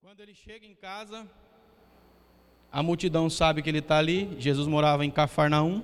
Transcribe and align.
Quando 0.00 0.20
ele 0.20 0.32
chega 0.32 0.64
em 0.64 0.76
casa, 0.76 1.26
a 2.70 2.84
multidão 2.84 3.28
sabe 3.28 3.62
que 3.62 3.68
ele 3.68 3.80
está 3.80 3.98
ali. 3.98 4.36
Jesus 4.38 4.68
morava 4.68 5.04
em 5.04 5.10
Cafarnaum, 5.10 5.82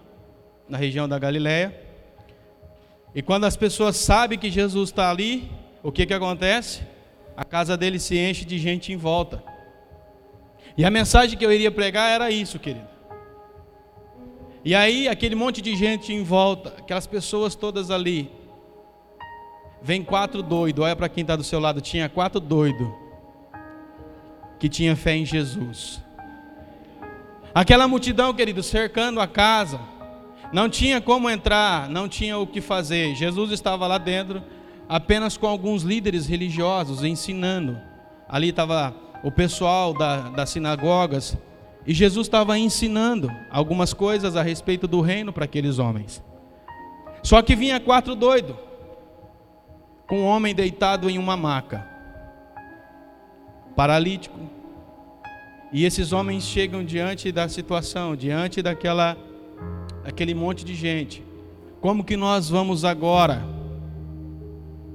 na 0.68 0.78
região 0.78 1.08
da 1.08 1.18
Galiléia. 1.18 1.76
E 3.12 3.20
quando 3.20 3.42
as 3.42 3.56
pessoas 3.56 3.96
sabem 3.96 4.38
que 4.38 4.52
Jesus 4.52 4.90
está 4.90 5.10
ali, 5.10 5.50
o 5.82 5.90
que, 5.90 6.06
que 6.06 6.14
acontece? 6.14 6.82
A 7.36 7.44
casa 7.44 7.76
dele 7.76 7.98
se 7.98 8.16
enche 8.16 8.44
de 8.44 8.56
gente 8.56 8.92
em 8.92 8.96
volta. 8.96 9.42
E 10.78 10.84
a 10.84 10.90
mensagem 10.90 11.36
que 11.36 11.44
eu 11.44 11.52
iria 11.52 11.72
pregar 11.72 12.08
era 12.12 12.30
isso, 12.30 12.56
querido. 12.56 12.86
E 14.64 14.76
aí, 14.76 15.08
aquele 15.08 15.34
monte 15.34 15.60
de 15.60 15.74
gente 15.74 16.12
em 16.12 16.22
volta, 16.22 16.68
aquelas 16.78 17.08
pessoas 17.08 17.56
todas 17.56 17.90
ali. 17.90 18.30
Vem 19.82 20.04
quatro 20.04 20.40
doidos, 20.40 20.84
olha 20.84 20.94
para 20.94 21.08
quem 21.08 21.22
está 21.22 21.34
do 21.34 21.42
seu 21.42 21.58
lado, 21.58 21.80
tinha 21.80 22.08
quatro 22.08 22.38
doidos 22.38 23.03
que 24.58 24.68
tinha 24.68 24.96
fé 24.96 25.16
em 25.16 25.24
Jesus. 25.24 26.02
Aquela 27.54 27.86
multidão, 27.86 28.34
querido, 28.34 28.62
cercando 28.62 29.20
a 29.20 29.26
casa, 29.26 29.80
não 30.52 30.68
tinha 30.68 31.00
como 31.00 31.30
entrar, 31.30 31.88
não 31.88 32.08
tinha 32.08 32.38
o 32.38 32.46
que 32.46 32.60
fazer. 32.60 33.14
Jesus 33.14 33.50
estava 33.50 33.86
lá 33.86 33.98
dentro, 33.98 34.42
apenas 34.88 35.36
com 35.36 35.46
alguns 35.46 35.82
líderes 35.82 36.26
religiosos 36.26 37.04
ensinando. 37.04 37.78
Ali 38.28 38.48
estava 38.48 38.94
o 39.22 39.30
pessoal 39.30 39.94
da, 39.94 40.30
das 40.30 40.50
sinagogas, 40.50 41.36
e 41.86 41.94
Jesus 41.94 42.26
estava 42.26 42.58
ensinando 42.58 43.30
algumas 43.50 43.92
coisas 43.92 44.36
a 44.36 44.42
respeito 44.42 44.86
do 44.88 45.00
reino 45.00 45.32
para 45.32 45.44
aqueles 45.44 45.78
homens. 45.78 46.22
Só 47.22 47.40
que 47.40 47.54
vinha 47.54 47.80
quatro 47.80 48.14
doidos, 48.14 48.56
com 50.06 50.20
um 50.20 50.26
homem 50.26 50.54
deitado 50.54 51.08
em 51.08 51.18
uma 51.18 51.36
maca, 51.36 51.88
paralítico. 53.76 54.38
E 55.72 55.84
esses 55.84 56.12
homens 56.12 56.44
chegam 56.44 56.84
diante 56.84 57.32
da 57.32 57.48
situação, 57.48 58.14
diante 58.14 58.62
daquela 58.62 59.16
aquele 60.04 60.34
monte 60.34 60.64
de 60.64 60.74
gente. 60.74 61.24
Como 61.80 62.04
que 62.04 62.16
nós 62.16 62.48
vamos 62.48 62.84
agora 62.84 63.42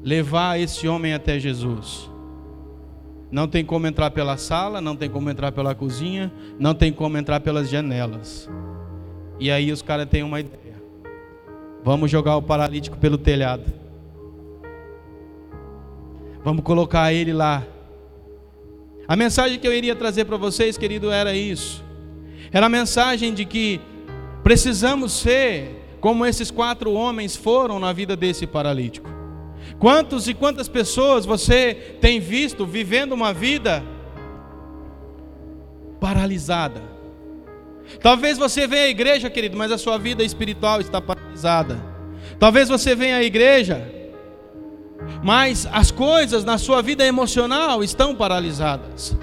levar 0.04 0.60
esse 0.60 0.88
homem 0.88 1.14
até 1.14 1.38
Jesus? 1.40 2.10
Não 3.32 3.48
tem 3.48 3.64
como 3.64 3.86
entrar 3.86 4.10
pela 4.12 4.38
sala, 4.38 4.82
não 4.82 4.96
tem 4.96 5.10
como 5.10 5.30
entrar 5.30 5.52
pela 5.52 5.76
cozinha, 5.76 6.32
não 6.58 6.74
tem 6.74 6.92
como 6.92 7.18
entrar 7.18 7.40
pelas 7.42 7.70
janelas. 7.70 8.50
E 9.40 9.52
aí 9.52 9.72
os 9.72 9.82
caras 9.82 10.08
têm 10.10 10.24
uma 10.24 10.40
ideia. 10.40 10.82
Vamos 11.84 12.10
jogar 12.10 12.36
o 12.38 12.42
paralítico 12.42 12.98
pelo 12.98 13.18
telhado. 13.18 13.72
Vamos 16.44 16.64
colocar 16.64 17.14
ele 17.14 17.34
lá. 17.34 17.64
A 19.10 19.16
mensagem 19.16 19.58
que 19.58 19.68
eu 19.68 19.74
iria 19.74 19.96
trazer 19.96 20.26
para 20.26 20.38
vocês, 20.38 20.78
querido, 20.78 21.10
era 21.10 21.34
isso. 21.34 21.84
Era 22.52 22.68
a 22.68 22.70
mensagem 22.70 23.34
de 23.34 23.44
que 23.44 23.82
precisamos 24.44 25.14
ser 25.14 25.98
como 26.00 26.28
esses 26.28 26.52
quatro 26.52 26.94
homens 26.94 27.36
foram 27.36 27.80
na 27.80 27.92
vida 27.92 28.16
desse 28.16 28.46
paralítico. 28.46 29.10
Quantos 29.80 30.28
e 30.28 30.36
quantas 30.36 30.68
pessoas 30.68 31.26
você 31.26 31.74
tem 32.00 32.20
visto 32.20 32.68
vivendo 32.68 33.14
uma 33.14 33.34
vida 33.34 33.84
paralisada? 36.00 36.84
Talvez 38.00 38.38
você 38.38 38.68
venha 38.68 38.84
à 38.84 38.90
igreja, 38.90 39.28
querido, 39.28 39.58
mas 39.58 39.72
a 39.72 39.80
sua 39.80 39.98
vida 39.98 40.24
espiritual 40.24 40.80
está 40.80 41.02
paralisada. 41.02 41.84
Talvez 42.38 42.70
você 42.70 42.94
venha 42.94 43.18
à 43.18 43.24
igreja, 43.24 43.92
mas 45.24 45.68
as 45.72 45.92
coisas 45.92 46.44
na 46.44 46.58
sua 46.58 46.82
vida 46.82 47.06
emocional 47.06 47.84
estão 47.84 48.16
paralisadas. 48.16 49.18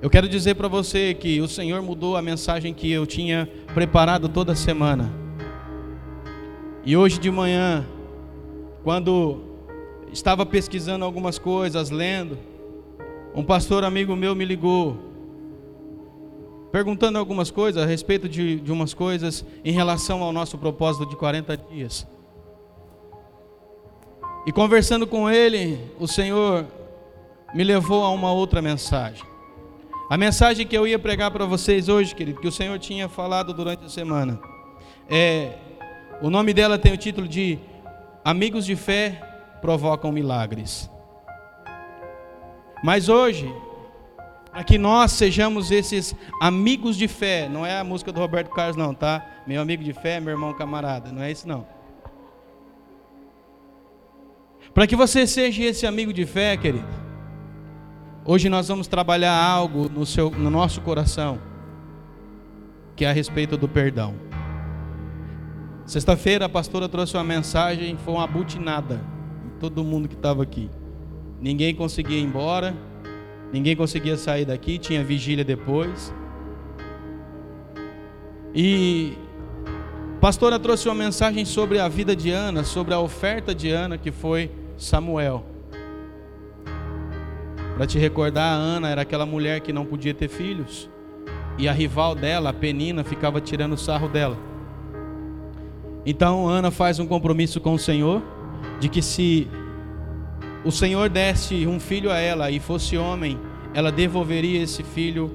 Eu 0.00 0.10
quero 0.10 0.28
dizer 0.28 0.54
para 0.56 0.68
você 0.68 1.14
que 1.14 1.40
o 1.40 1.48
Senhor 1.48 1.80
mudou 1.80 2.16
a 2.16 2.22
mensagem 2.22 2.74
que 2.74 2.90
eu 2.90 3.06
tinha 3.06 3.48
preparado 3.72 4.28
toda 4.28 4.54
semana. 4.54 5.12
E 6.84 6.96
hoje 6.96 7.18
de 7.18 7.30
manhã 7.30 7.86
quando 8.82 9.40
estava 10.12 10.44
pesquisando 10.44 11.04
algumas 11.04 11.38
coisas, 11.38 11.90
lendo, 11.90 12.38
um 13.34 13.44
pastor 13.44 13.84
amigo 13.84 14.14
meu 14.16 14.34
me 14.34 14.44
ligou, 14.44 14.98
perguntando 16.70 17.18
algumas 17.18 17.50
coisas 17.50 17.82
a 17.82 17.86
respeito 17.86 18.28
de, 18.28 18.60
de 18.60 18.72
umas 18.72 18.92
coisas 18.92 19.44
em 19.64 19.72
relação 19.72 20.22
ao 20.22 20.32
nosso 20.32 20.58
propósito 20.58 21.06
de 21.06 21.16
40 21.16 21.56
dias. 21.56 22.06
E 24.44 24.52
conversando 24.52 25.06
com 25.06 25.30
ele, 25.30 25.78
o 25.98 26.08
Senhor 26.08 26.66
me 27.54 27.62
levou 27.62 28.04
a 28.04 28.10
uma 28.10 28.32
outra 28.32 28.60
mensagem. 28.60 29.24
A 30.10 30.16
mensagem 30.16 30.66
que 30.66 30.76
eu 30.76 30.86
ia 30.86 30.98
pregar 30.98 31.30
para 31.30 31.46
vocês 31.46 31.88
hoje, 31.88 32.14
querido, 32.14 32.40
que 32.40 32.48
o 32.48 32.52
Senhor 32.52 32.78
tinha 32.78 33.08
falado 33.08 33.54
durante 33.54 33.84
a 33.84 33.88
semana, 33.88 34.40
é, 35.08 35.54
o 36.20 36.28
nome 36.28 36.52
dela 36.52 36.78
tem 36.78 36.92
o 36.92 36.96
título 36.96 37.28
de 37.28 37.58
Amigos 38.24 38.64
de 38.64 38.76
fé 38.76 39.20
provocam 39.60 40.10
milagres. 40.10 40.90
Mas 42.82 43.08
hoje, 43.08 43.52
para 44.50 44.64
que 44.64 44.76
nós 44.76 45.12
sejamos 45.12 45.70
esses 45.70 46.14
amigos 46.40 46.96
de 46.96 47.06
fé, 47.06 47.48
não 47.48 47.64
é 47.64 47.78
a 47.78 47.84
música 47.84 48.12
do 48.12 48.18
Roberto 48.18 48.50
Carlos, 48.50 48.76
não, 48.76 48.92
tá? 48.92 49.24
Meu 49.46 49.62
amigo 49.62 49.84
de 49.84 49.92
fé, 49.92 50.18
meu 50.18 50.32
irmão 50.32 50.52
camarada, 50.52 51.12
não 51.12 51.22
é 51.22 51.30
isso, 51.30 51.46
não. 51.46 51.64
Para 54.74 54.86
que 54.86 54.96
você 54.96 55.26
seja 55.26 55.64
esse 55.64 55.86
amigo 55.86 56.14
de 56.14 56.24
fé, 56.24 56.56
querido, 56.56 56.86
hoje 58.24 58.48
nós 58.48 58.68
vamos 58.68 58.86
trabalhar 58.86 59.36
algo 59.36 59.86
no, 59.90 60.06
seu, 60.06 60.30
no 60.30 60.48
nosso 60.48 60.80
coração, 60.80 61.38
que 62.96 63.04
é 63.04 63.10
a 63.10 63.12
respeito 63.12 63.58
do 63.58 63.68
perdão. 63.68 64.14
Sexta-feira 65.84 66.46
a 66.46 66.48
pastora 66.48 66.88
trouxe 66.88 67.18
uma 67.18 67.24
mensagem, 67.24 67.98
foi 68.02 68.14
uma 68.14 68.26
butinada 68.26 68.98
em 69.44 69.58
todo 69.60 69.84
mundo 69.84 70.08
que 70.08 70.14
estava 70.14 70.42
aqui. 70.42 70.70
Ninguém 71.38 71.74
conseguia 71.74 72.18
ir 72.18 72.22
embora, 72.22 72.74
ninguém 73.52 73.76
conseguia 73.76 74.16
sair 74.16 74.46
daqui, 74.46 74.78
tinha 74.78 75.04
vigília 75.04 75.44
depois. 75.44 76.14
E 78.54 79.18
a 80.16 80.18
pastora 80.18 80.58
trouxe 80.58 80.88
uma 80.88 80.94
mensagem 80.94 81.44
sobre 81.44 81.78
a 81.78 81.88
vida 81.88 82.16
de 82.16 82.30
Ana, 82.30 82.64
sobre 82.64 82.94
a 82.94 83.00
oferta 83.00 83.54
de 83.54 83.68
Ana, 83.68 83.98
que 83.98 84.10
foi 84.10 84.61
Samuel. 84.82 85.44
Para 87.76 87.86
te 87.86 87.98
recordar, 87.98 88.52
a 88.52 88.56
Ana 88.56 88.90
era 88.90 89.02
aquela 89.02 89.24
mulher 89.24 89.60
que 89.60 89.72
não 89.72 89.86
podia 89.86 90.12
ter 90.12 90.28
filhos. 90.28 90.90
E 91.56 91.68
a 91.68 91.72
rival 91.72 92.14
dela, 92.14 92.50
a 92.50 92.52
Penina, 92.52 93.04
ficava 93.04 93.40
tirando 93.40 93.76
sarro 93.76 94.08
dela. 94.08 94.36
Então 96.04 96.48
Ana 96.48 96.70
faz 96.70 96.98
um 96.98 97.06
compromisso 97.06 97.60
com 97.60 97.74
o 97.74 97.78
Senhor 97.78 98.20
de 98.80 98.88
que 98.88 99.00
se 99.00 99.48
o 100.64 100.72
Senhor 100.72 101.08
desse 101.08 101.66
um 101.66 101.78
filho 101.78 102.10
a 102.10 102.18
ela 102.18 102.50
e 102.50 102.58
fosse 102.58 102.96
homem, 102.96 103.38
ela 103.72 103.92
devolveria 103.92 104.60
esse 104.60 104.82
filho 104.82 105.30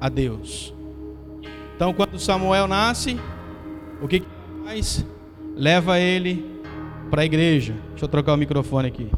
a 0.00 0.08
Deus. 0.08 0.72
Então 1.74 1.92
quando 1.92 2.18
Samuel 2.18 2.68
nasce, 2.68 3.18
o 4.00 4.06
que, 4.06 4.20
que 4.20 4.26
faz? 4.64 5.04
Leva 5.56 5.98
ele 5.98 6.57
para 7.10 7.22
a 7.22 7.24
igreja. 7.24 7.74
Deixa 7.90 8.04
eu 8.04 8.08
trocar 8.08 8.34
o 8.34 8.36
microfone 8.36 8.88
aqui. 8.88 9.10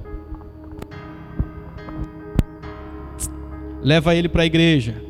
Leva 3.83 4.15
ele 4.15 4.29
para 4.29 4.43
a 4.43 4.47
igreja. 4.47 5.03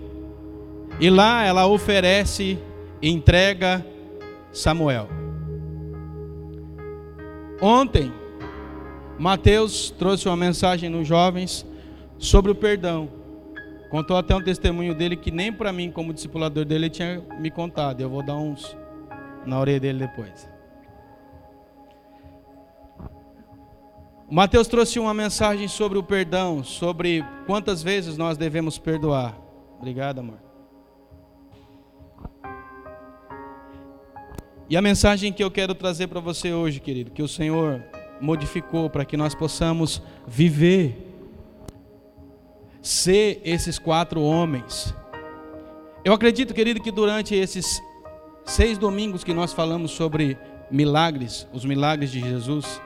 E 1.00 1.08
lá 1.08 1.44
ela 1.44 1.66
oferece 1.66 2.58
e 3.00 3.10
entrega 3.10 3.84
Samuel. 4.52 5.08
Ontem, 7.60 8.12
Mateus 9.18 9.90
trouxe 9.90 10.28
uma 10.28 10.36
mensagem 10.36 10.88
nos 10.88 11.06
jovens 11.06 11.66
sobre 12.18 12.50
o 12.50 12.54
perdão. 12.54 13.08
Contou 13.90 14.16
até 14.16 14.34
um 14.34 14.42
testemunho 14.42 14.94
dele 14.94 15.16
que 15.16 15.30
nem 15.30 15.52
para 15.52 15.72
mim, 15.72 15.90
como 15.90 16.14
discipulador 16.14 16.64
dele, 16.64 16.86
ele 16.86 16.90
tinha 16.90 17.22
me 17.38 17.50
contado. 17.50 18.00
Eu 18.00 18.08
vou 18.08 18.22
dar 18.22 18.36
uns 18.36 18.76
na 19.44 19.58
orelha 19.58 19.80
dele 19.80 19.98
depois. 20.00 20.49
Mateus 24.30 24.68
trouxe 24.68 25.00
uma 25.00 25.12
mensagem 25.12 25.66
sobre 25.66 25.98
o 25.98 26.04
perdão, 26.04 26.62
sobre 26.62 27.24
quantas 27.46 27.82
vezes 27.82 28.16
nós 28.16 28.38
devemos 28.38 28.78
perdoar. 28.78 29.36
Obrigado, 29.76 30.20
amor. 30.20 30.38
E 34.68 34.76
a 34.76 34.82
mensagem 34.82 35.32
que 35.32 35.42
eu 35.42 35.50
quero 35.50 35.74
trazer 35.74 36.06
para 36.06 36.20
você 36.20 36.52
hoje, 36.52 36.78
querido, 36.78 37.10
que 37.10 37.24
o 37.24 37.26
Senhor 37.26 37.82
modificou 38.20 38.88
para 38.88 39.04
que 39.04 39.16
nós 39.16 39.34
possamos 39.34 40.00
viver, 40.28 41.12
ser 42.80 43.40
esses 43.44 43.80
quatro 43.80 44.22
homens. 44.22 44.94
Eu 46.04 46.12
acredito, 46.12 46.54
querido, 46.54 46.80
que 46.80 46.92
durante 46.92 47.34
esses 47.34 47.82
seis 48.44 48.78
domingos 48.78 49.24
que 49.24 49.34
nós 49.34 49.52
falamos 49.52 49.90
sobre 49.90 50.38
milagres, 50.70 51.48
os 51.52 51.64
milagres 51.64 52.12
de 52.12 52.20
Jesus, 52.20 52.80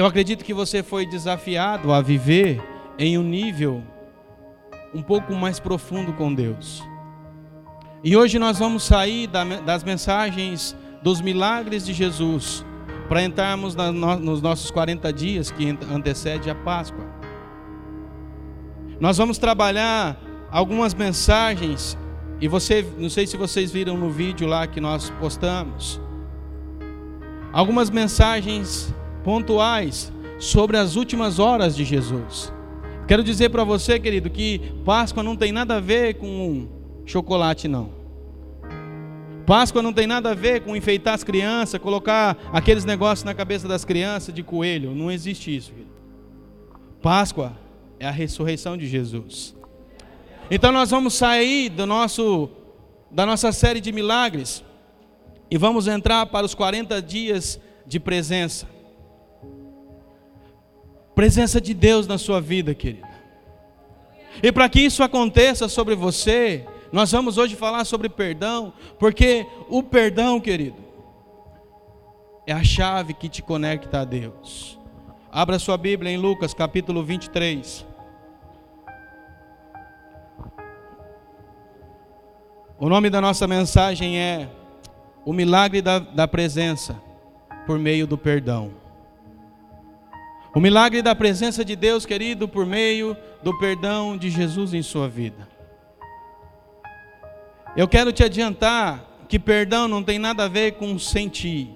eu 0.00 0.06
acredito 0.06 0.42
que 0.42 0.54
você 0.54 0.82
foi 0.82 1.04
desafiado 1.04 1.92
a 1.92 2.00
viver 2.00 2.58
em 2.98 3.18
um 3.18 3.22
nível 3.22 3.82
um 4.94 5.02
pouco 5.02 5.34
mais 5.34 5.60
profundo 5.60 6.14
com 6.14 6.32
Deus. 6.32 6.82
E 8.02 8.16
hoje 8.16 8.38
nós 8.38 8.58
vamos 8.58 8.82
sair 8.82 9.26
das 9.26 9.84
mensagens 9.84 10.74
dos 11.02 11.20
milagres 11.20 11.84
de 11.84 11.92
Jesus 11.92 12.64
para 13.10 13.22
entrarmos 13.22 13.74
nos 13.74 14.40
nossos 14.40 14.70
40 14.70 15.12
dias 15.12 15.50
que 15.50 15.68
antecede 15.92 16.48
a 16.48 16.54
Páscoa. 16.54 17.04
Nós 18.98 19.18
vamos 19.18 19.36
trabalhar 19.36 20.18
algumas 20.50 20.94
mensagens 20.94 21.98
e 22.40 22.48
você, 22.48 22.86
não 22.96 23.10
sei 23.10 23.26
se 23.26 23.36
vocês 23.36 23.70
viram 23.70 23.98
no 23.98 24.08
vídeo 24.08 24.48
lá 24.48 24.66
que 24.66 24.80
nós 24.80 25.10
postamos, 25.20 26.00
algumas 27.52 27.90
mensagens 27.90 28.94
pontuais 29.22 30.12
sobre 30.38 30.76
as 30.76 30.96
últimas 30.96 31.38
horas 31.38 31.76
de 31.76 31.84
Jesus. 31.84 32.52
Quero 33.06 33.22
dizer 33.24 33.48
para 33.50 33.64
você, 33.64 33.98
querido, 33.98 34.30
que 34.30 34.60
Páscoa 34.84 35.22
não 35.22 35.36
tem 35.36 35.52
nada 35.52 35.76
a 35.76 35.80
ver 35.80 36.14
com 36.14 36.68
chocolate, 37.04 37.66
não. 37.66 37.90
Páscoa 39.46 39.82
não 39.82 39.92
tem 39.92 40.06
nada 40.06 40.30
a 40.30 40.34
ver 40.34 40.60
com 40.60 40.76
enfeitar 40.76 41.14
as 41.14 41.24
crianças, 41.24 41.80
colocar 41.80 42.38
aqueles 42.52 42.84
negócios 42.84 43.24
na 43.24 43.34
cabeça 43.34 43.66
das 43.66 43.84
crianças 43.84 44.32
de 44.32 44.44
coelho. 44.44 44.94
Não 44.94 45.10
existe 45.10 45.54
isso. 45.54 45.72
Querido. 45.72 45.90
Páscoa 47.02 47.52
é 47.98 48.06
a 48.06 48.12
ressurreição 48.12 48.76
de 48.76 48.86
Jesus. 48.86 49.56
Então 50.50 50.70
nós 50.70 50.90
vamos 50.90 51.14
sair 51.14 51.68
do 51.68 51.86
nosso 51.86 52.48
da 53.10 53.26
nossa 53.26 53.50
série 53.50 53.80
de 53.80 53.90
milagres 53.90 54.62
e 55.50 55.58
vamos 55.58 55.88
entrar 55.88 56.26
para 56.26 56.46
os 56.46 56.54
40 56.54 57.02
dias 57.02 57.60
de 57.84 57.98
presença. 57.98 58.68
Presença 61.20 61.60
de 61.60 61.74
Deus 61.74 62.06
na 62.06 62.16
sua 62.16 62.40
vida, 62.40 62.74
querida. 62.74 63.06
E 64.42 64.50
para 64.50 64.70
que 64.70 64.80
isso 64.80 65.02
aconteça 65.02 65.68
sobre 65.68 65.94
você, 65.94 66.66
nós 66.90 67.12
vamos 67.12 67.36
hoje 67.36 67.54
falar 67.56 67.84
sobre 67.84 68.08
perdão, 68.08 68.72
porque 68.98 69.46
o 69.68 69.82
perdão, 69.82 70.40
querido, 70.40 70.78
é 72.46 72.54
a 72.54 72.64
chave 72.64 73.12
que 73.12 73.28
te 73.28 73.42
conecta 73.42 74.00
a 74.00 74.04
Deus. 74.06 74.78
Abra 75.30 75.58
sua 75.58 75.76
Bíblia 75.76 76.10
em 76.10 76.16
Lucas 76.16 76.54
capítulo 76.54 77.04
23. 77.04 77.84
O 82.78 82.88
nome 82.88 83.10
da 83.10 83.20
nossa 83.20 83.46
mensagem 83.46 84.18
é 84.18 84.48
O 85.22 85.34
Milagre 85.34 85.82
da, 85.82 85.98
da 85.98 86.26
Presença 86.26 86.98
por 87.66 87.78
meio 87.78 88.06
do 88.06 88.16
perdão. 88.16 88.79
O 90.54 90.58
milagre 90.58 91.00
da 91.00 91.14
presença 91.14 91.64
de 91.64 91.76
Deus, 91.76 92.04
querido, 92.04 92.48
por 92.48 92.66
meio 92.66 93.16
do 93.42 93.56
perdão 93.58 94.16
de 94.16 94.28
Jesus 94.28 94.74
em 94.74 94.82
sua 94.82 95.08
vida. 95.08 95.48
Eu 97.76 97.86
quero 97.86 98.12
te 98.12 98.24
adiantar 98.24 99.24
que 99.28 99.38
perdão 99.38 99.86
não 99.86 100.02
tem 100.02 100.18
nada 100.18 100.44
a 100.44 100.48
ver 100.48 100.72
com 100.72 100.98
sentir. 100.98 101.70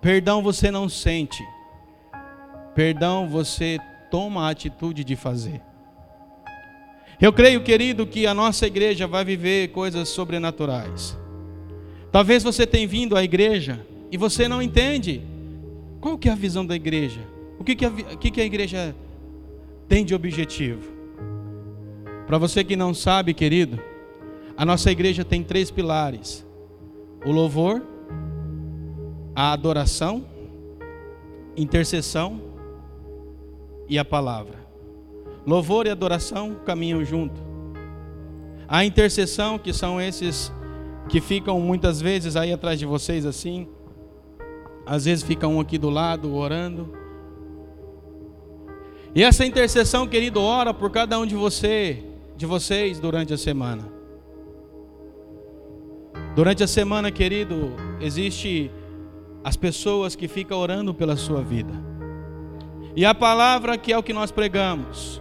Perdão 0.00 0.42
você 0.42 0.70
não 0.70 0.88
sente. 0.88 1.44
Perdão 2.74 3.28
você 3.28 3.78
toma 4.10 4.46
a 4.46 4.50
atitude 4.50 5.04
de 5.04 5.14
fazer. 5.14 5.60
Eu 7.20 7.32
creio, 7.34 7.62
querido, 7.62 8.06
que 8.06 8.26
a 8.26 8.32
nossa 8.32 8.66
igreja 8.66 9.06
vai 9.06 9.26
viver 9.26 9.68
coisas 9.68 10.08
sobrenaturais. 10.08 11.16
Talvez 12.10 12.42
você 12.42 12.66
tenha 12.66 12.88
vindo 12.88 13.14
à 13.14 13.22
igreja 13.22 13.86
e 14.10 14.16
você 14.16 14.48
não 14.48 14.62
entende 14.62 15.22
qual 16.00 16.16
que 16.16 16.30
é 16.30 16.32
a 16.32 16.36
visão 16.36 16.64
da 16.64 16.74
igreja. 16.74 17.35
O 17.58 17.64
que, 17.64 17.74
que, 17.74 17.84
a, 17.84 17.90
que, 17.90 18.30
que 18.30 18.40
a 18.40 18.44
igreja 18.44 18.94
tem 19.88 20.04
de 20.04 20.14
objetivo? 20.14 20.82
Para 22.26 22.38
você 22.38 22.64
que 22.64 22.76
não 22.76 22.92
sabe, 22.92 23.32
querido, 23.32 23.80
a 24.56 24.64
nossa 24.64 24.90
igreja 24.90 25.24
tem 25.24 25.42
três 25.42 25.70
pilares: 25.70 26.46
o 27.24 27.30
louvor, 27.30 27.82
a 29.34 29.52
adoração, 29.52 30.26
intercessão 31.56 32.40
e 33.88 33.98
a 33.98 34.04
palavra. 34.04 34.66
Louvor 35.46 35.86
e 35.86 35.90
adoração 35.90 36.56
caminham 36.64 37.04
junto. 37.04 37.40
A 38.68 38.84
intercessão, 38.84 39.58
que 39.58 39.72
são 39.72 40.00
esses 40.00 40.52
que 41.08 41.20
ficam 41.20 41.60
muitas 41.60 42.00
vezes 42.00 42.34
aí 42.34 42.52
atrás 42.52 42.80
de 42.80 42.84
vocês 42.86 43.24
assim, 43.24 43.68
às 44.84 45.04
vezes 45.04 45.22
fica 45.22 45.46
um 45.46 45.60
aqui 45.60 45.78
do 45.78 45.88
lado 45.88 46.34
orando. 46.34 47.05
E 49.16 49.24
essa 49.24 49.44
intercessão, 49.44 50.06
querido, 50.06 50.40
ora 50.40 50.72
por 50.72 50.90
cada 50.90 51.18
um 51.18 51.26
de 51.26 51.34
você, 51.34 52.04
de 52.36 52.46
vocês 52.46 53.00
durante 53.00 53.34
a 53.34 53.38
semana. 53.38 53.82
Durante 56.36 56.62
a 56.62 56.68
semana, 56.68 57.10
querido, 57.10 57.72
existe 58.00 58.70
as 59.42 59.56
pessoas 59.56 60.14
que 60.14 60.28
ficam 60.28 60.58
orando 60.58 60.94
pela 60.94 61.16
sua 61.16 61.42
vida. 61.42 61.72
E 62.94 63.04
a 63.04 63.12
palavra 63.14 63.76
que 63.76 63.92
é 63.92 63.98
o 63.98 64.02
que 64.04 64.12
nós 64.12 64.30
pregamos, 64.30 65.20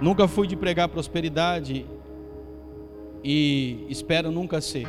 Nunca 0.00 0.28
fui 0.28 0.46
de 0.46 0.54
pregar 0.54 0.88
prosperidade 0.88 1.84
e 3.22 3.84
espero 3.88 4.30
nunca 4.30 4.60
ser. 4.60 4.86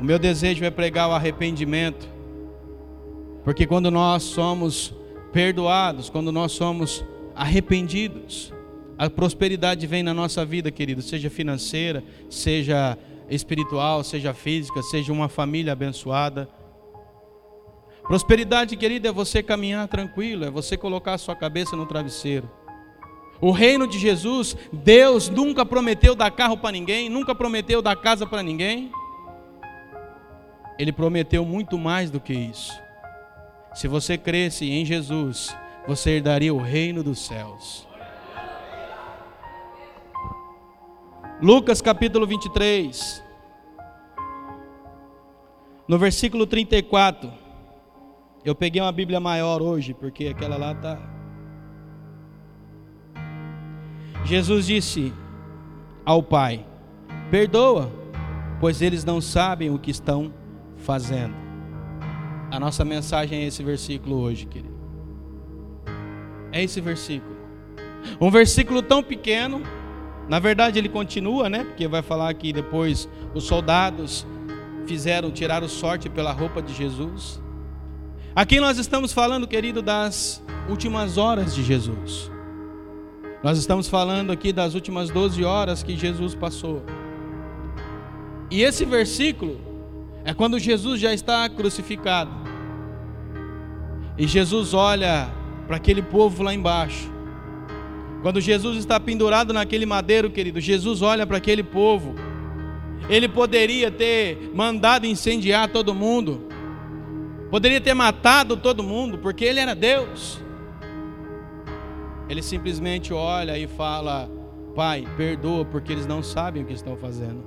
O 0.00 0.02
meu 0.02 0.18
desejo 0.18 0.64
é 0.64 0.70
pregar 0.70 1.08
o 1.10 1.12
arrependimento, 1.12 2.08
porque 3.44 3.66
quando 3.66 3.90
nós 3.90 4.22
somos 4.22 4.94
perdoados, 5.34 6.08
quando 6.08 6.30
nós 6.30 6.52
somos 6.52 7.04
arrependidos, 7.34 8.54
a 8.96 9.10
prosperidade 9.10 9.84
vem 9.84 10.00
na 10.00 10.14
nossa 10.14 10.44
vida, 10.44 10.70
querido, 10.70 11.02
seja 11.02 11.28
financeira, 11.28 12.04
seja 12.30 12.96
espiritual, 13.28 14.04
seja 14.04 14.32
física, 14.32 14.80
seja 14.84 15.12
uma 15.12 15.28
família 15.28 15.72
abençoada. 15.72 16.48
Prosperidade, 18.04 18.76
querida, 18.76 19.08
é 19.08 19.12
você 19.12 19.42
caminhar 19.42 19.88
tranquilo, 19.88 20.44
é 20.44 20.50
você 20.50 20.76
colocar 20.76 21.14
a 21.14 21.18
sua 21.18 21.34
cabeça 21.34 21.74
no 21.74 21.84
travesseiro. 21.84 22.48
O 23.40 23.50
reino 23.50 23.88
de 23.88 23.98
Jesus, 23.98 24.56
Deus 24.72 25.28
nunca 25.28 25.66
prometeu 25.66 26.14
dar 26.14 26.30
carro 26.30 26.56
para 26.56 26.70
ninguém, 26.70 27.08
nunca 27.08 27.34
prometeu 27.34 27.82
dar 27.82 27.96
casa 27.96 28.24
para 28.24 28.40
ninguém. 28.40 28.92
Ele 30.78 30.92
prometeu 30.92 31.44
muito 31.44 31.76
mais 31.76 32.08
do 32.08 32.20
que 32.20 32.32
isso. 32.32 32.83
Se 33.74 33.88
você 33.88 34.16
cresce 34.16 34.70
em 34.70 34.84
Jesus, 34.84 35.54
você 35.84 36.12
herdaria 36.12 36.54
o 36.54 36.62
reino 36.62 37.02
dos 37.02 37.18
céus. 37.18 37.88
Lucas 41.42 41.82
capítulo 41.82 42.24
23, 42.24 43.22
no 45.88 45.98
versículo 45.98 46.46
34. 46.46 47.30
Eu 48.44 48.54
peguei 48.54 48.80
uma 48.80 48.92
Bíblia 48.92 49.18
maior 49.18 49.60
hoje, 49.60 49.92
porque 49.92 50.28
aquela 50.28 50.56
lá 50.56 50.70
está. 50.70 50.96
Jesus 54.24 54.66
disse 54.66 55.12
ao 56.06 56.22
Pai: 56.22 56.64
Perdoa, 57.28 57.90
pois 58.60 58.80
eles 58.80 59.04
não 59.04 59.20
sabem 59.20 59.70
o 59.70 59.78
que 59.80 59.90
estão 59.90 60.32
fazendo. 60.76 61.43
A 62.54 62.60
nossa 62.60 62.84
mensagem 62.84 63.40
é 63.40 63.46
esse 63.48 63.64
versículo 63.64 64.20
hoje, 64.20 64.46
querido. 64.46 64.76
É 66.52 66.62
esse 66.62 66.80
versículo. 66.80 67.34
Um 68.20 68.30
versículo 68.30 68.80
tão 68.80 69.02
pequeno, 69.02 69.60
na 70.28 70.38
verdade 70.38 70.78
ele 70.78 70.88
continua, 70.88 71.50
né? 71.50 71.64
Porque 71.64 71.88
vai 71.88 72.00
falar 72.00 72.32
que 72.34 72.52
depois 72.52 73.08
os 73.34 73.42
soldados 73.42 74.24
fizeram, 74.86 75.32
tiraram 75.32 75.66
sorte 75.66 76.08
pela 76.08 76.30
roupa 76.30 76.62
de 76.62 76.72
Jesus. 76.72 77.42
Aqui 78.36 78.60
nós 78.60 78.78
estamos 78.78 79.12
falando, 79.12 79.48
querido, 79.48 79.82
das 79.82 80.40
últimas 80.68 81.18
horas 81.18 81.56
de 81.56 81.64
Jesus. 81.64 82.30
Nós 83.42 83.58
estamos 83.58 83.88
falando 83.88 84.30
aqui 84.30 84.52
das 84.52 84.76
últimas 84.76 85.10
12 85.10 85.42
horas 85.44 85.82
que 85.82 85.96
Jesus 85.96 86.36
passou. 86.36 86.84
E 88.48 88.62
esse 88.62 88.84
versículo 88.84 89.58
é 90.24 90.32
quando 90.32 90.56
Jesus 90.56 91.00
já 91.00 91.12
está 91.12 91.48
crucificado. 91.48 92.43
E 94.16 94.26
Jesus 94.26 94.74
olha 94.74 95.28
para 95.66 95.76
aquele 95.76 96.02
povo 96.02 96.42
lá 96.42 96.54
embaixo. 96.54 97.10
Quando 98.22 98.40
Jesus 98.40 98.78
está 98.78 98.98
pendurado 98.98 99.52
naquele 99.52 99.84
madeiro, 99.84 100.30
querido, 100.30 100.60
Jesus 100.60 101.02
olha 101.02 101.26
para 101.26 101.36
aquele 101.36 101.62
povo. 101.62 102.14
Ele 103.08 103.28
poderia 103.28 103.90
ter 103.90 104.50
mandado 104.54 105.06
incendiar 105.06 105.68
todo 105.68 105.94
mundo. 105.94 106.48
Poderia 107.50 107.80
ter 107.80 107.92
matado 107.92 108.56
todo 108.56 108.82
mundo, 108.82 109.18
porque 109.18 109.44
ele 109.44 109.60
era 109.60 109.74
Deus. 109.74 110.40
Ele 112.28 112.42
simplesmente 112.42 113.12
olha 113.12 113.58
e 113.58 113.66
fala: 113.66 114.30
Pai, 114.74 115.06
perdoa, 115.16 115.64
porque 115.64 115.92
eles 115.92 116.06
não 116.06 116.22
sabem 116.22 116.62
o 116.62 116.66
que 116.66 116.72
estão 116.72 116.96
fazendo. 116.96 117.44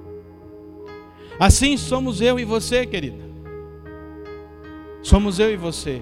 Assim 1.39 1.75
somos 1.75 2.21
eu 2.21 2.39
e 2.39 2.45
você, 2.45 2.85
querida. 2.85 3.23
Somos 5.01 5.39
eu 5.39 5.51
e 5.51 5.57
você. 5.57 6.01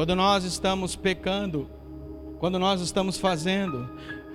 Quando 0.00 0.16
nós 0.16 0.44
estamos 0.44 0.96
pecando 0.96 1.68
quando 2.40 2.58
nós 2.58 2.80
estamos 2.80 3.18
fazendo. 3.18 3.88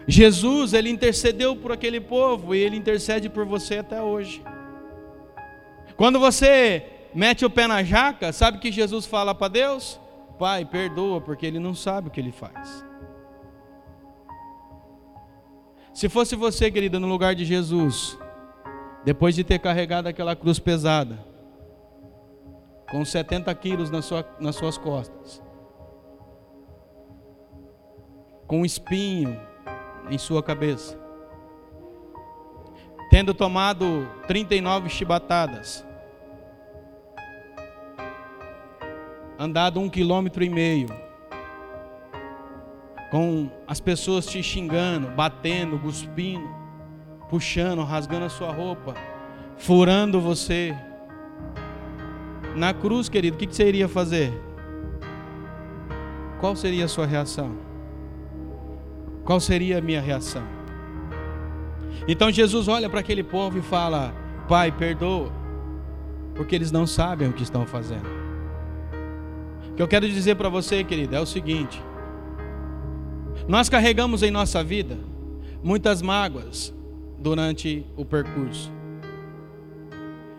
Jesus, 0.07 0.74
ele 0.74 0.91
intercedeu 0.91 1.55
por 1.55 1.72
aquele 1.72 2.00
povo 2.00 2.53
e 2.53 2.60
ele 2.60 2.77
intercede 2.77 3.27
por 3.27 3.45
você 3.45 3.79
até 3.79 4.00
hoje. 4.00 4.43
Quando 5.98 6.19
você 6.19 6.86
mete 7.15 7.43
o 7.43 7.50
pé 7.50 7.65
na 7.65 7.81
jaca, 7.81 8.31
sabe 8.31 8.60
que 8.60 8.72
Jesus 8.72 9.07
fala 9.07 9.34
para 9.34 9.48
Deus? 9.48 10.00
Pai, 10.38 10.63
perdoa, 10.63 11.19
porque 11.19 11.48
ele 11.48 11.57
não 11.57 11.74
sabe 11.74 12.10
o 12.10 12.12
que 12.12 12.19
ele 12.19 12.31
faz. 12.31 12.86
Se 15.91 16.07
fosse 16.07 16.36
você, 16.36 16.69
querida, 16.69 17.00
no 17.00 17.07
lugar 17.07 17.34
de 17.34 17.43
Jesus, 17.43 18.15
depois 19.03 19.34
de 19.34 19.43
ter 19.43 19.57
carregado 19.57 20.07
aquela 20.07 20.36
cruz 20.36 20.60
pesada, 20.60 21.25
com 22.91 23.03
70 23.03 23.55
quilos 23.55 23.89
na 23.89 24.03
sua, 24.03 24.24
nas 24.39 24.55
suas 24.55 24.77
costas, 24.77 25.41
com 28.47 28.61
um 28.61 28.65
espinho 28.65 29.39
em 30.09 30.17
sua 30.17 30.43
cabeça, 30.43 30.99
tendo 33.09 33.33
tomado 33.33 34.07
39 34.27 34.89
chibatadas, 34.89 35.85
andado 39.39 39.79
um 39.79 39.89
quilômetro 39.89 40.43
e 40.43 40.49
meio, 40.49 40.87
com 43.09 43.49
as 43.67 43.79
pessoas 43.79 44.25
te 44.25 44.41
xingando, 44.43 45.07
batendo, 45.09 45.79
cuspindo, 45.79 46.47
puxando, 47.29 47.83
rasgando 47.83 48.25
a 48.25 48.29
sua 48.29 48.51
roupa, 48.51 48.93
furando 49.57 50.19
você. 50.19 50.75
Na 52.55 52.73
cruz, 52.73 53.09
querido, 53.09 53.35
o 53.35 53.39
que 53.39 53.53
você 53.53 53.67
iria 53.67 53.87
fazer? 53.87 54.31
Qual 56.39 56.55
seria 56.55 56.85
a 56.85 56.87
sua 56.87 57.05
reação? 57.05 57.75
Qual 59.25 59.39
seria 59.39 59.79
a 59.79 59.82
minha 59.82 60.00
reação? 60.00 60.44
Então 62.08 62.32
Jesus 62.32 62.67
olha 62.67 62.88
para 62.88 63.00
aquele 63.00 63.24
povo 63.24 63.58
e 63.58 63.62
fala: 63.62 64.13
Pai, 64.48 64.72
perdoa, 64.72 65.32
porque 66.36 66.55
eles 66.55 66.72
não 66.72 66.86
sabem 66.86 67.27
o 67.27 67.34
que 67.34 67.41
estão 67.41 67.65
fazendo. 67.65 68.08
O 69.72 69.75
que 69.75 69.82
eu 69.82 69.88
quero 69.88 70.08
dizer 70.08 70.36
para 70.36 70.48
você, 70.48 70.84
querido, 70.84 71.15
é 71.15 71.20
o 71.20 71.25
seguinte: 71.25 71.82
nós 73.48 73.67
carregamos 73.67 74.22
em 74.22 74.29
nossa 74.29 74.63
vida 74.63 74.98
muitas 75.63 76.03
mágoas 76.03 76.72
durante 77.17 77.84
o 77.98 78.05
percurso. 78.05 78.72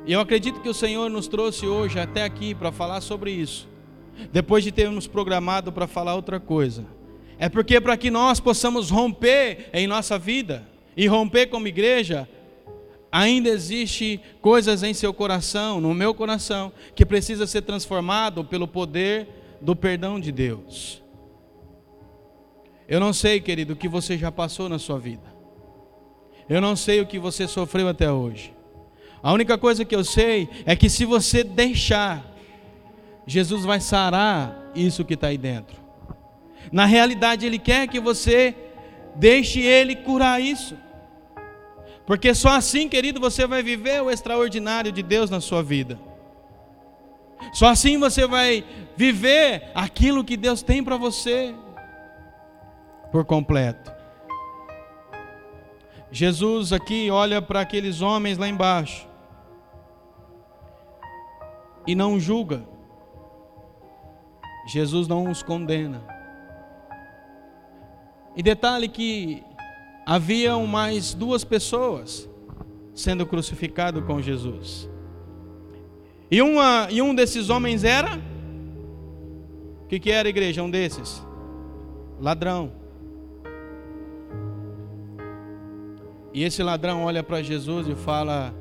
E 0.07 0.13
eu 0.13 0.21
acredito 0.21 0.61
que 0.61 0.69
o 0.69 0.75
Senhor 0.75 1.11
nos 1.11 1.27
trouxe 1.27 1.67
hoje 1.67 1.99
até 1.99 2.23
aqui 2.23 2.55
para 2.55 2.71
falar 2.71 3.01
sobre 3.01 3.33
isso, 3.33 3.69
depois 4.33 4.63
de 4.63 4.71
termos 4.71 5.09
programado 5.09 5.73
para 5.73 5.89
falar 5.89 6.15
outra 6.15 6.39
coisa. 6.39 6.85
É 7.39 7.49
porque 7.49 7.81
para 7.81 7.97
que 7.97 8.11
nós 8.11 8.41
possamos 8.41 8.91
romper 8.91 9.69
em 9.73 9.87
nossa 9.87 10.19
vida 10.19 10.67
e 10.97 11.07
romper 11.07 11.47
como 11.47 11.69
igreja, 11.69 12.29
ainda 13.13 13.49
existe 13.49 14.21
coisas 14.41 14.83
em 14.83 14.95
seu 14.95 15.13
coração, 15.13 15.81
no 15.81 15.95
meu 15.95 16.15
coração, 16.15 16.73
que 16.95 17.05
precisa 17.05 17.47
ser 17.47 17.63
transformado 17.63 18.45
pelo 18.45 18.67
poder 18.67 19.29
do 19.61 19.77
perdão 19.77 20.19
de 20.19 20.33
Deus. 20.33 21.03
Eu 22.89 23.01
não 23.01 23.13
sei, 23.13 23.41
querido, 23.41 23.73
o 23.73 23.77
que 23.77 23.89
você 23.89 24.17
já 24.17 24.31
passou 24.31 24.69
na 24.69 24.79
sua 24.79 24.99
vida. 24.99 25.35
Eu 26.49 26.61
não 26.61 26.77
sei 26.77 27.01
o 27.01 27.07
que 27.07 27.19
você 27.19 27.49
sofreu 27.49 27.89
até 27.89 28.11
hoje. 28.11 28.55
A 29.23 29.33
única 29.33 29.59
coisa 29.59 29.85
que 29.85 29.97
eu 29.97 30.05
sei 30.05 30.49
é 30.65 30.77
que 30.77 30.89
se 30.89 31.05
você 31.05 31.43
deixar, 31.43 32.25
Jesus 33.27 33.65
vai 33.65 33.81
sarar 33.81 34.71
isso 34.75 35.05
que 35.05 35.15
está 35.15 35.29
aí 35.29 35.39
dentro. 35.39 35.86
Na 36.73 36.85
realidade, 36.85 37.47
Ele 37.47 37.59
quer 37.59 37.87
que 37.89 38.01
você 38.01 38.55
deixe 39.15 39.61
Ele 39.61 39.97
curar 39.97 40.41
isso. 40.41 40.77
Porque 42.07 42.35
só 42.35 42.51
assim, 42.51 42.89
querido, 42.89 43.21
você 43.21 43.47
vai 43.47 43.63
viver 43.63 44.01
o 44.03 44.11
extraordinário 44.11 44.93
de 44.93 45.03
Deus 45.03 45.29
na 45.29 45.41
sua 45.41 45.63
vida. 45.63 45.99
Só 47.53 47.67
assim 47.69 47.99
você 47.99 48.27
vai 48.27 48.65
viver 48.97 49.71
aquilo 49.75 50.25
que 50.25 50.37
Deus 50.37 50.63
tem 50.63 50.83
para 50.83 50.97
você 50.97 51.55
por 53.11 53.25
completo. 53.25 53.93
Jesus 56.11 56.73
aqui 56.73 57.11
olha 57.11 57.43
para 57.43 57.61
aqueles 57.61 58.01
homens 58.01 58.39
lá 58.39 58.49
embaixo 58.49 59.07
e 61.87 61.95
não 61.95 62.19
julga. 62.19 62.65
Jesus 64.67 65.07
não 65.07 65.31
os 65.31 65.43
condena. 65.43 66.16
E 68.37 68.43
detalhe 68.43 68.87
que 68.87 69.43
haviam 70.05 70.67
mais 70.67 71.15
duas 71.15 71.43
pessoas 71.43 72.29
sendo 72.95 73.27
crucificado 73.27 74.03
com 74.03 74.21
Jesus. 74.21 74.89
E, 76.31 76.43
uma, 76.43 76.89
e 76.91 77.01
um 77.01 77.15
desses 77.15 77.49
homens 77.49 77.83
era? 77.83 78.17
O 79.85 79.87
que, 79.89 79.99
que 79.99 80.11
era 80.11 80.29
a 80.29 80.31
igreja? 80.31 80.63
Um 80.63 80.71
desses? 80.71 81.25
Ladrão. 82.21 82.73
E 86.35 86.45
esse 86.45 86.63
ladrão 86.63 87.05
olha 87.05 87.23
para 87.23 87.43
Jesus 87.43 87.89
e 87.89 87.95
fala: 87.95 88.55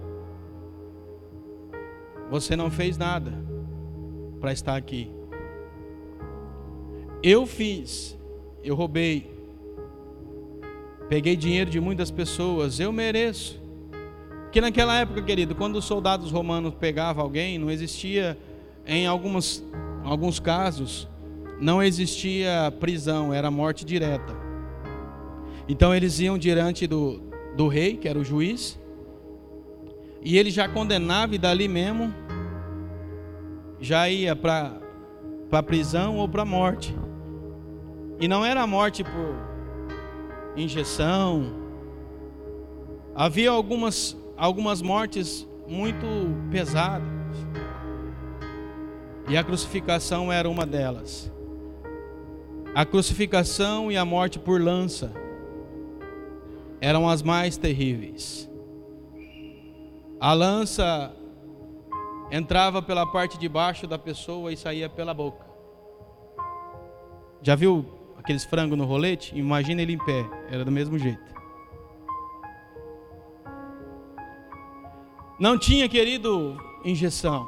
Você 2.29 2.55
não 2.55 2.71
fez 2.71 2.97
nada 2.97 3.33
para 4.39 4.53
estar 4.53 4.77
aqui. 4.77 5.11
Eu 7.21 7.45
fiz, 7.45 8.17
eu 8.63 8.75
roubei, 8.75 9.34
Peguei 11.07 11.35
dinheiro 11.35 11.69
de 11.69 11.79
muitas 11.79 12.09
pessoas, 12.09 12.79
eu 12.79 12.91
mereço. 12.91 13.61
Porque 14.43 14.59
naquela 14.59 14.97
época, 14.97 15.21
querido, 15.21 15.53
quando 15.53 15.75
os 15.75 15.85
soldados 15.85 16.31
romanos 16.31 16.73
pegavam 16.73 17.23
alguém, 17.23 17.59
não 17.59 17.69
existia, 17.69 18.37
em 18.87 19.05
algumas, 19.05 19.63
alguns 20.03 20.39
casos, 20.39 21.07
não 21.59 21.83
existia 21.83 22.73
prisão, 22.79 23.33
era 23.33 23.51
morte 23.51 23.85
direta. 23.85 24.35
Então 25.67 25.93
eles 25.93 26.19
iam 26.19 26.37
diante 26.37 26.87
do, 26.87 27.21
do 27.55 27.67
rei, 27.67 27.97
que 27.97 28.07
era 28.07 28.17
o 28.17 28.23
juiz, 28.23 28.79
e 30.23 30.37
ele 30.37 30.49
já 30.49 30.67
condenava 30.67 31.35
e 31.35 31.37
dali 31.37 31.67
mesmo 31.67 32.13
já 33.79 34.09
ia 34.09 34.35
para 34.35 34.79
a 35.51 35.63
prisão 35.63 36.17
ou 36.17 36.27
para 36.27 36.41
a 36.41 36.45
morte. 36.45 36.95
E 38.19 38.27
não 38.27 38.43
era 38.43 38.61
a 38.61 38.67
morte 38.67 39.03
por 39.03 39.54
injeção. 40.55 41.53
Havia 43.13 43.51
algumas, 43.51 44.15
algumas 44.37 44.81
mortes 44.81 45.47
muito 45.67 46.05
pesadas. 46.51 47.07
E 49.27 49.35
a 49.35 49.43
crucificação 49.43 50.31
era 50.31 50.49
uma 50.49 50.65
delas. 50.65 51.31
A 52.73 52.85
crucificação 52.85 53.91
e 53.91 53.97
a 53.97 54.05
morte 54.05 54.37
por 54.37 54.61
lança 54.61 55.13
eram 56.79 57.09
as 57.09 57.23
mais 57.23 57.57
terríveis. 57.57 58.49
A 60.19 60.33
lança 60.33 61.15
entrava 62.31 62.81
pela 62.81 63.05
parte 63.05 63.37
de 63.37 63.47
baixo 63.47 63.87
da 63.87 63.97
pessoa 63.97 64.51
e 64.51 64.57
saía 64.57 64.89
pela 64.89 65.13
boca. 65.13 65.45
Já 67.41 67.55
viu 67.55 67.85
aqueles 68.25 68.43
frangos 68.43 68.75
no 68.75 68.85
rolete, 68.85 69.37
imagina 69.37 69.83
ele 69.83 69.93
em 69.93 69.99
pé, 69.99 70.27
era 70.49 70.65
do 70.65 70.71
mesmo 70.71 70.97
jeito. 70.97 71.23
Não 75.39 75.59
tinha, 75.59 75.87
querido, 75.87 76.57
injeção. 76.83 77.47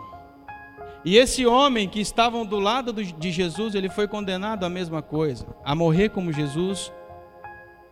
E 1.03 1.17
esse 1.17 1.48
homem 1.48 1.89
que 1.89 2.00
estavam 2.00 2.46
do 2.46 2.60
lado 2.60 2.93
de 2.93 3.31
Jesus, 3.31 3.74
ele 3.74 3.89
foi 3.89 4.07
condenado 4.07 4.65
à 4.65 4.69
mesma 4.69 5.01
coisa, 5.01 5.48
a 5.65 5.74
morrer 5.74 6.10
como 6.10 6.31
Jesus 6.31 6.93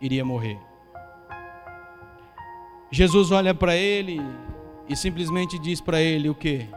iria 0.00 0.24
morrer. 0.24 0.58
Jesus 2.88 3.32
olha 3.32 3.52
para 3.52 3.74
ele 3.74 4.20
e 4.88 4.94
simplesmente 4.94 5.58
diz 5.58 5.80
para 5.80 6.00
ele 6.00 6.28
o 6.28 6.34
que? 6.36 6.68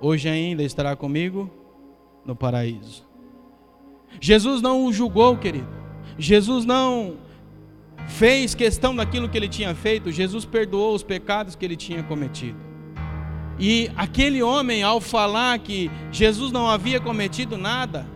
Hoje 0.00 0.28
ainda 0.28 0.64
estará 0.64 0.96
comigo 0.96 1.48
no 2.24 2.34
paraíso. 2.34 3.13
Jesus 4.20 4.62
não 4.62 4.84
o 4.84 4.92
julgou, 4.92 5.36
querido. 5.36 5.68
Jesus 6.18 6.64
não 6.64 7.16
fez 8.06 8.54
questão 8.54 8.94
daquilo 8.94 9.28
que 9.28 9.36
ele 9.36 9.48
tinha 9.48 9.74
feito. 9.74 10.12
Jesus 10.12 10.44
perdoou 10.44 10.94
os 10.94 11.02
pecados 11.02 11.56
que 11.56 11.64
ele 11.64 11.76
tinha 11.76 12.02
cometido. 12.02 12.58
E 13.58 13.90
aquele 13.96 14.42
homem, 14.42 14.82
ao 14.82 15.00
falar 15.00 15.58
que 15.58 15.90
Jesus 16.10 16.50
não 16.50 16.68
havia 16.68 17.00
cometido 17.00 17.56
nada, 17.56 18.06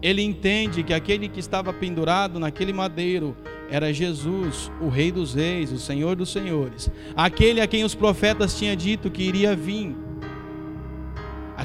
ele 0.00 0.22
entende 0.22 0.82
que 0.82 0.94
aquele 0.94 1.28
que 1.28 1.40
estava 1.40 1.72
pendurado 1.72 2.38
naquele 2.38 2.72
madeiro 2.72 3.36
era 3.68 3.92
Jesus, 3.92 4.70
o 4.80 4.88
Rei 4.88 5.12
dos 5.12 5.34
Reis, 5.34 5.70
o 5.72 5.78
Senhor 5.78 6.16
dos 6.16 6.30
Senhores, 6.30 6.90
aquele 7.14 7.60
a 7.60 7.66
quem 7.66 7.84
os 7.84 7.94
profetas 7.94 8.58
tinham 8.58 8.74
dito 8.74 9.10
que 9.10 9.22
iria 9.22 9.54
vir 9.54 9.94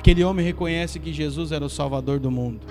Aquele 0.06 0.24
homem 0.24 0.46
reconhece 0.46 1.00
que 1.00 1.12
Jesus 1.12 1.52
era 1.52 1.66
o 1.66 1.70
Salvador 1.70 2.20
do 2.20 2.30
mundo. 2.30 2.68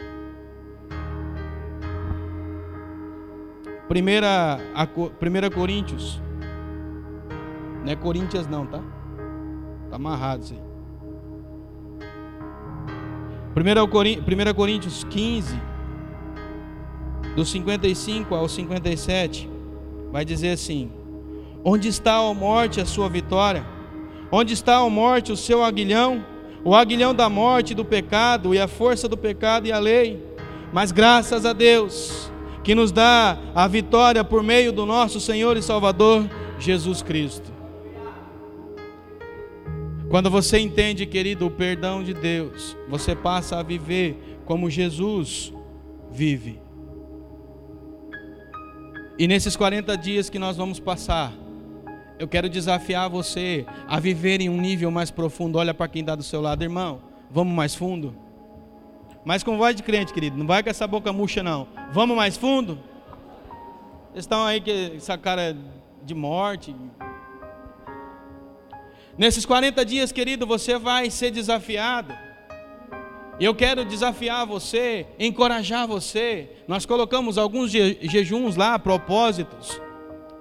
primeira, 3.89 4.61
a, 4.73 4.87
primeira 4.87 5.51
Coríntios. 5.51 6.23
Não 7.85 7.91
é 7.91 7.97
Coríntios 7.97 8.47
não, 8.47 8.65
tá? 8.65 8.79
Tá 9.91 9.97
amarrado 9.97 10.45
isso 10.45 10.55
aí. 10.55 10.61
1 13.57 14.55
Coríntios 14.55 15.03
15, 15.03 15.61
do 17.35 17.45
55 17.45 18.33
ao 18.33 18.49
57, 18.49 19.51
vai 20.13 20.25
dizer 20.25 20.51
assim: 20.51 20.89
Onde 21.65 21.89
está 21.89 22.15
a 22.15 22.33
morte 22.33 22.81
a 22.81 22.87
sua 22.87 23.09
vitória? 23.09 23.67
Onde 24.31 24.53
está 24.53 24.77
a 24.77 24.89
morte 24.89 25.33
o 25.33 25.37
seu 25.37 25.65
aguilhão? 25.65 26.33
O 26.65 26.75
aguilhão 26.75 27.15
da 27.15 27.29
morte, 27.29 27.75
do 27.75 27.85
pecado, 27.85 28.55
e 28.55 28.59
a 28.59 28.67
força 28.67 29.07
do 29.07 29.17
pecado 29.17 29.67
e 29.67 29.73
a 29.73 29.79
lei. 29.79 30.23
Mas 30.73 30.91
graças 30.91 31.45
a 31.45 31.53
Deus, 31.53 32.33
que 32.65 32.75
nos 32.75 32.91
dá 32.91 33.39
a 33.55 33.69
vitória 33.69 34.25
por 34.25 34.43
meio 34.43 34.73
do 34.73 34.87
nosso 34.87 35.21
Senhor 35.21 35.57
e 35.57 35.63
Salvador 35.63 36.29
Jesus 36.59 37.03
Cristo. 37.03 37.53
Quando 40.09 40.31
você 40.31 40.59
entende, 40.59 41.05
querido, 41.07 41.47
o 41.47 41.51
perdão 41.51 42.03
de 42.03 42.15
Deus, 42.15 42.77
você 42.89 43.15
passa 43.15 43.59
a 43.59 43.63
viver 43.63 44.17
como 44.47 44.71
Jesus 44.71 45.53
vive. 46.11 46.61
E 49.19 49.29
nesses 49.29 49.57
40 49.57 49.97
dias 49.97 50.31
que 50.31 50.39
nós 50.39 50.57
vamos 50.57 50.81
passar, 50.81 51.33
eu 52.19 52.29
quero 52.29 52.49
desafiar 52.49 53.09
você 53.09 53.67
a 53.89 53.99
viver 53.99 54.41
em 54.41 54.49
um 54.49 54.61
nível 54.61 54.91
mais 54.91 55.11
profundo. 55.11 55.59
Olha 55.59 55.75
para 55.75 55.89
quem 55.89 56.01
está 56.01 56.15
do 56.15 56.23
seu 56.23 56.41
lado, 56.41 56.63
irmão. 56.63 57.01
Vamos 57.31 57.55
mais 57.55 57.75
fundo? 57.75 58.17
Mas 59.25 59.43
com 59.43 59.57
voz 59.59 59.75
de 59.75 59.83
crente, 59.83 60.13
querido. 60.13 60.37
Não 60.37 60.47
vai 60.47 60.63
com 60.63 60.71
essa 60.71 60.87
boca 60.87 61.13
murcha, 61.13 61.43
não. 61.43 61.67
Vamos 61.93 62.17
mais 62.17 62.37
fundo? 62.37 62.79
Eles 64.13 64.25
estão 64.25 64.45
aí 64.45 64.61
com 64.61 64.71
essa 64.97 65.19
cara 65.19 65.57
de 66.05 66.15
morte. 66.15 66.75
Nesses 69.19 69.45
40 69.45 69.85
dias, 69.85 70.13
querido, 70.13 70.47
você 70.47 70.79
vai 70.79 71.11
ser 71.11 71.31
desafiado. 71.33 72.15
Eu 73.41 73.53
quero 73.55 73.85
desafiar 73.85 74.47
você, 74.47 75.07
encorajar 75.19 75.89
você. 75.89 76.51
Nós 76.69 76.87
colocamos 76.87 77.39
alguns 77.39 77.73
je 77.73 77.99
jejuns 78.03 78.55
lá, 78.55 78.79
propósitos 78.79 79.81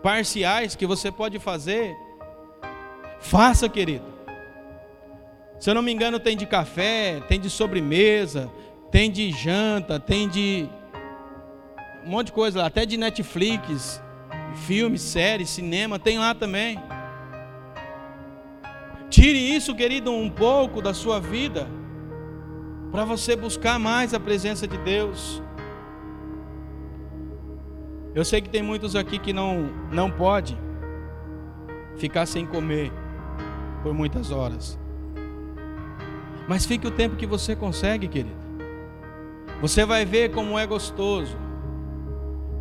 parciais 0.03 0.75
que 0.75 0.85
você 0.85 1.11
pode 1.11 1.39
fazer. 1.39 1.95
Faça, 3.19 3.69
querido. 3.69 4.05
Se 5.57 5.69
eu 5.69 5.73
não 5.73 5.81
me 5.81 5.93
engano, 5.93 6.19
tem 6.19 6.35
de 6.35 6.45
café, 6.45 7.21
tem 7.21 7.39
de 7.39 7.49
sobremesa, 7.49 8.51
tem 8.91 9.09
de 9.09 9.31
janta, 9.31 9.97
tem 9.97 10.27
de 10.27 10.67
um 12.05 12.09
monte 12.09 12.27
de 12.27 12.33
coisa 12.33 12.59
lá, 12.59 12.65
até 12.65 12.85
de 12.85 12.97
Netflix, 12.97 14.01
filmes, 14.67 15.01
séries, 15.01 15.49
cinema, 15.49 15.97
tem 15.97 16.19
lá 16.19 16.35
também. 16.35 16.77
Tire 19.09 19.37
isso, 19.37 19.73
querido, 19.73 20.11
um 20.11 20.29
pouco 20.29 20.81
da 20.81 20.93
sua 20.93 21.21
vida, 21.21 21.65
para 22.91 23.05
você 23.05 23.37
buscar 23.37 23.79
mais 23.79 24.13
a 24.13 24.19
presença 24.19 24.67
de 24.67 24.77
Deus. 24.79 25.41
Eu 28.15 28.23
sei 28.23 28.41
que 28.41 28.49
tem 28.49 28.61
muitos 28.61 28.95
aqui 28.95 29.17
que 29.17 29.33
não 29.33 29.71
não 29.91 30.09
pode 30.09 30.57
ficar 31.97 32.25
sem 32.25 32.45
comer 32.45 32.91
por 33.81 33.93
muitas 33.93 34.31
horas. 34.31 34.79
Mas 36.47 36.65
fique 36.65 36.85
o 36.85 36.91
tempo 36.91 37.15
que 37.15 37.25
você 37.25 37.55
consegue, 37.55 38.07
querido. 38.07 38.43
Você 39.61 39.85
vai 39.85 40.05
ver 40.05 40.31
como 40.31 40.59
é 40.59 40.65
gostoso 40.67 41.37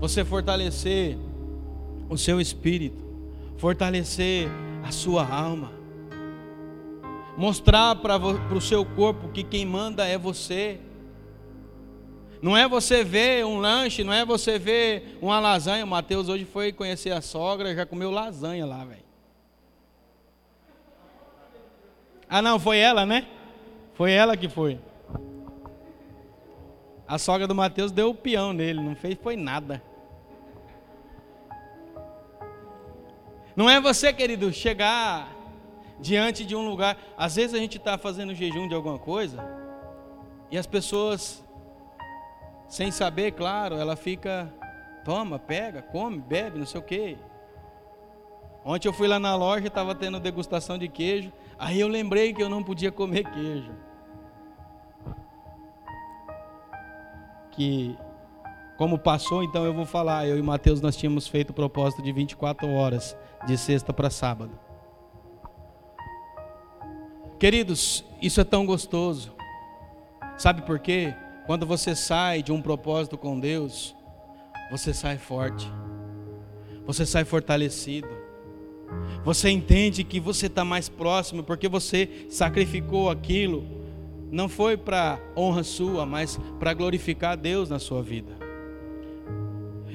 você 0.01 0.25
fortalecer 0.25 1.19
o 2.09 2.17
seu 2.17 2.41
espírito, 2.41 3.05
fortalecer 3.57 4.49
a 4.83 4.91
sua 4.91 5.27
alma, 5.27 5.73
mostrar 7.37 7.97
para 7.97 8.17
o 8.17 8.61
seu 8.61 8.85
corpo 8.85 9.29
que 9.29 9.43
quem 9.43 9.67
manda 9.67 10.07
é 10.07 10.17
você. 10.17 10.81
Não 12.43 12.57
é 12.57 12.69
você 12.69 13.05
ver 13.05 13.47
um 13.47 13.59
lanche, 13.59 14.03
não 14.03 14.13
é 14.13 14.25
você 14.25 14.59
ver 14.59 15.17
uma 15.23 15.39
lasanha. 15.39 15.85
O 15.85 15.89
Mateus 15.89 16.29
hoje 16.29 16.45
foi 16.45 16.73
conhecer 16.73 17.13
a 17.13 17.21
sogra, 17.21 17.75
já 17.75 17.87
comeu 17.87 18.11
lasanha 18.11 18.67
lá, 18.67 18.85
velho. 18.85 19.05
Ah, 22.29 22.43
não, 22.43 22.59
foi 22.59 22.79
ela, 22.79 23.07
né? 23.07 23.29
Foi 23.95 24.11
ela 24.11 24.37
que 24.37 24.49
foi. 24.49 24.81
A 27.07 27.17
sogra 27.19 27.47
do 27.47 27.55
Mateus 27.55 27.93
deu 27.93 28.11
o 28.11 28.15
peão 28.15 28.53
nele, 28.53 28.81
não 28.81 28.97
fez 28.97 29.17
foi 29.23 29.37
nada. 29.37 29.83
Não 33.55 33.69
é 33.69 33.81
você, 33.81 34.13
querido, 34.13 34.53
chegar 34.53 35.31
diante 36.01 36.45
de 36.45 36.57
um 36.57 36.67
lugar. 36.67 36.97
Às 37.17 37.37
vezes 37.37 37.55
a 37.55 37.59
gente 37.59 37.77
está 37.77 37.97
fazendo 37.97 38.35
jejum 38.35 38.67
de 38.67 38.75
alguma 38.75 38.99
coisa 38.99 39.45
e 40.51 40.59
as 40.59 40.67
pessoas, 40.67 41.42
sem 42.73 42.91
saber, 42.91 43.33
claro, 43.33 43.75
ela 43.75 43.97
fica, 43.97 44.51
toma, 45.05 45.39
pega, 45.39 45.83
come, 45.83 46.19
bebe, 46.19 46.59
não 46.59 46.65
sei 46.65 46.81
o 46.81 46.83
quê. 46.83 47.19
Ontem 48.65 48.89
eu 48.89 48.95
fui 48.95 49.07
lá 49.07 49.19
na 49.19 49.37
loja, 49.37 49.67
estava 49.67 49.95
tendo 49.95 50.19
degustação 50.19 50.79
de 50.79 50.89
queijo. 50.89 51.31
Aí 51.59 51.79
eu 51.79 51.87
lembrei 51.87 52.33
que 52.33 52.43
eu 52.43 52.49
não 52.49 52.65
podia 52.65 52.91
comer 52.91 53.25
queijo. 53.31 53.71
que 57.51 57.95
como 58.79 58.99
passou, 58.99 59.45
então 59.45 59.67
eu 59.67 59.75
vou 59.75 59.85
falar. 59.85 60.27
Eu 60.27 60.39
e 60.39 60.43
Mateus 60.43 60.81
nós 60.81 60.97
tínhamos 60.97 61.29
feito 61.29 61.51
o 61.51 61.53
propósito 61.53 62.01
de 62.01 62.11
24 62.11 62.67
horas, 62.71 63.15
de 63.47 63.59
sexta 63.59 63.93
para 63.93 64.09
sábado. 64.09 64.59
Queridos, 67.39 68.03
isso 68.23 68.41
é 68.41 68.45
tão 68.45 68.65
gostoso. 68.65 69.37
Sabe 70.39 70.63
por 70.63 70.79
quê? 70.79 71.15
Quando 71.47 71.67
você 71.67 71.95
sai 71.95 72.43
de 72.43 72.53
um 72.53 72.63
propósito 72.63 73.19
com 73.19 73.39
Deus, 73.39 73.95
você 74.71 74.95
sai 74.95 75.19
forte. 75.19 75.71
Você 76.87 77.05
sai 77.05 77.25
fortalecido. 77.25 78.09
Você 79.25 79.49
entende 79.51 80.05
que 80.05 80.21
você 80.21 80.47
está 80.47 80.65
mais 80.65 80.89
próximo 80.89 81.43
porque 81.43 81.69
você 81.69 82.27
sacrificou 82.29 83.11
aquilo 83.11 83.83
não 84.33 84.49
foi 84.49 84.79
para 84.79 85.21
honra 85.37 85.63
sua, 85.63 86.07
mas 86.07 86.41
para 86.59 86.73
glorificar 86.73 87.37
Deus 87.37 87.69
na 87.69 87.79
sua 87.79 88.03
vida. 88.03 88.33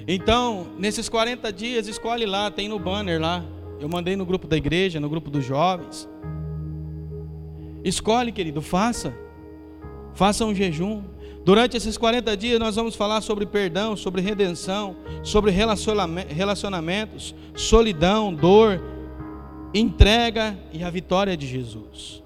Então, 0.08 0.68
nesses 0.78 1.10
40 1.10 1.52
dias, 1.52 1.88
escolhe 1.88 2.24
lá, 2.24 2.52
tem 2.52 2.70
no 2.70 2.78
banner 2.78 3.20
lá. 3.20 3.44
Eu 3.80 3.90
mandei 3.90 4.16
no 4.16 4.28
grupo 4.28 4.48
da 4.48 4.56
igreja, 4.56 5.00
no 5.00 5.10
grupo 5.10 5.32
dos 5.32 5.44
jovens. 5.44 6.08
Escolhe, 7.84 8.32
querido, 8.32 8.62
faça. 8.62 9.12
Faça 10.14 10.46
um 10.46 10.54
jejum. 10.54 11.04
Durante 11.48 11.78
esses 11.78 11.98
40 11.98 12.36
dias 12.36 12.60
nós 12.60 12.76
vamos 12.76 12.94
falar 12.94 13.22
sobre 13.22 13.46
perdão, 13.46 13.96
sobre 13.96 14.20
redenção, 14.20 14.98
sobre 15.24 15.50
relacionamentos, 15.50 17.34
solidão, 17.56 18.34
dor, 18.34 18.84
entrega 19.74 20.60
e 20.74 20.84
a 20.84 20.90
vitória 20.90 21.38
de 21.38 21.48
Jesus. 21.48 22.22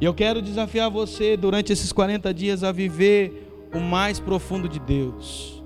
E 0.00 0.04
eu 0.04 0.12
quero 0.12 0.42
desafiar 0.42 0.90
você 0.90 1.36
durante 1.36 1.72
esses 1.72 1.92
40 1.92 2.34
dias 2.34 2.64
a 2.64 2.72
viver 2.72 3.48
o 3.72 3.78
mais 3.78 4.18
profundo 4.18 4.68
de 4.68 4.80
Deus. 4.80 5.62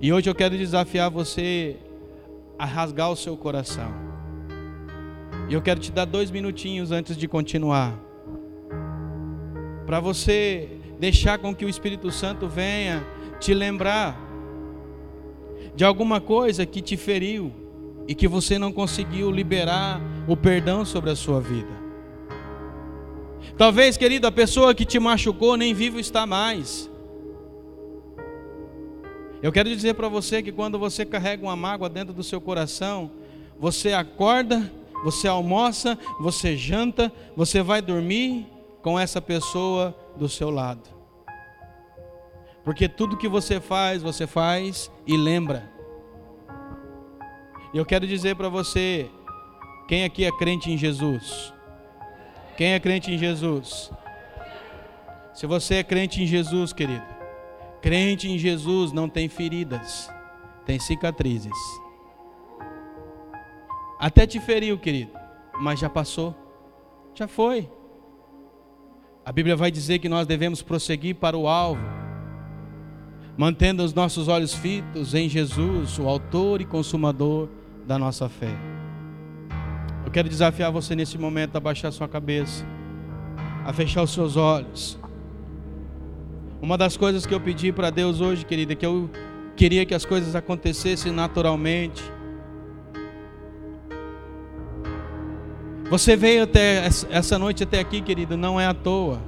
E 0.00 0.10
hoje 0.10 0.30
eu 0.30 0.34
quero 0.34 0.56
desafiar 0.56 1.10
você 1.10 1.76
a 2.58 2.64
rasgar 2.64 3.10
o 3.10 3.16
seu 3.16 3.36
coração. 3.36 3.92
E 5.50 5.52
eu 5.52 5.60
quero 5.60 5.80
te 5.80 5.92
dar 5.92 6.06
dois 6.06 6.30
minutinhos 6.30 6.90
antes 6.90 7.14
de 7.14 7.28
continuar. 7.28 8.08
Para 9.84 10.00
você 10.00 10.77
deixar 10.98 11.38
com 11.38 11.54
que 11.54 11.64
o 11.64 11.68
Espírito 11.68 12.10
Santo 12.10 12.48
venha 12.48 13.06
te 13.40 13.54
lembrar 13.54 14.18
de 15.74 15.84
alguma 15.84 16.20
coisa 16.20 16.66
que 16.66 16.82
te 16.82 16.96
feriu 16.96 17.52
e 18.06 18.14
que 18.14 18.26
você 18.26 18.58
não 18.58 18.72
conseguiu 18.72 19.30
liberar 19.30 20.00
o 20.26 20.36
perdão 20.36 20.84
sobre 20.84 21.10
a 21.10 21.16
sua 21.16 21.40
vida. 21.40 21.88
Talvez, 23.56 23.96
querido, 23.96 24.26
a 24.26 24.32
pessoa 24.32 24.74
que 24.74 24.84
te 24.84 24.98
machucou 24.98 25.56
nem 25.56 25.74
vivo 25.74 25.98
está 25.98 26.26
mais. 26.26 26.90
Eu 29.42 29.52
quero 29.52 29.68
dizer 29.68 29.94
para 29.94 30.08
você 30.08 30.42
que 30.42 30.50
quando 30.50 30.78
você 30.78 31.04
carrega 31.04 31.44
uma 31.44 31.54
mágoa 31.54 31.88
dentro 31.88 32.12
do 32.12 32.22
seu 32.24 32.40
coração, 32.40 33.10
você 33.58 33.92
acorda, 33.92 34.72
você 35.04 35.28
almoça, 35.28 35.98
você 36.20 36.56
janta, 36.56 37.12
você 37.36 37.62
vai 37.62 37.80
dormir 37.80 38.46
com 38.82 38.98
essa 38.98 39.20
pessoa 39.20 39.94
do 40.18 40.28
seu 40.28 40.50
lado. 40.50 40.88
Porque 42.64 42.88
tudo 42.88 43.16
que 43.16 43.28
você 43.28 43.60
faz, 43.60 44.02
você 44.02 44.26
faz 44.26 44.90
e 45.06 45.16
lembra. 45.16 45.72
Eu 47.72 47.86
quero 47.86 48.06
dizer 48.06 48.36
para 48.36 48.48
você, 48.48 49.10
quem 49.86 50.04
aqui 50.04 50.24
é 50.24 50.32
crente 50.32 50.70
em 50.70 50.76
Jesus? 50.76 51.54
Quem 52.56 52.74
é 52.74 52.80
crente 52.80 53.12
em 53.12 53.16
Jesus? 53.16 53.90
Se 55.32 55.46
você 55.46 55.76
é 55.76 55.84
crente 55.84 56.22
em 56.22 56.26
Jesus, 56.26 56.72
querido, 56.72 57.06
crente 57.80 58.28
em 58.28 58.36
Jesus 58.36 58.92
não 58.92 59.08
tem 59.08 59.28
feridas. 59.28 60.10
tem 60.66 60.78
cicatrizes. 60.78 61.52
Até 63.98 64.26
te 64.26 64.38
feriu, 64.38 64.78
querido, 64.78 65.12
mas 65.58 65.80
já 65.80 65.88
passou, 65.88 66.34
já 67.14 67.26
foi. 67.26 67.70
A 69.28 69.32
Bíblia 69.32 69.54
vai 69.54 69.70
dizer 69.70 69.98
que 69.98 70.08
nós 70.08 70.26
devemos 70.26 70.62
prosseguir 70.62 71.16
para 71.16 71.36
o 71.36 71.46
alvo, 71.46 71.82
mantendo 73.36 73.84
os 73.84 73.92
nossos 73.92 74.26
olhos 74.26 74.54
fitos 74.54 75.14
em 75.14 75.28
Jesus, 75.28 75.98
o 75.98 76.08
Autor 76.08 76.62
e 76.62 76.64
Consumador 76.64 77.46
da 77.86 77.98
nossa 77.98 78.26
fé. 78.26 78.56
Eu 80.02 80.10
quero 80.10 80.30
desafiar 80.30 80.72
você 80.72 80.96
nesse 80.96 81.18
momento 81.18 81.56
a 81.56 81.60
baixar 81.60 81.92
sua 81.92 82.08
cabeça, 82.08 82.64
a 83.66 83.72
fechar 83.74 84.02
os 84.02 84.14
seus 84.14 84.34
olhos. 84.34 84.98
Uma 86.62 86.78
das 86.78 86.96
coisas 86.96 87.26
que 87.26 87.34
eu 87.34 87.40
pedi 87.40 87.70
para 87.70 87.90
Deus 87.90 88.22
hoje, 88.22 88.46
querida, 88.46 88.72
é 88.72 88.76
que 88.76 88.86
eu 88.86 89.10
queria 89.54 89.84
que 89.84 89.94
as 89.94 90.06
coisas 90.06 90.34
acontecessem 90.34 91.12
naturalmente. 91.12 92.02
Você 95.90 96.14
veio 96.16 96.42
até 96.42 96.86
essa 97.10 97.38
noite 97.38 97.62
até 97.62 97.80
aqui, 97.80 98.02
querido, 98.02 98.36
não 98.36 98.60
é 98.60 98.66
à 98.66 98.74
toa. 98.74 99.22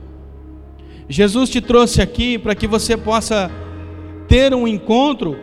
Jesus 1.08 1.48
te 1.48 1.60
trouxe 1.60 2.02
aqui 2.02 2.38
para 2.38 2.54
que 2.54 2.66
você 2.66 2.96
possa 2.96 3.50
ter 4.28 4.54
um 4.54 4.68
encontro 4.68 5.38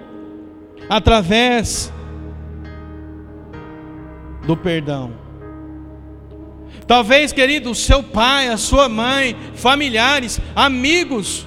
através 0.88 1.92
do 4.46 4.56
perdão. 4.56 5.12
Talvez, 6.86 7.34
querido, 7.34 7.72
o 7.72 7.76
seu 7.76 8.04
pai, 8.04 8.48
a 8.48 8.58
sua 8.58 8.88
mãe, 8.88 9.36
familiares, 9.56 10.40
amigos, 10.56 11.47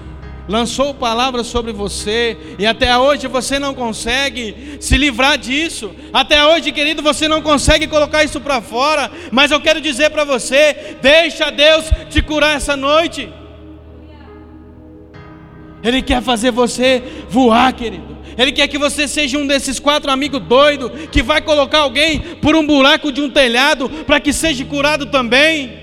lançou 0.51 0.93
palavras 0.93 1.47
sobre 1.47 1.73
você 1.73 2.37
e 2.59 2.67
até 2.67 2.99
hoje 2.99 3.29
você 3.29 3.57
não 3.57 3.73
consegue 3.73 4.77
se 4.81 4.99
livrar 4.99 5.39
disso. 5.39 5.95
Até 6.13 6.45
hoje, 6.45 6.73
querido, 6.73 7.01
você 7.03 7.29
não 7.29 7.41
consegue 7.41 7.87
colocar 7.87 8.25
isso 8.25 8.41
para 8.41 8.61
fora. 8.61 9.09
Mas 9.31 9.53
eu 9.53 9.61
quero 9.61 9.81
dizer 9.81 10.11
para 10.11 10.25
você: 10.25 10.97
deixa 11.01 11.51
Deus 11.51 11.85
te 12.11 12.21
curar 12.21 12.57
essa 12.57 12.77
noite. 12.77 13.33
Ele 15.85 16.03
quer 16.03 16.21
fazer 16.21 16.51
você 16.51 17.01
voar, 17.29 17.73
querido. 17.73 18.19
Ele 18.37 18.51
quer 18.51 18.67
que 18.67 18.77
você 18.79 19.07
seja 19.07 19.39
um 19.39 19.47
desses 19.47 19.79
quatro 19.79 20.11
amigos 20.11 20.41
doidos 20.41 20.91
que 21.13 21.23
vai 21.23 21.41
colocar 21.41 21.79
alguém 21.79 22.19
por 22.43 22.57
um 22.57 22.67
buraco 22.67 23.13
de 23.13 23.21
um 23.21 23.31
telhado 23.31 23.89
para 24.05 24.19
que 24.19 24.33
seja 24.33 24.65
curado 24.65 25.07
também. 25.07 25.80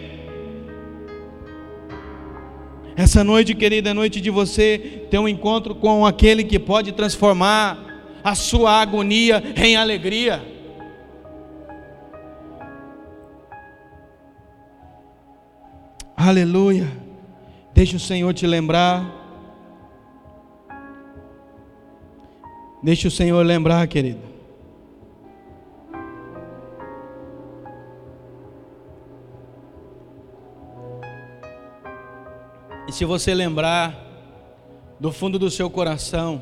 Essa 2.98 3.24
noite, 3.24 3.56
querida, 3.56 3.92
é 3.92 3.94
noite 3.94 4.20
de 4.20 4.30
você 4.30 5.08
ter 5.10 5.20
um 5.20 5.28
encontro 5.28 5.74
com 5.74 6.06
aquele 6.06 6.44
que 6.44 6.60
pode 6.60 6.92
transformar 6.92 7.78
a 8.24 8.36
sua 8.36 8.82
agonia 8.82 9.42
em 9.56 9.78
alegria. 9.78 10.44
Aleluia. 16.18 16.92
Deixa 17.74 17.96
o 17.96 18.00
Senhor 18.00 18.34
te 18.34 18.46
lembrar 18.46 19.18
Deixe 22.82 23.08
o 23.08 23.12
Senhor 23.12 23.44
lembrar, 23.46 23.86
querido. 23.88 24.27
E 32.88 32.92
se 32.92 33.04
você 33.04 33.34
lembrar 33.34 33.94
do 35.00 35.12
fundo 35.12 35.38
do 35.38 35.52
seu 35.52 35.70
coração, 35.70 36.42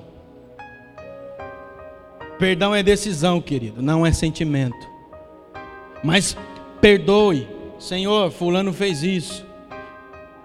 perdão 2.38 2.74
é 2.76 2.84
decisão, 2.84 3.42
querido, 3.42 3.82
não 3.82 4.06
é 4.06 4.12
sentimento. 4.14 4.88
Mas 6.04 6.38
perdoe, 6.80 7.48
Senhor, 7.80 8.30
fulano 8.32 8.72
fez 8.72 9.02
isso. 9.02 9.46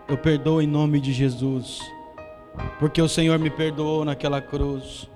Eu 0.09 0.17
perdoo 0.17 0.63
em 0.63 0.67
nome 0.67 1.01
de 1.01 1.13
Jesus, 1.13 1.81
porque 2.79 3.01
o 3.01 3.09
Senhor 3.09 3.39
me 3.39 3.51
perdoou 3.51 4.05
naquela 4.05 4.41
cruz. 4.41 5.07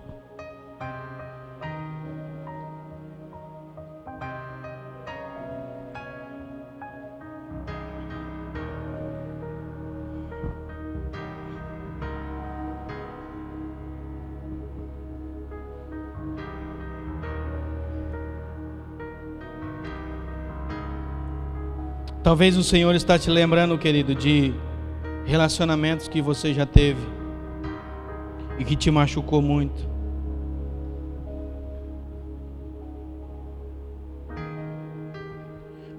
Talvez 22.25 22.57
o 22.57 22.65
Senhor 22.65 22.95
está 22.95 23.19
te 23.19 23.29
lembrando, 23.29 23.77
querido, 23.77 24.15
de 24.15 24.55
relacionamentos 25.27 26.09
que 26.09 26.23
você 26.23 26.55
já 26.55 26.65
teve 26.65 27.07
e 28.59 28.65
que 28.65 28.75
te 28.75 28.91
machucou 28.91 29.43
muito. 29.43 29.87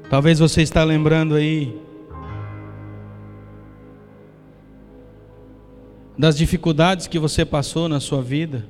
Talvez 0.09 0.39
você 0.39 0.63
está 0.63 0.83
lembrando 0.83 1.35
aí 1.35 1.79
das 6.17 6.35
dificuldades 6.35 7.05
que 7.05 7.19
você 7.19 7.45
passou 7.45 7.88
na 7.88 7.99
sua 7.99 8.23
vida, 8.23 8.65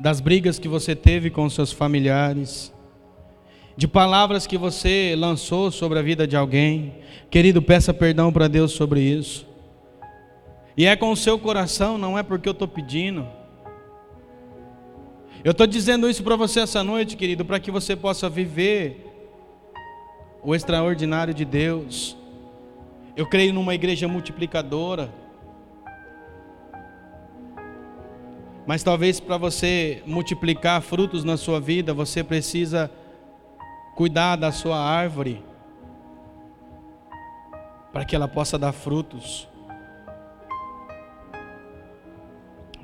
das 0.00 0.20
brigas 0.20 0.58
que 0.58 0.66
você 0.66 0.96
teve 0.96 1.30
com 1.30 1.48
seus 1.48 1.70
familiares, 1.70 2.73
de 3.76 3.88
palavras 3.88 4.46
que 4.46 4.56
você 4.56 5.14
lançou 5.16 5.70
sobre 5.70 5.98
a 5.98 6.02
vida 6.02 6.26
de 6.26 6.36
alguém. 6.36 6.94
Querido, 7.30 7.60
peça 7.60 7.92
perdão 7.92 8.32
para 8.32 8.48
Deus 8.48 8.72
sobre 8.72 9.00
isso. 9.00 9.46
E 10.76 10.86
é 10.86 10.96
com 10.96 11.10
o 11.10 11.16
seu 11.16 11.38
coração, 11.38 11.98
não 11.98 12.18
é 12.18 12.22
porque 12.22 12.48
eu 12.48 12.52
estou 12.52 12.68
pedindo. 12.68 13.26
Eu 15.42 15.52
estou 15.52 15.66
dizendo 15.66 16.08
isso 16.08 16.22
para 16.22 16.36
você 16.36 16.60
essa 16.60 16.82
noite, 16.82 17.16
querido, 17.16 17.44
para 17.44 17.60
que 17.60 17.70
você 17.70 17.94
possa 17.94 18.28
viver 18.28 19.12
o 20.42 20.54
extraordinário 20.54 21.34
de 21.34 21.44
Deus. 21.44 22.16
Eu 23.16 23.26
creio 23.26 23.52
numa 23.52 23.74
igreja 23.74 24.08
multiplicadora. 24.08 25.12
Mas 28.66 28.82
talvez 28.82 29.20
para 29.20 29.36
você 29.36 30.02
multiplicar 30.06 30.80
frutos 30.80 31.22
na 31.22 31.36
sua 31.36 31.60
vida, 31.60 31.92
você 31.92 32.24
precisa 32.24 32.90
cuidar 33.94 34.36
da 34.36 34.50
sua 34.50 34.78
árvore, 34.78 35.42
para 37.92 38.04
que 38.04 38.14
ela 38.16 38.26
possa 38.26 38.58
dar 38.58 38.72
frutos, 38.72 39.48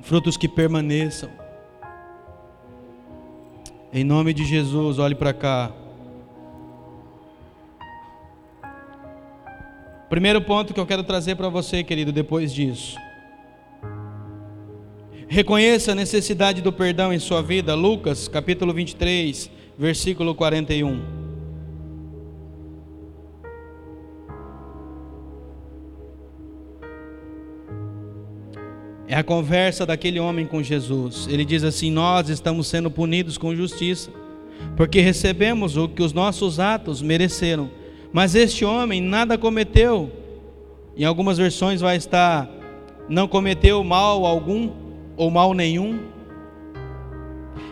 frutos 0.01 0.37
que 0.37 0.47
permaneçam. 0.47 1.29
Em 3.93 4.05
nome 4.05 4.33
de 4.33 4.45
Jesus, 4.45 4.99
olhe 4.99 5.15
para 5.15 5.33
cá. 5.33 5.71
Primeiro 10.09 10.41
ponto 10.41 10.73
que 10.73 10.79
eu 10.79 10.85
quero 10.85 11.03
trazer 11.03 11.35
para 11.35 11.49
você, 11.49 11.83
querido, 11.83 12.11
depois 12.11 12.53
disso. 12.53 12.97
Reconheça 15.27 15.93
a 15.93 15.95
necessidade 15.95 16.61
do 16.61 16.73
perdão 16.73 17.13
em 17.13 17.19
sua 17.19 17.41
vida. 17.41 17.73
Lucas, 17.75 18.27
capítulo 18.27 18.73
23, 18.73 19.49
versículo 19.77 20.35
41. 20.35 21.21
É 29.11 29.15
a 29.15 29.23
conversa 29.23 29.85
daquele 29.85 30.21
homem 30.21 30.45
com 30.45 30.63
Jesus. 30.63 31.27
Ele 31.29 31.43
diz 31.43 31.65
assim: 31.65 31.91
Nós 31.91 32.29
estamos 32.29 32.67
sendo 32.67 32.89
punidos 32.89 33.37
com 33.37 33.53
justiça, 33.53 34.09
porque 34.77 35.01
recebemos 35.01 35.75
o 35.75 35.89
que 35.89 36.01
os 36.01 36.13
nossos 36.13 36.61
atos 36.61 37.01
mereceram. 37.01 37.69
Mas 38.13 38.35
este 38.35 38.63
homem 38.63 39.01
nada 39.01 39.37
cometeu. 39.37 40.09
Em 40.95 41.03
algumas 41.03 41.37
versões 41.37 41.81
vai 41.81 41.97
estar: 41.97 42.49
não 43.09 43.27
cometeu 43.27 43.83
mal 43.83 44.25
algum 44.25 44.71
ou 45.17 45.29
mal 45.29 45.53
nenhum. 45.53 45.99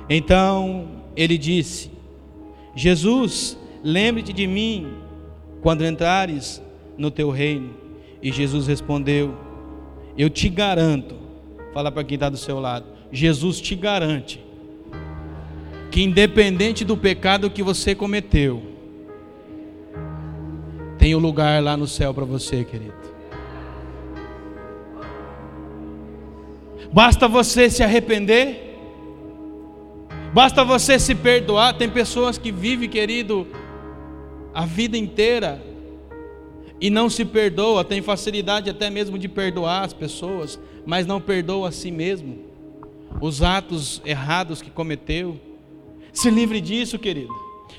Então 0.09 0.98
ele 1.21 1.37
disse: 1.37 1.91
Jesus, 2.73 3.57
lembre-te 3.83 4.31
de 4.31 4.47
mim 4.47 4.87
quando 5.61 5.85
entrares 5.85 6.61
no 6.97 7.11
teu 7.11 7.29
reino. 7.29 7.71
E 8.23 8.31
Jesus 8.31 8.67
respondeu: 8.67 9.35
Eu 10.17 10.29
te 10.29 10.47
garanto, 10.47 11.15
fala 11.73 11.91
para 11.91 12.05
quem 12.05 12.15
está 12.15 12.29
do 12.29 12.37
seu 12.37 12.57
lado, 12.57 12.85
Jesus 13.11 13.59
te 13.59 13.75
garante 13.75 14.39
que, 15.91 16.01
independente 16.01 16.85
do 16.85 16.95
pecado 16.95 17.49
que 17.49 17.61
você 17.61 17.93
cometeu, 17.93 18.63
tem 20.97 21.15
um 21.15 21.19
lugar 21.19 21.61
lá 21.61 21.75
no 21.75 21.87
céu 21.87 22.13
para 22.13 22.23
você, 22.23 22.63
querido. 22.63 22.93
Basta 26.93 27.27
você 27.27 27.69
se 27.69 27.83
arrepender. 27.83 28.68
Basta 30.33 30.63
você 30.63 30.99
se 30.99 31.15
perdoar. 31.15 31.73
Tem 31.73 31.89
pessoas 31.89 32.37
que 32.37 32.51
vivem, 32.51 32.87
querido, 32.87 33.47
a 34.53 34.65
vida 34.65 34.97
inteira 34.97 35.61
e 36.81 36.89
não 36.89 37.09
se 37.09 37.25
perdoa, 37.25 37.83
tem 37.83 38.01
facilidade 38.01 38.69
até 38.69 38.89
mesmo 38.89 39.17
de 39.17 39.27
perdoar 39.27 39.83
as 39.83 39.91
pessoas, 39.91 40.57
mas 40.85 41.05
não 41.05 41.19
perdoa 41.19 41.69
a 41.69 41.71
si 41.71 41.91
mesmo. 41.91 42.45
Os 43.19 43.41
atos 43.41 44.01
errados 44.05 44.61
que 44.61 44.69
cometeu. 44.69 45.39
Se 46.13 46.29
livre 46.29 46.61
disso, 46.61 46.97
querido. 46.97 47.33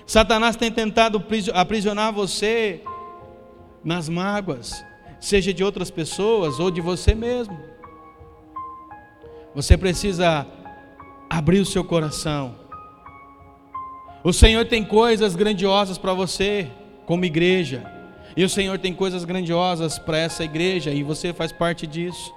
Satanás 0.07 0.57
tem 0.57 0.71
tentado 0.71 1.23
aprisionar 1.55 2.13
você 2.13 2.83
nas 3.83 4.09
mágoas, 4.09 4.85
seja 5.19 5.55
de 5.55 5.65
outras 5.65 5.91
pessoas 5.91 6.61
ou 6.61 6.71
de 6.71 6.81
você 6.81 7.15
mesmo. 7.15 7.59
Você 9.55 9.77
precisa 9.77 10.47
abrir 11.31 11.61
o 11.61 11.65
seu 11.65 11.85
coração. 11.85 12.57
O 14.25 14.33
Senhor 14.33 14.67
tem 14.67 14.85
coisas 14.85 15.37
grandiosas 15.37 15.97
para 15.97 16.13
você, 16.13 16.69
como 17.07 17.25
igreja. 17.25 17.89
E 18.37 18.45
o 18.45 18.49
Senhor 18.49 18.79
tem 18.79 18.93
coisas 18.93 19.25
grandiosas 19.25 19.99
para 19.99 20.19
essa 20.19 20.43
igreja 20.43 20.91
e 20.91 21.05
você 21.05 21.33
faz 21.33 21.53
parte 21.53 21.87
disso. 21.87 22.35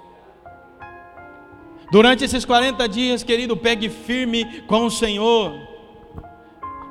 Durante 1.90 2.24
esses 2.24 2.44
40 2.44 2.88
dias, 2.88 3.22
querido, 3.22 3.56
pegue 3.56 3.88
firme 3.88 4.62
com 4.62 4.86
o 4.86 4.90
Senhor. 4.90 5.52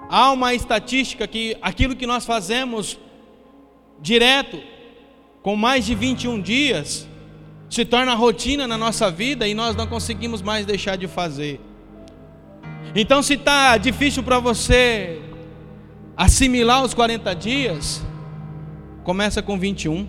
Há 0.09 0.31
uma 0.31 0.53
estatística 0.53 1.25
que 1.25 1.57
aquilo 1.61 1.95
que 1.95 2.05
nós 2.05 2.25
fazemos 2.25 2.99
direto, 3.99 4.61
com 5.41 5.55
mais 5.55 5.85
de 5.85 5.95
21 5.95 6.39
dias, 6.41 7.07
se 7.69 7.83
torna 7.83 8.13
rotina 8.13 8.67
na 8.67 8.77
nossa 8.77 9.09
vida 9.09 9.47
e 9.47 9.53
nós 9.53 9.75
não 9.75 9.87
conseguimos 9.87 10.41
mais 10.41 10.65
deixar 10.65 10.95
de 10.95 11.07
fazer. 11.07 11.59
Então, 12.95 13.23
se 13.23 13.33
está 13.33 13.75
difícil 13.77 14.21
para 14.21 14.37
você 14.37 15.19
assimilar 16.15 16.83
os 16.83 16.93
40 16.93 17.33
dias, 17.33 18.03
começa 19.03 19.41
com 19.41 19.57
21. 19.57 20.07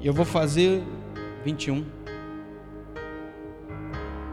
E 0.00 0.06
eu 0.06 0.14
vou 0.14 0.24
fazer 0.24 0.82
21. 1.44 1.84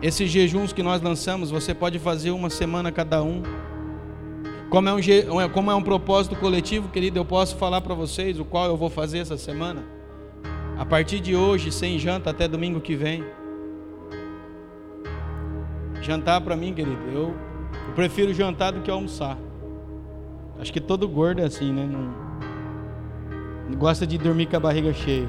Esses 0.01 0.29
jejuns 0.29 0.71
que 0.71 0.81
nós 0.81 1.01
lançamos, 1.01 1.51
você 1.51 1.73
pode 1.73 1.99
fazer 1.99 2.31
uma 2.31 2.49
semana 2.49 2.91
cada 2.91 3.21
um. 3.21 3.43
Como 4.69 4.87
é 4.87 4.93
um, 4.93 5.49
como 5.51 5.71
é 5.71 5.75
um 5.75 5.81
propósito 5.81 6.35
coletivo, 6.37 6.89
querido, 6.89 7.19
eu 7.19 7.25
posso 7.25 7.57
falar 7.57 7.81
para 7.81 7.93
vocês 7.93 8.39
o 8.39 8.45
qual 8.45 8.67
eu 8.67 8.77
vou 8.77 8.89
fazer 8.89 9.19
essa 9.19 9.37
semana. 9.37 9.83
A 10.77 10.85
partir 10.85 11.19
de 11.19 11.35
hoje, 11.35 11.71
sem 11.71 11.99
janta 11.99 12.29
até 12.29 12.47
domingo 12.47 12.79
que 12.79 12.95
vem. 12.95 13.23
Jantar 16.05 16.39
para 16.39 16.55
mim, 16.55 16.71
querido, 16.71 17.01
eu, 17.11 17.33
eu, 17.87 17.93
prefiro 17.95 18.31
jantar 18.31 18.71
do 18.71 18.81
que 18.81 18.91
almoçar. 18.91 19.39
Acho 20.59 20.71
que 20.71 20.79
todo 20.79 21.07
gordo 21.09 21.41
é 21.41 21.45
assim, 21.45 21.73
né? 21.73 21.83
Não, 21.83 22.13
não 23.71 23.77
gosta 23.79 24.05
de 24.05 24.15
dormir 24.15 24.45
com 24.45 24.55
a 24.55 24.59
barriga 24.59 24.93
cheia. 24.93 25.27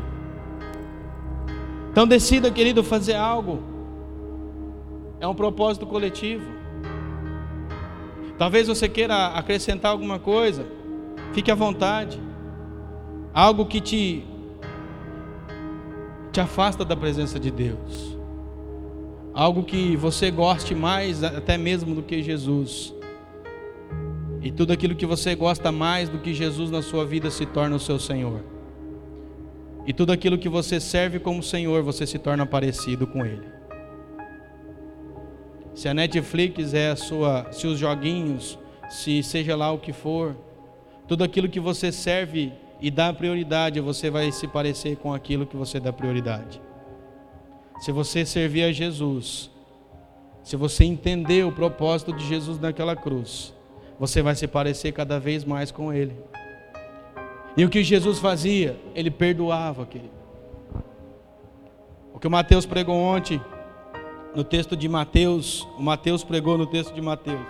Então 1.91 2.07
decida, 2.07 2.51
querido, 2.51 2.85
fazer 2.85 3.15
algo. 3.15 3.63
É 5.19 5.27
um 5.27 5.35
propósito 5.35 5.87
coletivo. 5.87 6.45
Talvez 8.37 8.69
você 8.69 8.87
queira 8.87 9.29
acrescentar 9.29 9.93
alguma 9.93 10.19
coisa. 10.19 10.67
Fique 11.33 11.51
à 11.51 11.55
vontade. 11.55 12.21
Algo 13.33 13.65
que 13.65 13.81
te 13.81 14.27
te 16.31 16.41
afasta 16.41 16.85
da 16.85 16.95
presença 16.95 17.41
de 17.41 17.51
Deus. 17.51 18.16
Algo 19.37 19.65
que 19.65 19.95
você 19.97 20.31
goste 20.31 20.75
mais 20.75 21.23
até 21.23 21.59
mesmo 21.59 21.95
do 21.95 22.03
que 22.03 22.23
Jesus. 22.23 22.95
E 24.41 24.51
tudo 24.51 24.73
aquilo 24.73 24.95
que 24.95 25.05
você 25.05 25.35
gosta 25.35 25.71
mais 25.71 26.09
do 26.09 26.19
que 26.19 26.33
Jesus 26.33 26.71
na 26.71 26.81
sua 26.81 27.05
vida 27.05 27.31
se 27.31 27.45
torna 27.45 27.77
o 27.77 27.79
seu 27.79 27.99
Senhor. 27.99 28.41
E 29.87 29.93
tudo 29.93 30.11
aquilo 30.11 30.39
que 30.39 30.49
você 30.49 30.81
serve 30.81 31.19
como 31.19 31.43
Senhor, 31.43 31.83
você 31.83 32.07
se 32.07 32.19
torna 32.19 32.47
parecido 32.47 33.07
com 33.07 33.27
Ele. 33.27 33.47
Se 35.75 35.87
a 35.87 35.93
Netflix 35.93 36.73
é 36.73 36.93
a 36.93 36.97
sua, 36.97 37.53
se 37.53 37.67
os 37.67 37.79
joguinhos, 37.79 38.59
se 38.89 39.23
seja 39.23 39.55
lá 39.55 39.71
o 39.71 39.79
que 39.79 39.93
for, 39.93 40.35
tudo 41.07 41.23
aquilo 41.23 41.47
que 41.47 41.61
você 41.61 41.93
serve 41.93 42.55
e 42.81 42.91
dá 42.91 43.13
prioridade, 43.13 43.81
você 43.81 44.09
vai 44.09 44.33
se 44.33 44.49
parecer 44.49 44.97
com 44.97 45.13
aquilo 45.13 45.47
que 45.47 45.59
você 45.59 45.79
dá 45.79 45.93
prioridade. 45.93 46.65
Se 47.79 47.93
você 47.93 48.25
servir 48.25 48.65
a 48.65 48.73
Jesus, 48.73 49.51
se 50.43 50.57
você 50.57 50.85
entender 50.85 51.45
o 51.45 51.53
propósito 51.53 52.13
de 52.13 52.27
Jesus 52.27 52.59
naquela 52.59 52.97
cruz, 52.97 53.53
você 53.99 54.23
vai 54.23 54.35
se 54.35 54.47
parecer 54.47 54.93
cada 54.93 55.19
vez 55.19 55.45
mais 55.45 55.71
com 55.71 55.93
Ele. 55.93 56.17
E 57.57 57.65
o 57.65 57.71
que 57.71 57.83
Jesus 57.83 58.19
fazia? 58.19 58.79
Ele 58.95 59.11
perdoava, 59.11 59.85
querido. 59.87 60.15
O 62.13 62.19
que 62.19 62.27
o 62.27 62.31
Mateus 62.31 62.65
pregou 62.65 62.97
ontem, 62.97 63.41
no 64.35 64.45
texto 64.45 64.77
de 64.77 64.89
Mateus, 64.89 65.67
o 65.79 65.83
Mateus 65.83 66.23
pregou 66.23 66.57
no 66.57 66.67
texto 66.67 66.95
de 66.95 67.01
Mateus, 67.01 67.47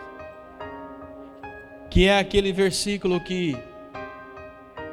que 1.91 2.07
é 2.07 2.19
aquele 2.19 2.53
versículo 2.53 3.21
que 3.21 3.57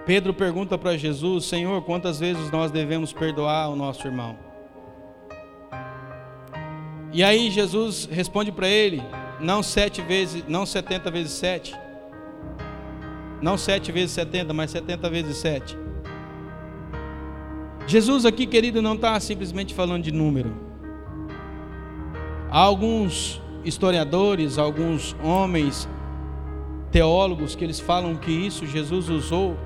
Pedro 0.05 0.33
pergunta 0.33 0.77
para 0.77 0.97
Jesus: 0.97 1.45
Senhor, 1.45 1.81
quantas 1.83 2.19
vezes 2.19 2.51
nós 2.51 2.71
devemos 2.71 3.13
perdoar 3.13 3.69
o 3.69 3.75
nosso 3.75 4.05
irmão? 4.07 4.37
E 7.13 7.23
aí 7.23 7.51
Jesus 7.51 8.09
responde 8.11 8.51
para 8.51 8.67
ele: 8.67 9.01
não 9.39 9.61
sete 9.61 10.01
vezes, 10.01 10.43
não 10.47 10.65
setenta 10.65 11.11
vezes 11.11 11.31
sete, 11.33 11.75
não 13.41 13.55
sete 13.55 13.91
vezes 13.91 14.11
setenta, 14.11 14.51
mas 14.53 14.71
setenta 14.71 15.09
vezes 15.09 15.37
sete. 15.37 15.77
Jesus 17.85 18.25
aqui, 18.25 18.47
querido, 18.47 18.81
não 18.81 18.95
está 18.95 19.19
simplesmente 19.19 19.73
falando 19.73 20.03
de 20.03 20.11
número. 20.11 20.55
Há 22.49 22.59
alguns 22.59 23.41
historiadores, 23.63 24.57
alguns 24.57 25.15
homens 25.23 25.87
teólogos 26.91 27.55
que 27.55 27.63
eles 27.63 27.79
falam 27.79 28.15
que 28.15 28.31
isso 28.31 28.65
Jesus 28.65 29.09
usou 29.09 29.57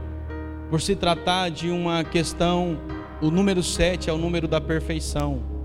por 0.70 0.82
se 0.82 0.96
tratar 0.96 1.50
de 1.50 1.70
uma 1.70 2.04
questão, 2.04 2.78
o 3.22 3.30
número 3.30 3.64
7 3.64 4.10
é 4.10 4.14
o 4.14 4.18
número 4.18 4.48
da 4.48 4.60
perfeição. 4.60 5.57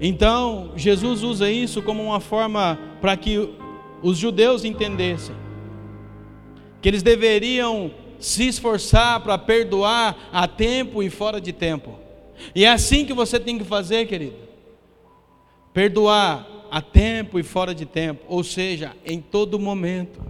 Então, 0.00 0.72
Jesus 0.76 1.22
usa 1.22 1.50
isso 1.50 1.82
como 1.82 2.02
uma 2.02 2.20
forma 2.20 2.78
para 3.00 3.16
que 3.16 3.50
os 4.02 4.18
judeus 4.18 4.64
entendessem 4.64 5.34
que 6.80 6.88
eles 6.88 7.02
deveriam 7.02 7.90
se 8.18 8.46
esforçar 8.46 9.20
para 9.20 9.36
perdoar 9.36 10.16
a 10.32 10.46
tempo 10.46 11.02
e 11.02 11.10
fora 11.10 11.40
de 11.40 11.52
tempo. 11.52 11.98
E 12.54 12.64
é 12.64 12.68
assim 12.68 13.04
que 13.04 13.12
você 13.12 13.40
tem 13.40 13.58
que 13.58 13.64
fazer, 13.64 14.06
querido. 14.06 14.36
Perdoar 15.72 16.46
a 16.70 16.80
tempo 16.80 17.38
e 17.38 17.42
fora 17.42 17.74
de 17.74 17.84
tempo, 17.84 18.24
ou 18.28 18.44
seja, 18.44 18.94
em 19.04 19.20
todo 19.20 19.58
momento. 19.58 20.20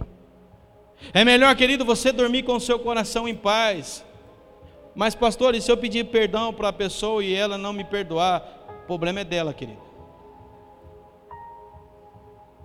É 1.13 1.23
melhor, 1.23 1.55
querido, 1.55 1.85
você 1.85 2.11
dormir 2.11 2.43
com 2.43 2.55
o 2.55 2.59
seu 2.59 2.79
coração 2.79 3.27
em 3.27 3.35
paz. 3.35 4.03
Mas, 4.95 5.13
pastor, 5.13 5.53
e 5.53 5.61
se 5.61 5.71
eu 5.71 5.77
pedir 5.77 6.05
perdão 6.05 6.51
para 6.51 6.69
a 6.69 6.73
pessoa 6.73 7.23
e 7.23 7.33
ela 7.33 7.55
não 7.57 7.71
me 7.71 7.83
perdoar? 7.83 8.56
O 8.87 8.95
problema 8.95 9.19
é 9.19 9.23
dela, 9.25 9.53
querido. 9.53 9.81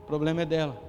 O 0.03 0.07
problema 0.07 0.43
é 0.43 0.45
dela. 0.45 0.81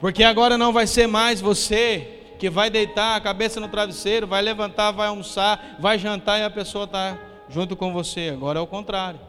Porque 0.00 0.24
agora 0.24 0.58
não 0.58 0.72
vai 0.72 0.88
ser 0.88 1.06
mais 1.06 1.40
você 1.40 2.34
que 2.36 2.50
vai 2.50 2.68
deitar 2.68 3.14
a 3.14 3.20
cabeça 3.20 3.60
no 3.60 3.68
travesseiro, 3.68 4.26
vai 4.26 4.42
levantar, 4.42 4.90
vai 4.90 5.06
almoçar, 5.06 5.76
vai 5.78 6.00
jantar 6.00 6.40
e 6.40 6.42
a 6.42 6.50
pessoa 6.50 6.84
está 6.84 7.16
junto 7.48 7.76
com 7.76 7.92
você. 7.92 8.30
Agora 8.30 8.58
é 8.58 8.62
o 8.62 8.66
contrário. 8.66 9.20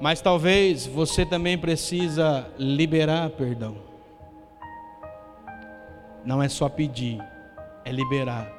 Mas 0.00 0.20
talvez 0.20 0.86
você 0.86 1.26
também 1.26 1.58
precisa 1.58 2.48
liberar 2.56 3.30
perdão. 3.30 3.76
Não 6.24 6.40
é 6.40 6.48
só 6.48 6.68
pedir, 6.68 7.18
é 7.84 7.90
liberar. 7.90 8.52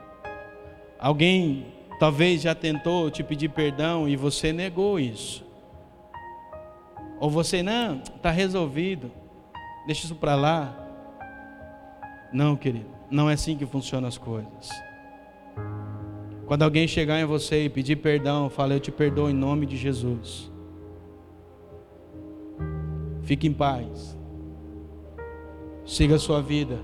Alguém 0.99 1.73
talvez 1.99 2.41
já 2.41 2.53
tentou 2.53 3.09
te 3.09 3.23
pedir 3.23 3.49
perdão 3.49 4.07
e 4.07 4.15
você 4.15 4.51
negou 4.51 4.99
isso. 4.99 5.45
Ou 7.19 7.29
você, 7.29 7.63
não, 7.63 7.99
está 7.99 8.29
resolvido, 8.29 9.11
deixa 9.85 10.05
isso 10.05 10.15
para 10.15 10.35
lá. 10.35 10.75
Não, 12.31 12.55
querido, 12.55 12.89
não 13.09 13.29
é 13.29 13.33
assim 13.33 13.57
que 13.57 13.65
funcionam 13.65 14.07
as 14.07 14.17
coisas. 14.17 14.69
Quando 16.45 16.63
alguém 16.63 16.87
chegar 16.87 17.19
em 17.19 17.25
você 17.25 17.65
e 17.65 17.69
pedir 17.69 17.95
perdão, 17.95 18.49
fala, 18.49 18.73
eu 18.73 18.79
te 18.79 18.91
perdoo 18.91 19.29
em 19.29 19.33
nome 19.33 19.65
de 19.65 19.77
Jesus. 19.77 20.51
Fique 23.23 23.47
em 23.47 23.53
paz. 23.53 24.15
Siga 25.85 26.15
a 26.15 26.19
sua 26.19 26.41
vida. 26.41 26.79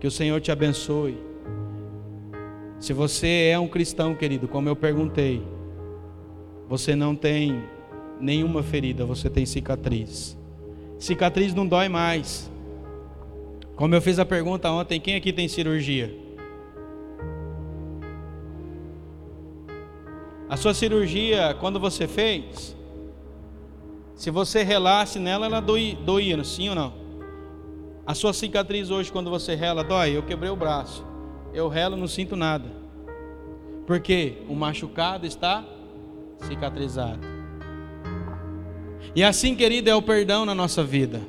Que 0.00 0.06
o 0.06 0.10
Senhor 0.10 0.40
te 0.40 0.50
abençoe. 0.50 1.27
Se 2.80 2.92
você 2.92 3.50
é 3.52 3.58
um 3.58 3.66
cristão, 3.66 4.14
querido, 4.14 4.46
como 4.46 4.68
eu 4.68 4.76
perguntei, 4.76 5.42
você 6.68 6.94
não 6.94 7.16
tem 7.16 7.62
nenhuma 8.20 8.62
ferida, 8.62 9.04
você 9.04 9.28
tem 9.28 9.44
cicatriz. 9.44 10.38
Cicatriz 10.98 11.54
não 11.54 11.66
dói 11.66 11.88
mais. 11.88 12.50
Como 13.74 13.94
eu 13.94 14.02
fiz 14.02 14.18
a 14.18 14.24
pergunta 14.24 14.70
ontem, 14.70 15.00
quem 15.00 15.16
aqui 15.16 15.32
tem 15.32 15.48
cirurgia? 15.48 16.14
A 20.48 20.56
sua 20.56 20.72
cirurgia, 20.72 21.56
quando 21.60 21.78
você 21.78 22.08
fez, 22.08 22.76
se 24.14 24.30
você 24.30 24.62
relasse 24.62 25.18
nela, 25.18 25.46
ela 25.46 25.60
doía, 25.60 26.42
sim 26.42 26.68
ou 26.68 26.74
não? 26.74 26.92
A 28.06 28.14
sua 28.14 28.32
cicatriz 28.32 28.90
hoje, 28.90 29.12
quando 29.12 29.30
você 29.30 29.54
rela, 29.54 29.84
dói. 29.84 30.16
Eu 30.16 30.22
quebrei 30.22 30.50
o 30.50 30.56
braço. 30.56 31.06
Eu 31.52 31.68
relo, 31.68 31.96
não 31.96 32.06
sinto 32.06 32.36
nada. 32.36 32.66
Porque 33.86 34.38
o 34.48 34.54
machucado 34.54 35.26
está 35.26 35.64
cicatrizado. 36.40 37.20
E 39.14 39.24
assim, 39.24 39.54
querido, 39.54 39.88
é 39.88 39.94
o 39.94 40.02
perdão 40.02 40.44
na 40.44 40.54
nossa 40.54 40.84
vida. 40.84 41.20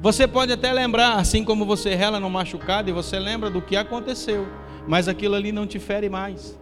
Você 0.00 0.28
pode 0.28 0.52
até 0.52 0.72
lembrar, 0.72 1.14
assim 1.14 1.44
como 1.44 1.64
você 1.64 1.94
rela 1.94 2.20
no 2.20 2.30
machucado 2.30 2.88
e 2.88 2.92
você 2.92 3.18
lembra 3.18 3.50
do 3.50 3.60
que 3.60 3.76
aconteceu, 3.76 4.46
mas 4.86 5.08
aquilo 5.08 5.34
ali 5.34 5.50
não 5.50 5.66
te 5.66 5.78
fere 5.78 6.08
mais, 6.08 6.58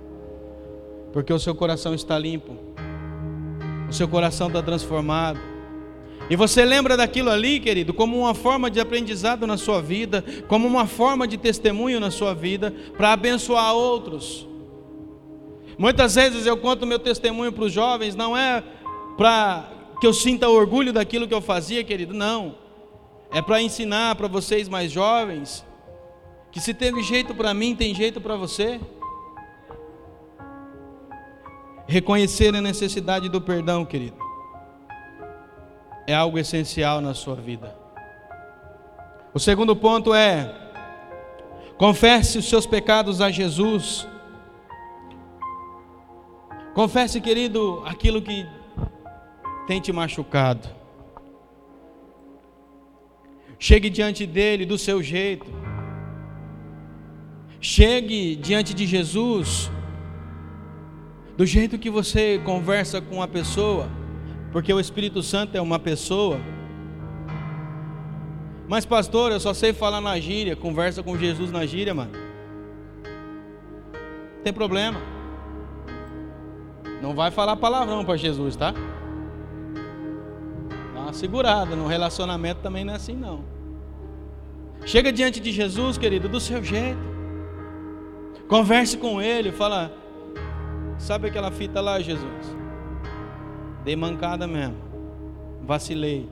porque 1.13 1.33
o 1.33 1.39
seu 1.39 1.55
coração 1.55 1.95
está 1.95 2.19
limpo, 2.19 2.57
o 3.89 3.93
seu 3.93 4.09
coração 4.09 4.49
está 4.49 4.63
transformado. 4.63 5.56
E 6.29 6.35
você 6.35 6.65
lembra 6.65 6.97
daquilo 6.97 7.31
ali, 7.31 7.61
querido, 7.61 7.95
como 7.95 8.19
uma 8.19 8.35
forma 8.35 8.71
de 8.71 8.81
aprendizado 8.81 9.47
na 9.47 9.57
sua 9.57 9.81
vida, 9.81 10.25
como 10.49 10.67
uma 10.67 10.87
forma 10.87 11.27
de 11.27 11.37
testemunho 11.37 12.01
na 12.01 12.11
sua 12.11 12.35
vida, 12.35 12.75
para 12.97 13.13
abençoar 13.13 13.75
outros. 13.75 14.47
Muitas 15.79 16.15
vezes 16.15 16.47
eu 16.47 16.57
conto 16.57 16.87
meu 16.87 16.99
testemunho 16.99 17.53
para 17.53 17.65
os 17.65 17.73
jovens, 17.73 18.17
não 18.17 18.37
é 18.37 18.63
para 19.17 19.71
que 20.01 20.07
eu 20.07 20.13
sinta 20.13 20.49
orgulho 20.49 20.93
daquilo 20.93 21.29
que 21.29 21.35
eu 21.35 21.41
fazia, 21.41 21.85
querido, 21.85 22.13
não. 22.13 22.57
É 23.33 23.41
para 23.41 23.63
ensinar 23.63 24.15
para 24.17 24.29
vocês 24.29 24.69
mais 24.69 24.91
jovens 24.91 25.65
que 26.51 26.61
se 26.61 26.73
teve 26.73 27.03
jeito 27.03 27.35
para 27.35 27.53
mim, 27.53 27.75
tem 27.77 27.95
jeito 27.95 28.21
para 28.21 28.35
você. 28.35 28.81
Reconhecer 31.87 32.55
a 32.55 32.61
necessidade 32.61 33.29
do 33.29 33.41
perdão, 33.41 33.85
querido, 33.85 34.17
é 36.07 36.15
algo 36.15 36.39
essencial 36.39 37.01
na 37.01 37.15
sua 37.15 37.35
vida. 37.35 37.77
O 39.35 39.39
segundo 39.39 39.75
ponto 39.75 40.15
é: 40.15 40.55
confesse 41.77 42.39
os 42.39 42.49
seus 42.49 42.67
pecados 42.67 43.21
a 43.21 43.31
Jesus. 43.31 44.07
Confesse, 46.75 47.21
querido, 47.21 47.83
aquilo 47.87 48.21
que 48.21 48.47
tem 49.67 49.81
te 49.81 49.93
machucado. 49.93 50.69
Chegue 53.59 53.89
diante 53.89 54.27
dele 54.27 54.67
do 54.67 54.77
seu 54.77 55.03
jeito. 55.03 55.47
Chegue 57.61 58.37
diante 58.37 58.75
de 58.75 58.87
Jesus 58.87 59.71
do 61.37 61.45
jeito 61.45 61.79
que 61.79 61.91
você 61.91 62.41
conversa 62.45 63.01
com 63.01 63.21
a 63.21 63.29
pessoa, 63.29 63.91
porque 64.57 64.73
o 64.73 64.81
Espírito 64.81 65.23
Santo 65.23 65.55
é 65.55 65.61
uma 65.61 65.79
pessoa. 65.79 66.41
Mas, 68.67 68.87
pastor, 68.87 69.31
eu 69.31 69.39
só 69.39 69.53
sei 69.53 69.75
falar 69.75 70.01
na 70.01 70.19
gíria, 70.19 70.57
conversa 70.57 71.03
com 71.03 71.15
Jesus 71.19 71.53
na 71.53 71.67
gíria, 71.67 71.93
mano. 71.93 72.13
Não 74.37 74.43
tem 74.43 74.55
problema. 74.55 74.99
Não 77.03 77.15
vai 77.15 77.31
falar 77.31 77.57
palavrão 77.57 78.03
para 78.03 78.17
Jesus, 78.17 78.57
tá? 78.57 78.73
Dá 80.95 81.01
uma 81.01 81.13
segurada. 81.13 81.77
No 81.77 81.87
relacionamento 81.87 82.63
também 82.63 82.83
não 82.83 82.95
é 82.95 82.97
assim, 82.97 83.15
não. 83.15 83.45
Chega 84.87 85.13
diante 85.13 85.39
de 85.39 85.53
Jesus, 85.53 85.99
querido, 85.99 86.31
do 86.31 86.41
seu 86.41 86.65
jeito. 86.65 86.99
Converse 88.49 88.97
com 88.97 89.21
Ele, 89.21 89.53
fala, 89.53 89.93
Sabe 90.99 91.29
aquela 91.29 91.51
fita 91.51 91.79
lá, 91.83 92.01
Jesus? 92.01 92.57
Dei 93.87 93.95
mancada 93.95 94.49
mesmo. 94.49 94.75
Vacilei. 95.65 96.29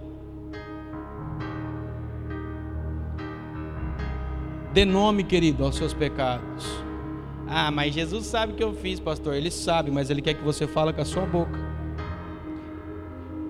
Dê 4.72 4.84
nome, 4.84 5.22
querido, 5.22 5.64
aos 5.64 5.76
seus 5.76 5.94
pecados. 5.94 6.64
Ah, 7.46 7.70
mas 7.70 7.94
Jesus 7.94 8.26
sabe 8.26 8.54
que 8.54 8.64
eu 8.64 8.74
fiz, 8.74 8.98
pastor. 8.98 9.34
Ele 9.34 9.52
sabe, 9.52 9.92
mas 9.92 10.10
ele 10.10 10.20
quer 10.20 10.34
que 10.34 10.42
você 10.42 10.66
fale 10.66 10.92
com 10.92 11.00
a 11.00 11.04
sua 11.04 11.24
boca. 11.24 11.60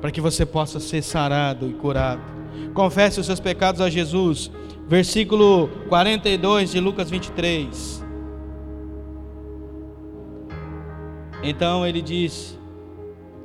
Para 0.03 0.11
que 0.11 0.21
você 0.21 0.45
possa 0.45 0.79
ser 0.79 1.01
sarado 1.01 1.67
e 1.67 1.73
curado. 1.73 2.21
Confesse 2.75 3.19
os 3.21 3.25
seus 3.25 3.41
pecados 3.41 3.81
a 3.81 3.89
Jesus. 3.89 4.51
Versículo 4.87 5.69
42 5.89 6.73
de 6.73 6.79
Lucas 6.79 7.09
23. 7.09 8.05
Então 11.43 11.87
ele 11.87 12.03
diz: 12.03 12.59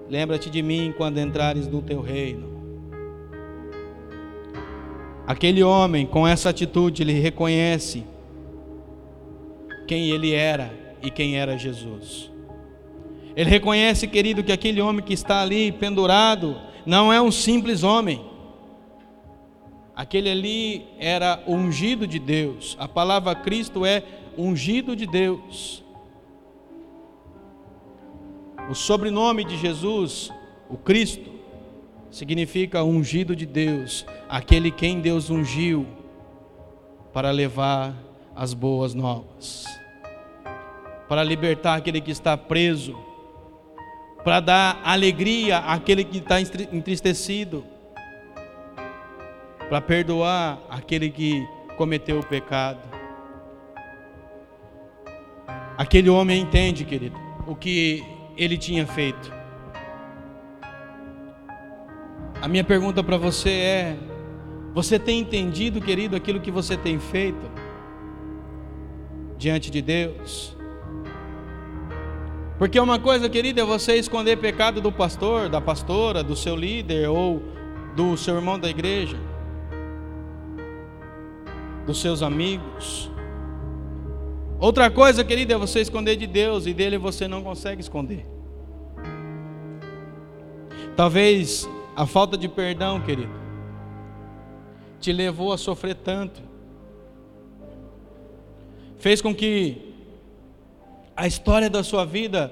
Lembra-te 0.10 0.50
de 0.50 0.62
mim 0.64 0.94
quando 0.98 1.20
entrares 1.20 1.68
no 1.68 1.82
teu 1.82 2.02
reino. 2.02 2.50
Aquele 5.28 5.62
homem, 5.62 6.08
com 6.08 6.28
essa 6.28 6.50
atitude, 6.50 7.04
ele 7.04 7.14
reconhece 7.14 8.04
quem 9.88 10.10
ele 10.10 10.34
era 10.34 10.74
e 11.04 11.12
quem 11.12 11.38
era 11.38 11.56
Jesus. 11.56 12.32
Ele 13.36 13.48
reconhece, 13.48 14.08
querido, 14.08 14.44
que 14.44 14.52
aquele 14.52 14.82
homem 14.82 15.06
que 15.06 15.14
está 15.14 15.42
ali 15.42 15.72
pendurado 15.72 16.60
não 16.86 17.14
é 17.14 17.22
um 17.22 17.32
simples 17.32 17.84
homem. 17.84 18.26
Aquele 19.96 20.32
ali 20.32 20.86
era 20.98 21.44
ungido 21.48 22.08
de 22.08 22.18
Deus. 22.18 22.76
A 22.80 22.88
palavra 22.88 23.36
Cristo 23.36 23.86
é 23.86 24.04
ungido 24.36 24.96
de 24.96 25.06
Deus. 25.06 25.84
O 28.70 28.76
sobrenome 28.76 29.44
de 29.44 29.58
Jesus, 29.58 30.32
o 30.70 30.78
Cristo, 30.78 31.28
significa 32.12 32.84
ungido 32.84 33.36
de 33.36 33.48
Deus, 33.48 34.06
aquele 34.30 34.70
quem 34.70 35.02
Deus 35.02 35.32
ungiu 35.32 35.88
para 37.12 37.32
levar 37.32 37.96
as 38.36 38.54
boas 38.54 38.94
novas, 38.94 39.66
para 41.08 41.24
libertar 41.24 41.78
aquele 41.78 42.00
que 42.00 42.12
está 42.12 42.38
preso, 42.38 42.96
para 44.24 44.40
dar 44.40 44.82
alegria 44.84 45.58
àquele 45.58 46.04
que 46.04 46.20
está 46.20 46.40
entristecido, 46.40 47.66
para 49.68 49.82
perdoar 49.82 50.60
aquele 50.70 51.10
que 51.10 51.44
cometeu 51.76 52.20
o 52.20 52.26
pecado. 52.26 52.88
Aquele 55.76 56.10
homem 56.10 56.40
entende, 56.40 56.86
querido, 56.86 57.18
o 57.48 57.56
que 57.56 58.19
ele 58.40 58.58
tinha 58.58 58.88
feito. 58.88 59.32
A 62.42 62.48
minha 62.48 62.64
pergunta 62.64 63.04
para 63.04 63.18
você 63.18 63.50
é: 63.50 63.98
você 64.74 64.98
tem 64.98 65.20
entendido, 65.20 65.82
querido, 65.82 66.16
aquilo 66.16 66.40
que 66.40 66.50
você 66.50 66.78
tem 66.78 66.98
feito 66.98 67.52
diante 69.38 69.70
de 69.70 69.82
Deus? 69.82 70.56
Porque 72.58 72.80
uma 72.80 73.00
coisa, 73.00 73.30
querida, 73.30 73.62
é 73.62 73.66
você 73.66 73.96
esconder 73.96 74.38
pecado 74.38 74.82
do 74.82 74.92
pastor, 74.92 75.50
da 75.50 75.62
pastora, 75.62 76.24
do 76.24 76.36
seu 76.36 76.56
líder 76.56 77.10
ou 77.10 77.42
do 77.96 78.18
seu 78.18 78.36
irmão 78.36 78.58
da 78.60 78.70
igreja, 78.70 79.18
dos 81.86 82.02
seus 82.02 82.22
amigos. 82.22 83.10
Outra 84.60 84.92
coisa, 84.92 85.24
querida, 85.24 85.54
é 85.54 85.58
você 85.58 85.80
esconder 85.80 86.18
de 86.18 86.28
Deus 86.28 86.66
e 86.66 86.74
dele 86.74 86.98
você 86.98 87.30
não 87.30 87.42
consegue 87.42 87.82
esconder. 87.82 88.26
Talvez 91.00 91.66
a 91.96 92.06
falta 92.06 92.38
de 92.38 92.50
perdão, 92.50 93.00
querido, 93.00 93.32
te 95.00 95.14
levou 95.14 95.54
a 95.54 95.58
sofrer 95.58 95.96
tanto, 95.96 96.42
fez 98.98 99.22
com 99.22 99.34
que 99.34 99.96
a 101.16 101.26
história 101.26 101.70
da 101.70 101.86
sua 101.86 102.04
vida 102.04 102.52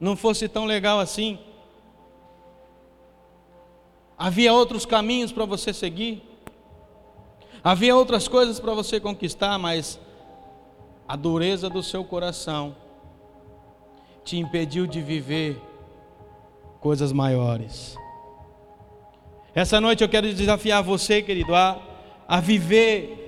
não 0.00 0.16
fosse 0.16 0.48
tão 0.48 0.64
legal 0.64 0.98
assim. 0.98 1.38
Havia 4.18 4.52
outros 4.52 4.84
caminhos 4.84 5.30
para 5.30 5.44
você 5.44 5.72
seguir, 5.72 6.24
havia 7.62 7.94
outras 7.94 8.26
coisas 8.26 8.58
para 8.58 8.74
você 8.74 8.98
conquistar, 8.98 9.56
mas 9.58 9.96
a 11.06 11.14
dureza 11.14 11.70
do 11.70 11.84
seu 11.84 12.02
coração 12.02 12.74
te 14.24 14.36
impediu 14.38 14.88
de 14.88 15.00
viver 15.00 15.69
coisas 16.80 17.12
maiores. 17.12 17.96
Essa 19.54 19.80
noite 19.80 20.02
eu 20.02 20.08
quero 20.08 20.32
desafiar 20.32 20.82
você, 20.82 21.22
querido, 21.22 21.54
a, 21.54 21.78
a 22.26 22.40
viver 22.40 23.18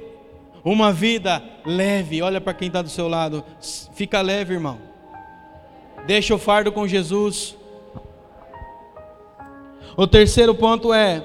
Uma 0.64 0.92
vida 0.92 1.42
leve. 1.64 2.22
Olha 2.22 2.40
para 2.40 2.54
quem 2.54 2.68
está 2.68 2.82
do 2.82 2.88
seu 2.88 3.08
lado. 3.08 3.44
Fica 3.94 4.20
leve, 4.20 4.54
irmão. 4.54 4.78
Deixa 6.06 6.34
o 6.34 6.38
fardo 6.38 6.70
com 6.70 6.86
Jesus. 6.86 7.56
O 9.96 10.06
terceiro 10.06 10.54
ponto 10.54 10.94
é 10.94 11.22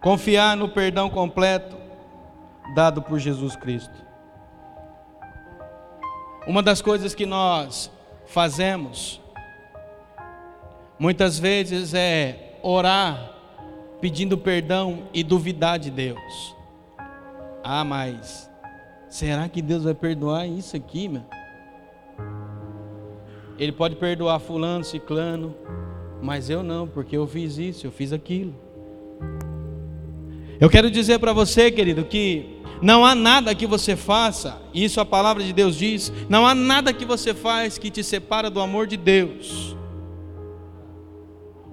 confiar 0.00 0.56
no 0.56 0.68
perdão 0.68 1.10
completo 1.10 1.76
dado 2.74 3.02
por 3.02 3.18
Jesus 3.18 3.56
Cristo. 3.56 4.04
Uma 6.46 6.62
das 6.62 6.80
coisas 6.80 7.14
que 7.14 7.26
nós 7.26 7.90
fazemos 8.26 9.20
muitas 11.04 11.38
vezes 11.38 11.92
é 11.92 12.56
orar 12.62 13.30
pedindo 14.00 14.38
perdão 14.38 15.02
e 15.12 15.22
duvidar 15.22 15.78
de 15.78 15.90
Deus. 15.90 16.56
Ah, 17.62 17.84
mas 17.84 18.50
será 19.10 19.46
que 19.46 19.60
Deus 19.60 19.84
vai 19.84 19.92
perdoar 19.92 20.46
isso 20.46 20.74
aqui, 20.74 21.08
meu? 21.08 21.20
Ele 23.58 23.70
pode 23.70 23.96
perdoar 23.96 24.38
fulano, 24.38 24.82
ciclano, 24.82 25.54
mas 26.22 26.48
eu 26.48 26.62
não, 26.62 26.88
porque 26.88 27.18
eu 27.18 27.26
fiz 27.26 27.58
isso, 27.58 27.86
eu 27.86 27.92
fiz 27.92 28.10
aquilo. 28.10 28.54
Eu 30.58 30.70
quero 30.70 30.90
dizer 30.90 31.18
para 31.18 31.34
você, 31.34 31.70
querido, 31.70 32.06
que 32.06 32.62
não 32.80 33.04
há 33.04 33.14
nada 33.14 33.54
que 33.54 33.66
você 33.66 33.94
faça, 33.94 34.58
isso 34.72 35.02
a 35.02 35.04
palavra 35.04 35.44
de 35.44 35.52
Deus 35.52 35.76
diz, 35.76 36.10
não 36.30 36.46
há 36.46 36.54
nada 36.54 36.94
que 36.94 37.04
você 37.04 37.34
faz 37.34 37.76
que 37.76 37.90
te 37.90 38.02
separa 38.02 38.48
do 38.48 38.58
amor 38.58 38.86
de 38.86 38.96
Deus. 38.96 39.76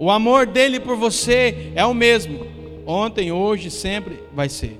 O 0.02 0.10
amor 0.10 0.48
dele 0.48 0.80
por 0.80 0.96
você 0.96 1.72
é 1.76 1.86
o 1.86 1.94
mesmo, 1.94 2.48
ontem, 2.88 3.32
hoje, 3.32 3.70
sempre 3.70 4.24
vai 4.34 4.50
ser. 4.50 4.80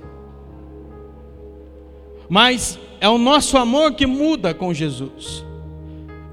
Mas 2.28 2.76
é 3.00 3.08
o 3.08 3.16
nosso 3.18 3.56
amor 3.56 3.94
que 3.94 4.04
muda 4.04 4.52
com 4.52 4.74
Jesus. 4.74 5.44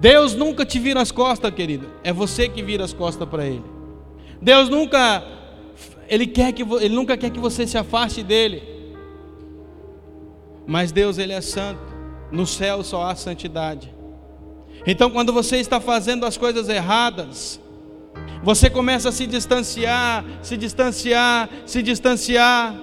Deus 0.02 0.34
nunca 0.34 0.66
te 0.66 0.80
vira 0.80 1.00
as 1.00 1.12
costas, 1.12 1.54
querido. 1.54 1.88
É 2.04 2.12
você 2.12 2.50
que 2.50 2.64
vira 2.64 2.84
as 2.84 2.92
costas 2.92 3.30
para 3.30 3.46
Ele. 3.46 3.62
Deus 4.42 4.70
nunca, 4.70 5.24
Ele 6.08 6.26
quer 6.26 6.52
que, 6.52 6.64
Ele 6.64 6.96
nunca 6.96 7.16
quer 7.16 7.30
que 7.30 7.40
você 7.40 7.68
se 7.68 7.78
afaste 7.78 8.24
dele. 8.24 8.64
Mas 10.66 10.92
Deus 10.92 11.20
ele 11.20 11.34
é 11.34 11.42
santo. 11.42 11.94
No 12.32 12.48
céu 12.48 12.84
só 12.84 13.04
há 13.04 13.14
santidade. 13.14 13.94
Então, 14.88 15.12
quando 15.12 15.32
você 15.32 15.58
está 15.58 15.80
fazendo 15.80 16.26
as 16.26 16.38
coisas 16.38 16.70
erradas, 16.70 17.62
você 18.44 18.70
começa 18.70 19.10
a 19.10 19.12
se 19.12 19.28
distanciar, 19.28 20.24
se 20.42 20.56
distanciar, 20.56 21.50
se 21.66 21.84
distanciar. 21.84 22.76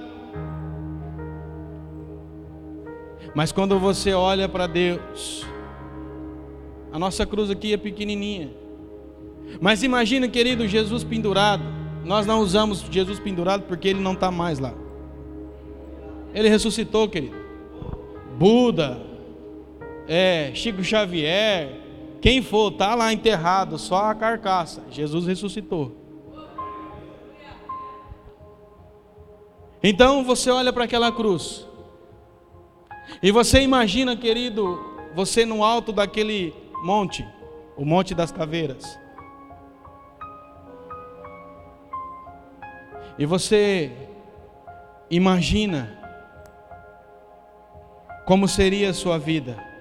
Mas 3.34 3.53
quando 3.53 3.78
você 3.78 4.12
olha 4.12 4.49
para 4.49 4.66
Deus, 4.66 5.47
a 6.93 6.99
nossa 6.99 7.26
cruz 7.26 7.51
aqui 7.51 7.72
é 7.72 7.76
pequenininha. 7.76 8.51
Mas 9.61 9.82
imagina, 9.82 10.28
querido, 10.28 10.66
Jesus 10.66 11.05
pendurado. 11.05 11.64
Nós 12.05 12.26
não 12.26 12.41
usamos 12.41 12.80
Jesus 12.91 13.18
pendurado 13.18 13.64
porque 13.64 13.89
ele 13.89 14.01
não 14.01 14.12
está 14.12 14.30
mais 14.30 14.59
lá. 14.59 14.74
Ele 16.34 16.49
ressuscitou, 16.49 17.09
querido. 17.09 17.37
Buda, 18.39 19.01
é, 20.07 20.51
Chico 20.55 20.84
Xavier, 20.84 21.86
quem 22.26 22.42
for, 22.42 22.72
está 22.72 22.92
lá 22.96 23.12
enterrado, 23.12 23.78
só 23.78 24.10
a 24.10 24.14
carcaça. 24.16 24.82
Jesus 24.90 25.28
ressuscitou. 25.28 25.96
Então 29.80 30.24
você 30.24 30.50
olha 30.50 30.72
para 30.72 30.82
aquela 30.82 31.12
cruz. 31.12 31.64
E 33.22 33.30
você 33.30 33.60
imagina, 33.60 34.16
querido, 34.16 34.76
você 35.14 35.46
no 35.46 35.62
alto 35.62 35.92
daquele 35.92 36.52
monte, 36.82 37.24
o 37.76 37.84
Monte 37.84 38.12
das 38.12 38.32
Caveiras. 38.32 38.98
E 43.16 43.24
você 43.24 43.92
imagina 45.08 45.96
como 48.24 48.48
seria 48.48 48.90
a 48.90 48.94
sua 48.94 49.16
vida? 49.16 49.75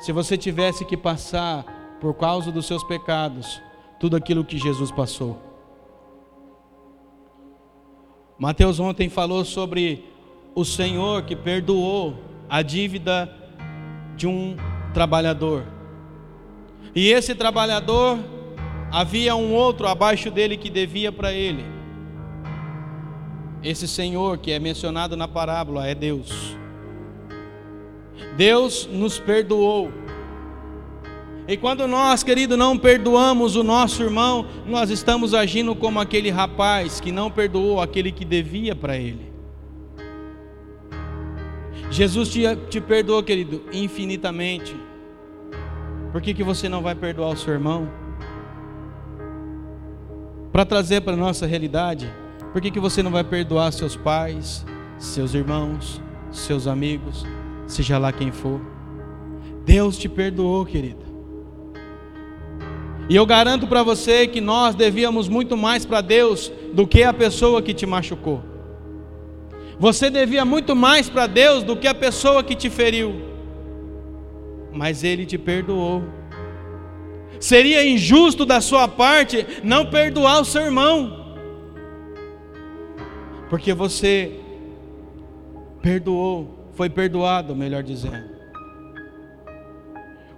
Se 0.00 0.12
você 0.12 0.36
tivesse 0.36 0.84
que 0.84 0.96
passar 0.96 1.64
por 2.00 2.14
causa 2.14 2.50
dos 2.50 2.66
seus 2.66 2.82
pecados 2.82 3.60
tudo 4.00 4.16
aquilo 4.16 4.44
que 4.44 4.56
Jesus 4.56 4.90
passou. 4.90 5.38
Mateus 8.38 8.80
ontem 8.80 9.10
falou 9.10 9.44
sobre 9.44 10.02
o 10.54 10.64
Senhor 10.64 11.22
que 11.24 11.36
perdoou 11.36 12.16
a 12.48 12.62
dívida 12.62 13.30
de 14.16 14.26
um 14.26 14.56
trabalhador. 14.94 15.64
E 16.94 17.10
esse 17.10 17.34
trabalhador 17.34 18.18
havia 18.90 19.36
um 19.36 19.52
outro 19.52 19.86
abaixo 19.86 20.30
dele 20.30 20.56
que 20.56 20.70
devia 20.70 21.12
para 21.12 21.32
ele. 21.32 21.64
Esse 23.62 23.86
Senhor 23.86 24.38
que 24.38 24.50
é 24.50 24.58
mencionado 24.58 25.14
na 25.14 25.28
parábola 25.28 25.86
é 25.86 25.94
Deus. 25.94 26.58
Deus 28.36 28.88
nos 28.90 29.18
perdoou. 29.18 29.90
E 31.48 31.56
quando 31.56 31.88
nós, 31.88 32.22
querido, 32.22 32.56
não 32.56 32.78
perdoamos 32.78 33.56
o 33.56 33.64
nosso 33.64 34.02
irmão, 34.02 34.46
nós 34.66 34.88
estamos 34.88 35.34
agindo 35.34 35.74
como 35.74 35.98
aquele 35.98 36.30
rapaz 36.30 37.00
que 37.00 37.10
não 37.10 37.30
perdoou 37.30 37.80
aquele 37.80 38.12
que 38.12 38.24
devia 38.24 38.76
para 38.76 38.96
ele. 38.96 39.30
Jesus 41.90 42.28
te, 42.28 42.42
te 42.68 42.80
perdoou, 42.80 43.20
querido, 43.22 43.64
infinitamente. 43.72 44.76
Por 46.12 46.22
que, 46.22 46.32
que 46.32 46.44
você 46.44 46.68
não 46.68 46.82
vai 46.82 46.94
perdoar 46.94 47.30
o 47.30 47.36
seu 47.36 47.52
irmão? 47.52 47.90
Para 50.52 50.64
trazer 50.64 51.00
para 51.00 51.14
a 51.14 51.16
nossa 51.16 51.46
realidade, 51.46 52.12
por 52.52 52.60
que, 52.60 52.70
que 52.70 52.80
você 52.80 53.02
não 53.02 53.10
vai 53.10 53.24
perdoar 53.24 53.72
seus 53.72 53.96
pais, 53.96 54.64
seus 54.98 55.34
irmãos, 55.34 56.00
seus 56.30 56.66
amigos, 56.66 57.24
seja 57.70 57.98
lá 57.98 58.12
quem 58.12 58.30
for? 58.32 58.60
Deus 59.64 59.96
te 59.96 60.08
perdoou, 60.08 60.64
querida. 60.64 61.04
E 63.08 63.16
eu 63.16 63.26
garanto 63.26 63.66
para 63.66 63.82
você 63.82 64.26
que 64.26 64.40
nós 64.40 64.74
devíamos 64.74 65.28
muito 65.28 65.56
mais 65.56 65.84
para 65.84 66.00
Deus 66.00 66.50
do 66.72 66.86
que 66.86 67.02
a 67.02 67.12
pessoa 67.12 67.60
que 67.60 67.74
te 67.74 67.86
machucou. 67.86 68.42
Você 69.78 70.10
devia 70.10 70.44
muito 70.44 70.76
mais 70.76 71.08
para 71.08 71.26
Deus 71.26 71.62
do 71.64 71.76
que 71.76 71.88
a 71.88 71.94
pessoa 71.94 72.44
que 72.44 72.54
te 72.54 72.68
feriu. 72.68 73.14
Mas 74.72 75.02
Ele 75.02 75.26
te 75.26 75.38
perdoou. 75.38 76.04
Seria 77.40 77.86
injusto 77.86 78.44
da 78.44 78.60
sua 78.60 78.86
parte 78.86 79.46
não 79.64 79.86
perdoar 79.86 80.40
o 80.40 80.44
seu 80.44 80.62
irmão 80.62 81.20
porque 83.50 83.74
você 83.74 84.38
perdoou, 85.82 86.59
foi 86.80 86.88
perdoado, 86.88 87.54
melhor 87.54 87.82
dizendo. 87.82 88.30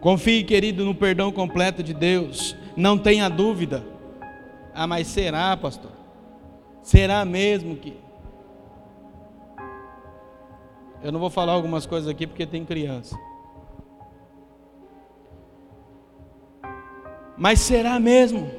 Confie, 0.00 0.42
querido, 0.42 0.84
no 0.84 0.92
perdão 0.92 1.30
completo 1.30 1.84
de 1.84 1.94
Deus, 1.94 2.56
não 2.76 2.98
tenha 2.98 3.28
dúvida. 3.28 3.84
Ah, 4.74 4.84
mas 4.84 5.06
será, 5.06 5.56
pastor? 5.56 5.92
Será 6.82 7.24
mesmo 7.24 7.76
que? 7.76 7.96
Eu 11.00 11.12
não 11.12 11.20
vou 11.20 11.30
falar 11.30 11.52
algumas 11.52 11.86
coisas 11.86 12.08
aqui 12.08 12.26
porque 12.26 12.44
tem 12.44 12.64
criança. 12.64 13.16
Mas 17.38 17.60
será 17.60 18.00
mesmo? 18.00 18.50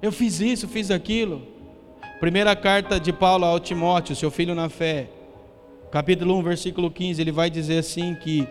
Eu 0.00 0.10
fiz 0.10 0.40
isso, 0.40 0.66
fiz 0.66 0.90
aquilo. 0.90 1.46
Primeira 2.18 2.56
carta 2.56 2.98
de 2.98 3.12
Paulo 3.12 3.44
ao 3.44 3.60
Timóteo, 3.60 4.16
seu 4.16 4.30
filho 4.30 4.54
na 4.54 4.70
fé, 4.70 5.10
capítulo 5.92 6.38
1, 6.38 6.42
versículo 6.42 6.90
15, 6.90 7.20
ele 7.20 7.30
vai 7.30 7.50
dizer 7.50 7.78
assim 7.78 8.14
que 8.14 8.48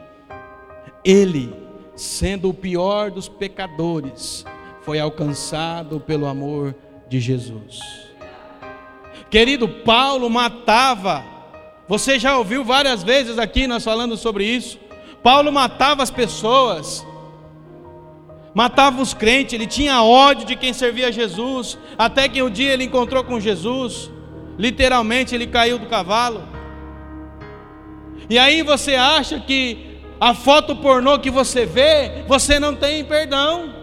ele, 1.03 1.51
sendo 1.95 2.49
o 2.49 2.53
pior 2.53 3.09
dos 3.09 3.27
pecadores, 3.27 4.45
foi 4.83 4.99
alcançado 4.99 5.99
pelo 5.99 6.27
amor 6.27 6.75
de 7.09 7.19
Jesus. 7.19 7.79
Querido, 9.31 9.67
Paulo 9.67 10.29
matava. 10.29 11.25
Você 11.87 12.19
já 12.19 12.37
ouviu 12.37 12.63
várias 12.63 13.01
vezes 13.01 13.39
aqui 13.39 13.65
nós 13.65 13.83
falando 13.83 14.15
sobre 14.15 14.45
isso. 14.45 14.79
Paulo 15.23 15.51
matava 15.51 16.03
as 16.03 16.11
pessoas 16.11 17.03
matava 18.53 19.01
os 19.01 19.13
crentes, 19.13 19.53
ele 19.53 19.65
tinha 19.65 20.03
ódio 20.03 20.45
de 20.45 20.57
quem 20.57 20.73
servia 20.73 21.07
a 21.07 21.11
Jesus, 21.11 21.77
até 21.97 22.27
que 22.27 22.43
um 22.43 22.49
dia 22.49 22.73
ele 22.73 22.83
encontrou 22.83 23.23
com 23.23 23.39
Jesus, 23.39 24.11
literalmente 24.57 25.33
ele 25.33 25.47
caiu 25.47 25.79
do 25.79 25.85
cavalo. 25.85 26.43
E 28.29 28.37
aí 28.37 28.61
você 28.63 28.95
acha 28.95 29.39
que 29.39 29.99
a 30.19 30.33
foto 30.33 30.75
pornô 30.75 31.19
que 31.19 31.31
você 31.31 31.65
vê, 31.65 32.23
você 32.27 32.59
não 32.59 32.75
tem 32.75 33.03
perdão. 33.03 33.73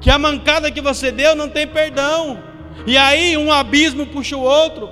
Que 0.00 0.10
a 0.10 0.18
mancada 0.18 0.70
que 0.70 0.80
você 0.80 1.12
deu 1.12 1.36
não 1.36 1.48
tem 1.48 1.66
perdão. 1.66 2.42
E 2.86 2.96
aí 2.96 3.36
um 3.36 3.52
abismo 3.52 4.06
puxa 4.06 4.36
o 4.36 4.40
outro. 4.40 4.88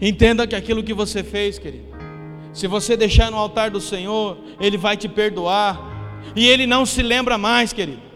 Entenda 0.00 0.46
que 0.46 0.56
aquilo 0.56 0.82
que 0.82 0.92
você 0.92 1.22
fez, 1.22 1.58
querido, 1.58 1.86
se 2.52 2.66
você 2.66 2.96
deixar 2.96 3.30
no 3.30 3.36
altar 3.38 3.70
do 3.70 3.80
Senhor, 3.80 4.36
Ele 4.60 4.76
vai 4.76 4.96
te 4.96 5.08
perdoar, 5.08 5.80
e 6.34 6.46
Ele 6.46 6.66
não 6.66 6.84
se 6.84 7.02
lembra 7.02 7.38
mais, 7.38 7.72
querido. 7.72 8.11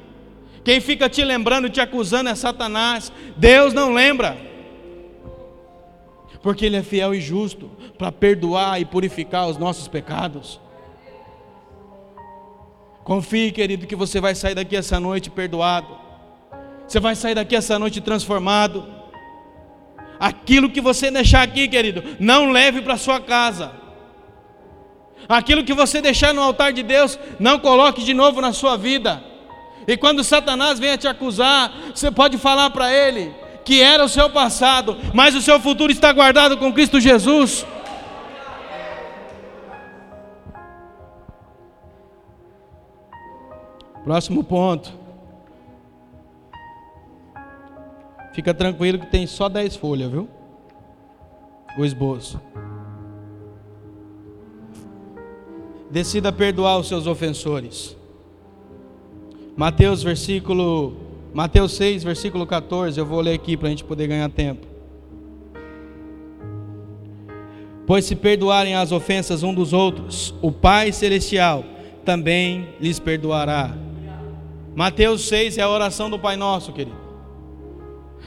Quem 0.67 0.81
fica 0.81 1.09
te 1.09 1.23
lembrando, 1.23 1.71
te 1.71 1.81
acusando 1.81 2.29
é 2.29 2.35
Satanás, 2.35 3.13
Deus 3.37 3.73
não 3.73 3.95
lembra, 3.95 4.37
porque 6.43 6.67
Ele 6.67 6.75
é 6.75 6.83
fiel 6.83 7.15
e 7.15 7.21
justo 7.21 7.71
para 7.97 8.11
perdoar 8.11 8.81
e 8.81 8.85
purificar 8.85 9.47
os 9.47 9.57
nossos 9.57 9.87
pecados. 9.87 10.61
Confie, 13.05 13.53
querido, 13.53 13.87
que 13.87 13.95
você 13.95 14.21
vai 14.21 14.35
sair 14.35 14.57
daqui 14.57 14.75
essa 14.75 14.99
noite 14.99 15.31
perdoado, 15.31 15.87
você 16.85 16.99
vai 16.99 17.15
sair 17.15 17.37
daqui 17.37 17.55
essa 17.55 17.79
noite 17.79 18.01
transformado. 18.01 18.85
Aquilo 20.19 20.69
que 20.69 20.81
você 20.81 21.13
deixar 21.13 21.43
aqui, 21.43 21.69
querido, 21.69 22.03
não 22.19 22.51
leve 22.51 22.83
para 22.83 22.97
sua 22.97 23.21
casa. 23.21 23.71
Aquilo 25.29 25.63
que 25.63 25.73
você 25.73 26.03
deixar 26.03 26.35
no 26.35 26.43
altar 26.43 26.73
de 26.73 26.83
Deus, 26.83 27.17
não 27.39 27.57
coloque 27.57 28.03
de 28.03 28.13
novo 28.13 28.41
na 28.41 28.53
sua 28.53 28.77
vida. 28.77 29.36
E 29.87 29.97
quando 29.97 30.25
Satanás 30.25 30.79
venha 30.79 30.99
te 30.99 31.07
acusar, 31.07 31.73
você 31.95 32.11
pode 32.11 32.39
falar 32.39 32.71
para 32.71 32.93
ele 32.93 33.33
que 33.65 33.83
era 33.83 34.05
o 34.05 34.09
seu 34.09 34.31
passado, 34.31 34.97
mas 35.13 35.35
o 35.35 35.43
seu 35.43 35.59
futuro 35.59 35.91
está 35.91 36.13
guardado 36.13 36.57
com 36.57 36.73
Cristo 36.73 37.01
Jesus. 37.01 37.67
Próximo 44.05 44.45
ponto. 44.45 44.93
Fica 48.33 48.55
tranquilo 48.55 49.01
que 49.01 49.07
tem 49.07 49.27
só 49.27 49.49
10 49.49 49.75
folhas, 49.77 50.13
viu? 50.13 50.29
O 51.77 51.85
esboço. 51.85 52.41
Decida 55.91 56.31
perdoar 56.31 56.79
os 56.79 56.87
seus 56.87 57.09
ofensores. 57.09 57.96
Mateus 59.57 60.03
versículo 60.03 61.07
Mateus 61.33 61.73
6, 61.73 62.03
versículo 62.03 62.47
14, 62.47 62.99
eu 62.99 63.05
vou 63.05 63.21
ler 63.21 63.35
aqui 63.35 63.57
para 63.57 63.69
a 63.69 63.71
gente 63.71 63.85
poder 63.85 64.07
ganhar 64.07 64.31
tempo. 64.31 64.67
Pois 67.87 68.05
se 68.07 68.17
perdoarem 68.17 68.75
as 68.75 68.91
ofensas 68.91 69.43
um 69.43 69.53
dos 69.53 69.73
outros, 69.73 70.35
o 70.41 70.51
Pai 70.51 70.93
Celestial 70.93 71.63
também 72.07 72.69
lhes 72.81 72.99
perdoará. 72.99 73.77
Mateus 74.75 75.29
6 75.29 75.59
é 75.59 75.63
a 75.63 75.69
oração 75.69 76.09
do 76.09 76.19
Pai 76.19 76.37
Nosso, 76.37 76.73
querido. 76.73 76.97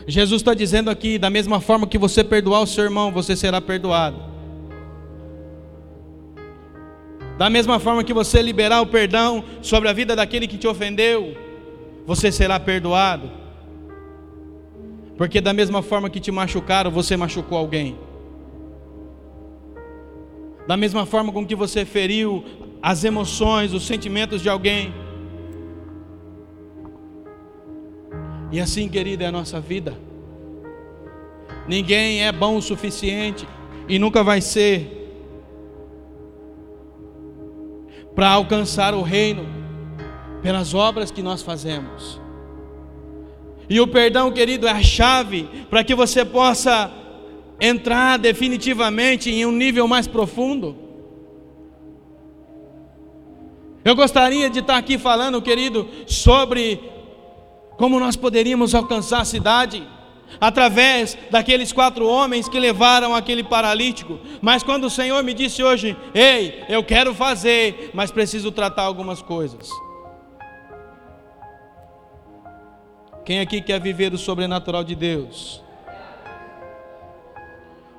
Jesus 0.07 0.41
está 0.41 0.53
dizendo 0.53 0.89
aqui: 0.89 1.17
da 1.17 1.29
mesma 1.29 1.59
forma 1.59 1.87
que 1.87 1.97
você 1.97 2.23
perdoar 2.23 2.61
o 2.61 2.67
seu 2.67 2.83
irmão, 2.83 3.11
você 3.11 3.35
será 3.35 3.59
perdoado. 3.59 4.17
Da 7.39 7.49
mesma 7.49 7.79
forma 7.79 8.03
que 8.03 8.13
você 8.13 8.41
liberar 8.41 8.81
o 8.81 8.85
perdão 8.85 9.43
sobre 9.61 9.87
a 9.87 9.93
vida 9.93 10.15
daquele 10.15 10.45
que 10.45 10.57
te 10.57 10.67
ofendeu, 10.67 11.35
você 12.05 12.31
será 12.31 12.59
perdoado. 12.59 13.31
Porque 15.17 15.39
da 15.39 15.53
mesma 15.53 15.81
forma 15.81 16.09
que 16.09 16.19
te 16.19 16.31
machucaram, 16.31 16.91
você 16.91 17.15
machucou 17.17 17.57
alguém. 17.57 17.97
Da 20.67 20.77
mesma 20.77 21.05
forma 21.05 21.31
com 21.31 21.45
que 21.45 21.55
você 21.55 21.85
feriu 21.85 22.43
as 22.81 23.03
emoções, 23.03 23.73
os 23.73 23.87
sentimentos 23.87 24.41
de 24.41 24.49
alguém, 24.49 24.93
E 28.51 28.59
assim, 28.59 28.89
querida, 28.89 29.25
é 29.25 29.27
a 29.27 29.31
nossa 29.31 29.59
vida. 29.59 29.95
Ninguém 31.67 32.25
é 32.25 32.31
bom 32.31 32.57
o 32.57 32.61
suficiente 32.61 33.47
e 33.87 33.99
nunca 33.99 34.23
vai 34.23 34.41
ser 34.41 34.98
para 38.19 38.31
alcançar 38.31 38.93
o 38.93 39.01
reino 39.01 39.47
pelas 40.41 40.73
obras 40.73 41.09
que 41.09 41.21
nós 41.21 41.41
fazemos. 41.41 42.19
E 43.69 43.79
o 43.79 43.87
perdão, 43.87 44.29
querido, 44.29 44.67
é 44.67 44.71
a 44.71 44.83
chave 44.83 45.43
para 45.69 45.85
que 45.85 45.95
você 45.95 46.25
possa 46.25 46.91
entrar 47.61 48.19
definitivamente 48.19 49.29
em 49.29 49.45
um 49.45 49.53
nível 49.53 49.87
mais 49.87 50.05
profundo. 50.05 50.75
Eu 53.85 53.95
gostaria 53.95 54.49
de 54.49 54.59
estar 54.59 54.75
aqui 54.75 54.97
falando, 54.97 55.41
querido, 55.41 55.87
sobre 56.05 56.77
como 57.77 58.01
nós 58.01 58.17
poderíamos 58.17 58.75
alcançar 58.75 59.21
a 59.21 59.25
cidade? 59.25 59.87
Através 60.39 61.17
daqueles 61.31 61.71
quatro 61.71 62.07
homens 62.07 62.47
que 62.47 62.59
levaram 62.59 63.15
aquele 63.15 63.43
paralítico. 63.43 64.19
Mas 64.41 64.63
quando 64.63 64.85
o 64.85 64.89
Senhor 64.89 65.23
me 65.23 65.33
disse 65.33 65.63
hoje: 65.63 65.95
Ei, 66.13 66.63
eu 66.69 66.83
quero 66.83 67.13
fazer, 67.13 67.91
mas 67.93 68.11
preciso 68.11 68.51
tratar 68.51 68.83
algumas 68.83 69.21
coisas. 69.21 69.69
Quem 73.25 73.39
aqui 73.39 73.61
quer 73.61 73.79
viver 73.79 74.13
o 74.13 74.17
sobrenatural 74.17 74.83
de 74.83 74.95
Deus? 74.95 75.63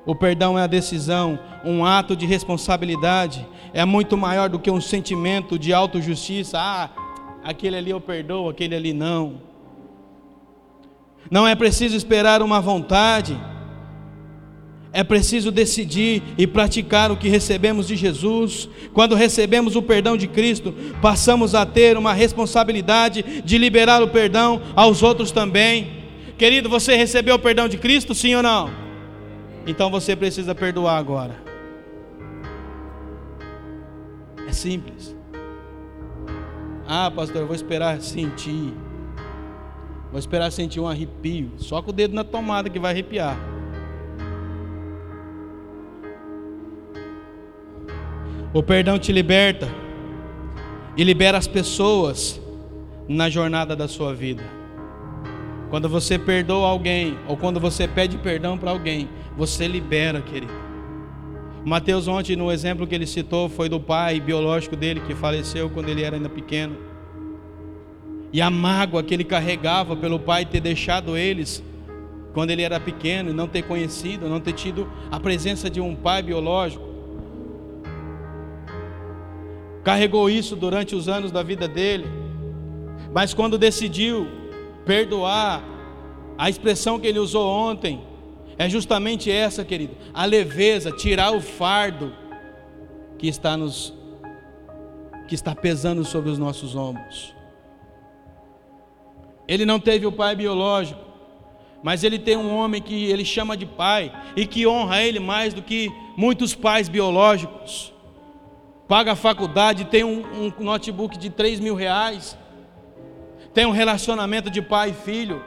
O 0.05 0.15
perdão 0.15 0.57
é 0.57 0.63
a 0.63 0.67
decisão, 0.67 1.39
um 1.63 1.85
ato 1.85 2.15
de 2.15 2.25
responsabilidade, 2.25 3.47
é 3.71 3.85
muito 3.85 4.17
maior 4.17 4.49
do 4.49 4.59
que 4.59 4.71
um 4.71 4.81
sentimento 4.81 5.59
de 5.59 5.71
autojustiça. 5.71 6.59
Ah, 6.59 6.89
aquele 7.43 7.77
ali 7.77 7.91
eu 7.91 8.01
perdoo, 8.01 8.49
aquele 8.49 8.75
ali 8.75 8.93
não. 8.93 9.50
Não 11.31 11.47
é 11.47 11.55
preciso 11.55 11.95
esperar 11.95 12.41
uma 12.41 12.59
vontade, 12.59 13.39
é 14.91 15.01
preciso 15.01 15.49
decidir 15.49 16.21
e 16.37 16.45
praticar 16.45 17.09
o 17.09 17.15
que 17.15 17.29
recebemos 17.29 17.87
de 17.87 17.95
Jesus. 17.95 18.67
Quando 18.93 19.15
recebemos 19.15 19.77
o 19.77 19.81
perdão 19.81 20.17
de 20.17 20.27
Cristo, 20.27 20.73
passamos 21.01 21.55
a 21.55 21.65
ter 21.65 21.97
uma 21.97 22.11
responsabilidade 22.11 23.41
de 23.45 23.57
liberar 23.57 24.03
o 24.03 24.09
perdão 24.09 24.61
aos 24.75 25.01
outros 25.01 25.31
também. 25.31 26.03
Querido, 26.37 26.67
você 26.67 26.95
recebeu 26.95 27.35
o 27.35 27.39
perdão 27.39 27.69
de 27.69 27.77
Cristo, 27.77 28.13
sim 28.13 28.35
ou 28.35 28.43
não? 28.43 28.69
Então 29.65 29.89
você 29.89 30.17
precisa 30.17 30.53
perdoar 30.53 30.97
agora. 30.97 31.41
É 34.45 34.51
simples. 34.51 35.15
Ah, 36.85 37.09
pastor, 37.09 37.43
eu 37.43 37.47
vou 37.47 37.55
esperar 37.55 38.01
sentir. 38.01 38.73
Vou 40.11 40.19
esperar 40.19 40.51
sentir 40.51 40.79
um 40.79 40.87
arrepio. 40.87 41.51
Só 41.57 41.81
com 41.81 41.89
o 41.89 41.93
dedo 41.93 42.13
na 42.13 42.23
tomada 42.23 42.69
que 42.69 42.77
vai 42.77 42.91
arrepiar. 42.91 43.37
O 48.53 48.61
perdão 48.61 48.99
te 48.99 49.13
liberta 49.13 49.69
e 50.97 51.03
libera 51.05 51.37
as 51.37 51.47
pessoas 51.47 52.41
na 53.07 53.29
jornada 53.29 53.73
da 53.73 53.87
sua 53.87 54.13
vida. 54.13 54.43
Quando 55.69 55.87
você 55.87 56.19
perdoa 56.19 56.67
alguém 56.67 57.17
ou 57.29 57.37
quando 57.37 57.57
você 57.57 57.87
pede 57.87 58.17
perdão 58.17 58.57
para 58.57 58.71
alguém, 58.71 59.07
você 59.37 59.65
libera, 59.65 60.21
querido. 60.21 60.51
Mateus 61.63 62.09
ontem 62.09 62.35
no 62.35 62.51
exemplo 62.51 62.85
que 62.85 62.93
ele 62.93 63.07
citou 63.07 63.47
foi 63.47 63.69
do 63.69 63.79
pai 63.79 64.19
biológico 64.19 64.75
dele 64.75 64.99
que 64.99 65.15
faleceu 65.15 65.69
quando 65.69 65.87
ele 65.87 66.03
era 66.03 66.17
ainda 66.17 66.27
pequeno 66.27 66.90
e 68.33 68.41
a 68.41 68.49
mágoa 68.49 69.03
que 69.03 69.13
ele 69.13 69.23
carregava 69.23 69.95
pelo 69.95 70.19
pai 70.19 70.45
ter 70.45 70.61
deixado 70.61 71.17
eles 71.17 71.63
quando 72.33 72.51
ele 72.51 72.61
era 72.61 72.79
pequeno 72.79 73.29
e 73.29 73.33
não 73.33 73.47
ter 73.47 73.63
conhecido, 73.63 74.29
não 74.29 74.39
ter 74.39 74.53
tido 74.53 74.89
a 75.11 75.19
presença 75.19 75.69
de 75.69 75.81
um 75.81 75.95
pai 75.95 76.21
biológico. 76.21 76.89
Carregou 79.83 80.29
isso 80.29 80.55
durante 80.55 80.95
os 80.95 81.09
anos 81.09 81.31
da 81.31 81.43
vida 81.43 81.67
dele, 81.67 82.05
mas 83.13 83.33
quando 83.33 83.57
decidiu 83.57 84.27
perdoar, 84.85 85.63
a 86.37 86.49
expressão 86.49 86.99
que 86.99 87.07
ele 87.07 87.19
usou 87.19 87.47
ontem 87.47 88.01
é 88.57 88.69
justamente 88.69 89.29
essa, 89.29 89.65
querido, 89.65 89.95
a 90.13 90.23
leveza, 90.23 90.91
tirar 90.91 91.31
o 91.31 91.41
fardo 91.41 92.13
que 93.17 93.27
está 93.27 93.57
nos 93.57 93.93
que 95.27 95.35
está 95.35 95.55
pesando 95.55 96.03
sobre 96.03 96.29
os 96.29 96.37
nossos 96.37 96.75
ombros. 96.75 97.33
Ele 99.47 99.65
não 99.65 99.79
teve 99.79 100.05
o 100.05 100.11
pai 100.11 100.35
biológico, 100.35 100.99
mas 101.83 102.03
ele 102.03 102.19
tem 102.19 102.37
um 102.37 102.55
homem 102.55 102.81
que 102.81 103.05
ele 103.05 103.25
chama 103.25 103.57
de 103.57 103.65
pai 103.65 104.11
e 104.35 104.45
que 104.45 104.67
honra 104.67 105.01
ele 105.01 105.19
mais 105.19 105.53
do 105.53 105.61
que 105.61 105.91
muitos 106.15 106.53
pais 106.53 106.87
biológicos. 106.87 107.93
Paga 108.87 109.13
a 109.13 109.15
faculdade, 109.15 109.85
tem 109.85 110.03
um, 110.03 110.51
um 110.59 110.63
notebook 110.63 111.17
de 111.17 111.29
3 111.29 111.59
mil 111.59 111.75
reais, 111.75 112.37
tem 113.53 113.65
um 113.65 113.71
relacionamento 113.71 114.49
de 114.49 114.61
pai 114.61 114.89
e 114.89 114.93
filho. 114.93 115.41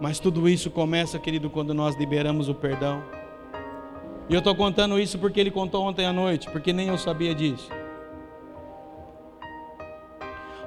Mas 0.00 0.18
tudo 0.18 0.48
isso 0.48 0.68
começa, 0.68 1.16
querido, 1.18 1.48
quando 1.48 1.72
nós 1.72 1.94
liberamos 1.94 2.48
o 2.48 2.54
perdão. 2.54 3.21
E 4.28 4.34
eu 4.34 4.38
estou 4.38 4.54
contando 4.54 4.98
isso 4.98 5.18
porque 5.18 5.40
ele 5.40 5.50
contou 5.50 5.84
ontem 5.84 6.06
à 6.06 6.12
noite, 6.12 6.48
porque 6.50 6.72
nem 6.72 6.88
eu 6.88 6.98
sabia 6.98 7.34
disso. 7.34 7.68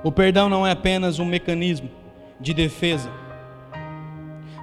O 0.03 0.12
perdão 0.12 0.47
não 0.49 0.68
é 0.68 0.72
apenas 0.72 1.18
um 1.18 1.26
mecanismo 1.26 1.89
de 2.39 2.53
defesa, 2.53 3.10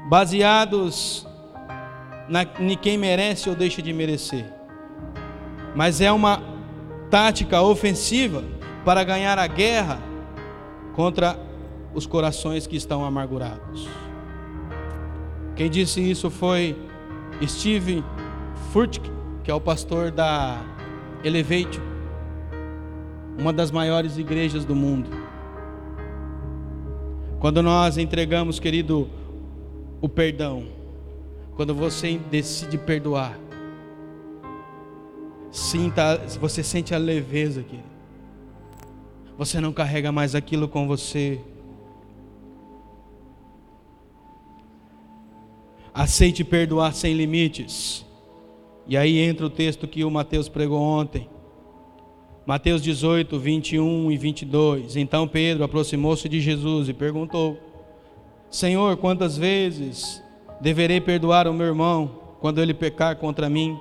baseados 0.08 1.26
na, 2.28 2.46
em 2.60 2.76
quem 2.76 2.96
merece 2.96 3.48
ou 3.48 3.56
deixa 3.56 3.82
de 3.82 3.92
merecer, 3.92 4.44
mas 5.74 6.00
é 6.00 6.12
uma 6.12 6.40
tática 7.10 7.60
ofensiva 7.60 8.44
para 8.84 9.02
ganhar 9.02 9.38
a 9.38 9.46
guerra 9.46 10.00
contra 10.94 11.36
os 11.94 12.06
corações 12.06 12.66
que 12.66 12.76
estão 12.76 13.04
amargurados. 13.04 13.88
Quem 15.56 15.68
disse 15.68 16.00
isso 16.00 16.30
foi 16.30 16.76
Steve 17.46 18.04
Furtick, 18.70 19.10
que 19.42 19.50
é 19.50 19.54
o 19.54 19.60
pastor 19.60 20.10
da 20.10 20.62
Elevate, 21.24 21.80
uma 23.38 23.52
das 23.52 23.70
maiores 23.70 24.16
igrejas 24.18 24.64
do 24.64 24.74
mundo. 24.74 25.10
Quando 27.40 27.62
nós 27.62 27.98
entregamos, 27.98 28.60
querido, 28.60 29.08
o 30.00 30.08
perdão, 30.08 30.66
quando 31.56 31.74
você 31.74 32.18
decide 32.30 32.78
perdoar, 32.78 33.38
sinta, 35.50 36.18
você 36.40 36.62
sente 36.62 36.94
a 36.94 36.98
leveza, 36.98 37.62
querido. 37.62 37.92
Você 39.36 39.60
não 39.60 39.72
carrega 39.72 40.12
mais 40.12 40.34
aquilo 40.34 40.68
com 40.68 40.86
você. 40.86 41.40
Aceite 45.92 46.44
perdoar 46.44 46.94
sem 46.94 47.14
limites. 47.14 48.06
E 48.86 48.96
aí 48.96 49.18
entra 49.18 49.46
o 49.46 49.50
texto 49.50 49.86
que 49.86 50.04
o 50.04 50.10
Mateus 50.10 50.48
pregou 50.48 50.80
ontem. 50.80 51.28
Mateus 52.44 52.82
18, 52.82 53.38
21 53.38 54.10
e 54.10 54.16
22. 54.16 54.96
Então 54.96 55.28
Pedro 55.28 55.64
aproximou-se 55.64 56.28
de 56.28 56.40
Jesus 56.40 56.88
e 56.88 56.92
perguntou: 56.92 57.58
Senhor, 58.50 58.96
quantas 58.96 59.36
vezes 59.36 60.22
deverei 60.60 61.00
perdoar 61.00 61.46
o 61.46 61.54
meu 61.54 61.66
irmão 61.66 62.10
quando 62.40 62.60
ele 62.60 62.74
pecar 62.74 63.16
contra 63.16 63.48
mim? 63.48 63.78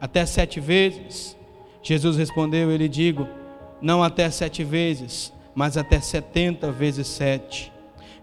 Até 0.00 0.24
sete 0.24 0.60
vezes? 0.60 1.36
Jesus 1.82 2.16
respondeu: 2.16 2.70
Eu 2.70 2.76
lhe 2.76 2.88
digo, 2.88 3.28
não 3.80 4.02
até 4.02 4.30
sete 4.30 4.64
vezes, 4.64 5.32
mas 5.54 5.76
até 5.76 6.00
setenta 6.00 6.72
vezes 6.72 7.06
sete. 7.06 7.72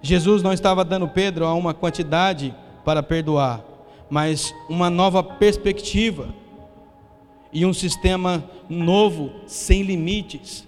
Jesus 0.01 0.43
não 0.43 0.53
estava 0.53 0.83
dando 0.83 1.07
Pedro 1.07 1.45
a 1.45 1.53
uma 1.53 1.73
quantidade 1.73 2.53
para 2.83 3.01
perdoar, 3.01 3.63
mas 4.09 4.53
uma 4.69 4.89
nova 4.89 5.23
perspectiva 5.23 6.33
e 7.51 7.65
um 7.65 7.73
sistema 7.73 8.43
novo, 8.69 9.31
sem 9.47 9.81
limites, 9.81 10.67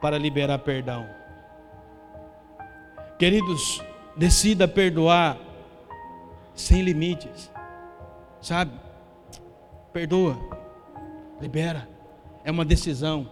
para 0.00 0.18
liberar 0.18 0.58
perdão. 0.58 1.06
Queridos, 3.18 3.82
decida 4.16 4.68
perdoar 4.68 5.38
sem 6.54 6.82
limites, 6.82 7.50
sabe? 8.40 8.72
Perdoa, 9.92 10.38
libera, 11.40 11.88
é 12.44 12.50
uma 12.50 12.64
decisão. 12.64 13.28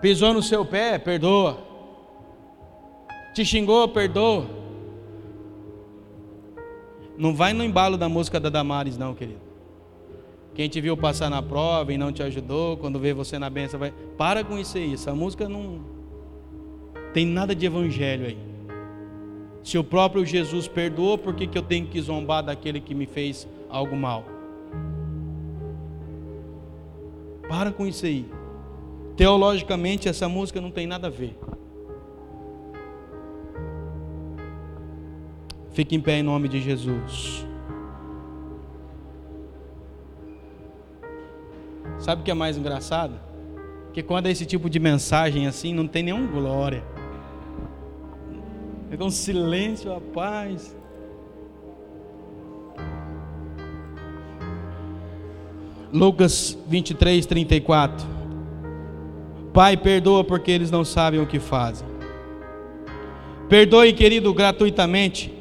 Pisou 0.00 0.34
no 0.34 0.42
seu 0.42 0.64
pé, 0.64 0.98
perdoa. 0.98 1.58
Te 3.32 3.44
xingou, 3.44 3.88
perdoa. 3.88 4.63
Não 7.16 7.34
vai 7.34 7.52
no 7.52 7.64
embalo 7.64 7.96
da 7.96 8.08
música 8.08 8.40
da 8.40 8.48
Damares, 8.48 8.98
não, 8.98 9.14
querido. 9.14 9.40
Quem 10.54 10.68
te 10.68 10.80
viu 10.80 10.96
passar 10.96 11.28
na 11.28 11.42
prova 11.42 11.92
e 11.92 11.98
não 11.98 12.12
te 12.12 12.22
ajudou, 12.22 12.76
quando 12.76 12.98
vê 12.98 13.12
você 13.12 13.38
na 13.38 13.50
benção, 13.50 13.78
vai. 13.78 13.92
Para 14.16 14.44
com 14.44 14.56
isso 14.56 14.76
aí. 14.78 14.94
Essa 14.94 15.14
música 15.14 15.48
não 15.48 15.80
tem 17.12 17.26
nada 17.26 17.54
de 17.54 17.66
evangelho 17.66 18.26
aí. 18.26 18.38
Se 19.62 19.78
o 19.78 19.82
próprio 19.82 20.24
Jesus 20.24 20.68
perdoou, 20.68 21.16
por 21.16 21.34
que, 21.34 21.46
que 21.46 21.56
eu 21.56 21.62
tenho 21.62 21.86
que 21.86 22.00
zombar 22.00 22.42
daquele 22.42 22.80
que 22.80 22.94
me 22.94 23.06
fez 23.06 23.48
algo 23.68 23.96
mal? 23.96 24.24
Para 27.48 27.72
com 27.72 27.86
isso 27.86 28.04
aí. 28.06 28.26
Teologicamente, 29.16 30.08
essa 30.08 30.28
música 30.28 30.60
não 30.60 30.70
tem 30.70 30.86
nada 30.86 31.06
a 31.06 31.10
ver. 31.10 31.38
Fique 35.74 35.96
em 35.96 36.00
pé 36.00 36.18
em 36.18 36.22
nome 36.22 36.48
de 36.48 36.60
Jesus. 36.60 37.44
Sabe 41.98 42.22
o 42.22 42.24
que 42.24 42.30
é 42.30 42.34
mais 42.34 42.56
engraçado? 42.56 43.14
Que 43.92 44.00
quando 44.00 44.26
é 44.26 44.30
esse 44.30 44.46
tipo 44.46 44.70
de 44.70 44.78
mensagem 44.78 45.48
assim, 45.48 45.74
não 45.74 45.88
tem 45.88 46.04
nenhum 46.04 46.28
glória. 46.28 46.84
É 48.88 49.02
um 49.02 49.10
silêncio, 49.10 49.92
a 49.92 50.00
paz. 50.00 50.76
Lucas 55.92 56.56
23, 56.68 57.26
34. 57.26 58.06
Pai, 59.52 59.76
perdoa 59.76 60.22
porque 60.22 60.52
eles 60.52 60.70
não 60.70 60.84
sabem 60.84 61.20
o 61.20 61.26
que 61.26 61.40
fazem. 61.40 61.88
Perdoe, 63.48 63.92
querido, 63.92 64.32
gratuitamente 64.32 65.33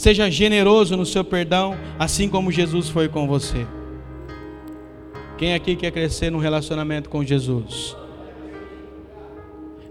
Seja 0.00 0.30
generoso 0.30 0.96
no 0.96 1.04
seu 1.04 1.22
perdão, 1.22 1.76
assim 1.98 2.26
como 2.26 2.50
Jesus 2.50 2.88
foi 2.88 3.06
com 3.06 3.28
você. 3.28 3.66
Quem 5.36 5.52
aqui 5.52 5.76
quer 5.76 5.90
crescer 5.90 6.30
no 6.30 6.38
relacionamento 6.38 7.10
com 7.10 7.22
Jesus? 7.22 7.94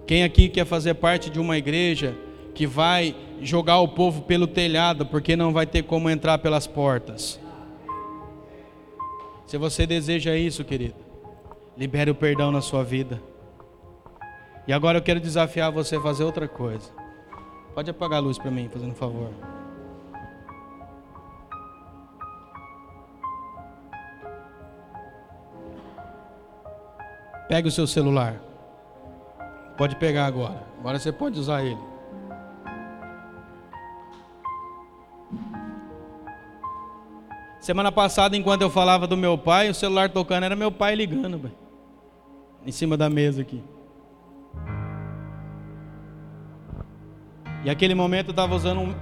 Quem 0.07 0.24
aqui 0.24 0.49
quer 0.49 0.66
fazer 0.66 0.95
parte 0.95 1.30
de 1.30 1.39
uma 1.39 1.60
igreja 1.60 2.18
que 2.55 2.66
vai 2.66 3.16
jogar 3.39 3.82
o 3.82 3.89
povo 3.89 4.24
pelo 4.24 4.47
telhado, 4.47 5.05
porque 5.05 5.36
não 5.36 5.53
vai 5.53 5.68
ter 5.68 5.84
como 5.84 6.10
entrar 6.10 6.39
pelas 6.39 6.66
portas? 6.66 7.39
Se 9.45 9.60
você 9.60 9.86
deseja 9.86 10.36
isso, 10.36 10.66
querido, 10.66 10.95
libere 11.78 12.10
o 12.10 12.16
perdão 12.16 12.51
na 12.51 12.62
sua 12.62 12.84
vida. 12.84 13.22
E 14.68 14.74
agora 14.74 14.97
eu 14.97 15.03
quero 15.03 15.20
desafiar 15.20 15.72
você 15.72 15.97
a 15.97 16.01
fazer 16.01 16.24
outra 16.24 16.47
coisa. 16.47 16.89
Pode 17.76 17.91
apagar 17.91 18.18
a 18.18 18.24
luz 18.24 18.39
para 18.39 18.49
mim, 18.49 18.68
fazendo 18.74 18.93
um 18.93 18.95
favor. 18.95 19.59
Pegue 27.50 27.68
o 27.68 27.72
seu 27.72 27.88
celular. 27.88 28.36
Pode 29.76 29.95
pegar 29.95 30.28
agora. 30.28 30.64
Agora 30.80 31.00
você 31.00 31.12
pode 31.12 31.39
usar 31.39 31.64
ele. 31.64 31.80
Semana 37.60 37.91
passada, 37.91 38.38
enquanto 38.38 38.62
eu 38.62 38.70
falava 38.70 39.08
do 39.08 39.18
meu 39.18 39.36
pai, 39.36 39.68
o 39.68 39.74
celular 39.74 40.10
tocando 40.10 40.43
era 40.43 40.56
meu 40.56 40.72
pai 40.72 40.93
ligando, 40.93 41.52
em 42.66 42.72
cima 42.72 42.95
da 42.95 43.10
mesa 43.10 43.41
aqui. 43.41 43.64
E 47.66 47.70
aquele 47.70 47.95
momento 47.95 48.28
eu 48.28 48.32
estava 48.32 48.56
usando 48.56 48.80
um, 48.80 48.95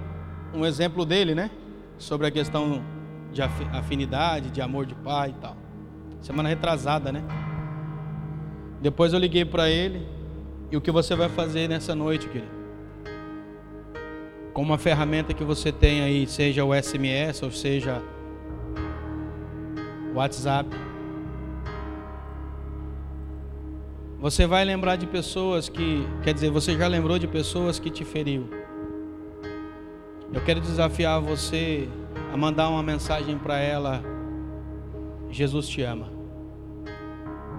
um, 0.54 0.66
exemplo 0.66 1.06
dele, 1.06 1.36
né? 1.36 1.52
Sobre 1.98 2.28
a 2.28 2.32
questão 2.32 2.82
de 3.34 3.42
afinidade, 3.42 4.50
de 4.52 4.62
amor 4.62 4.86
de 4.86 4.96
pai 4.96 5.32
e 5.32 5.42
tal. 5.42 5.58
Semana 6.22 6.48
retrasada, 6.48 7.12
né? 7.12 7.24
Depois 8.82 9.14
eu 9.14 9.20
liguei 9.20 9.46
para 9.46 9.70
ele. 9.70 10.06
E 10.72 10.78
o 10.78 10.82
que 10.82 10.92
você 10.92 11.16
vai 11.16 11.30
fazer 11.30 11.70
nessa 11.70 11.96
noite, 11.96 12.28
querido? 12.28 12.52
Com 14.54 14.62
uma 14.62 14.78
ferramenta 14.78 15.34
que 15.34 15.44
você 15.44 15.72
tem 15.72 16.02
aí, 16.02 16.28
seja 16.28 16.64
o 16.66 16.74
SMS 16.74 17.42
ou 17.44 17.52
seja 17.52 18.02
o 20.14 20.18
WhatsApp. 20.18 20.70
Você 24.20 24.48
vai 24.48 24.66
lembrar 24.66 24.96
de 24.96 25.06
pessoas 25.06 25.70
que, 25.70 26.06
quer 26.24 26.34
dizer, 26.34 26.50
você 26.50 26.76
já 26.76 26.88
lembrou 26.88 27.20
de 27.20 27.28
pessoas 27.28 27.80
que 27.80 27.90
te 27.90 28.04
feriu. 28.04 28.50
Eu 30.34 30.42
quero 30.44 30.60
desafiar 30.60 31.22
você 31.22 31.88
a 32.34 32.36
mandar 32.36 32.68
uma 32.70 32.84
mensagem 32.84 33.38
para 33.38 33.60
ela: 33.60 34.02
Jesus 35.30 35.70
te 35.70 35.84
ama. 35.84 36.17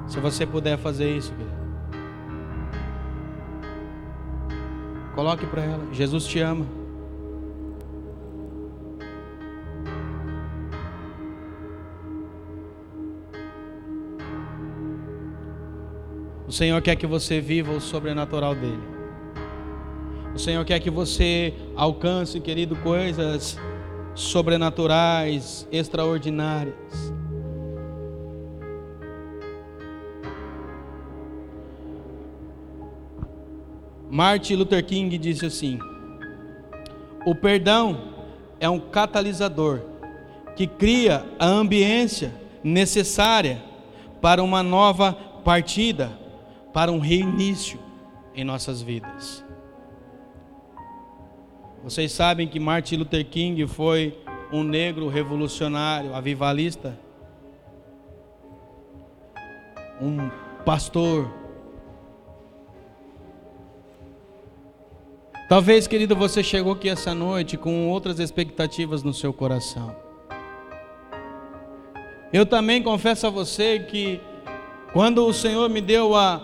Se 0.09 0.18
você 0.18 0.46
puder 0.46 0.78
fazer 0.78 1.16
isso. 1.16 1.32
Coloque 5.14 5.46
para 5.46 5.62
ela: 5.62 5.86
Jesus 5.92 6.24
te 6.26 6.40
ama. 6.40 6.66
O 16.46 16.52
Senhor 16.52 16.80
quer 16.80 16.96
que 16.96 17.06
você 17.06 17.42
viva 17.42 17.72
o 17.72 17.80
sobrenatural 17.80 18.54
dele. 18.54 18.82
O 20.34 20.38
Senhor 20.38 20.64
quer 20.64 20.80
que 20.80 20.88
você 20.88 21.52
alcance, 21.76 22.40
querido, 22.40 22.74
coisas 22.76 23.59
sobrenaturais, 24.14 25.68
extraordinárias. 25.70 27.18
Martin 34.11 34.54
Luther 34.54 34.84
King 34.84 35.16
disse 35.18 35.46
assim: 35.46 35.78
O 37.26 37.34
perdão 37.34 38.14
é 38.61 38.68
um 38.68 38.80
catalisador 38.80 39.82
que 40.56 40.66
cria 40.66 41.24
a 41.38 41.46
ambiência 41.46 42.32
necessária 42.64 43.62
para 44.20 44.42
uma 44.42 44.62
nova 44.62 45.12
partida, 45.44 46.11
para 46.72 46.90
um 46.90 46.98
reinício 46.98 47.78
em 48.34 48.44
nossas 48.44 48.82
vidas. 48.82 49.44
Vocês 51.82 52.11
sabem 52.12 52.48
que 52.48 52.59
Martin 52.59 52.96
Luther 52.96 53.24
King 53.24 53.66
foi 53.66 54.18
um 54.52 54.62
negro 54.64 55.09
revolucionário, 55.09 56.14
avivalista, 56.14 56.98
um 60.00 60.28
pastor. 60.64 61.30
Talvez, 65.49 65.86
querido, 65.86 66.14
você 66.14 66.42
chegou 66.42 66.74
aqui 66.74 66.90
essa 66.90 67.14
noite 67.14 67.57
com 67.57 67.88
outras 67.88 68.18
expectativas 68.18 69.03
no 69.03 69.14
seu 69.14 69.32
coração. 69.32 69.96
Eu 72.30 72.44
também 72.44 72.82
confesso 72.82 73.26
a 73.26 73.30
você 73.30 73.78
que 73.78 74.20
quando 74.92 75.24
o 75.24 75.32
Senhor 75.32 75.70
me 75.70 75.80
deu 75.80 76.14
a, 76.14 76.42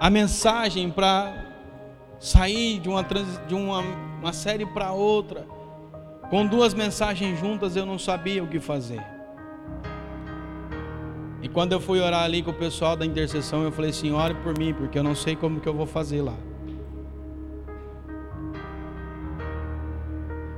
a 0.00 0.08
mensagem 0.08 0.90
para 0.90 1.52
sair 2.18 2.78
de 2.78 2.88
uma, 2.88 3.02
de 3.46 3.54
uma, 3.54 3.80
uma 4.22 4.32
série 4.32 4.64
para 4.64 4.92
outra, 4.92 5.46
com 6.30 6.46
duas 6.46 6.72
mensagens 6.72 7.38
juntas, 7.38 7.76
eu 7.76 7.84
não 7.84 7.98
sabia 7.98 8.42
o 8.42 8.48
que 8.48 8.58
fazer. 8.58 9.04
E 11.42 11.48
quando 11.48 11.72
eu 11.72 11.80
fui 11.80 12.00
orar 12.00 12.22
ali 12.22 12.42
com 12.42 12.52
o 12.52 12.54
pessoal 12.54 12.96
da 12.96 13.04
intercessão, 13.04 13.62
eu 13.64 13.70
falei 13.70 13.90
assim: 13.90 14.12
ore 14.12 14.34
por 14.36 14.58
mim, 14.58 14.72
porque 14.72 14.98
eu 14.98 15.02
não 15.02 15.14
sei 15.14 15.36
como 15.36 15.60
que 15.60 15.68
eu 15.68 15.74
vou 15.74 15.86
fazer 15.86 16.22
lá. 16.22 16.47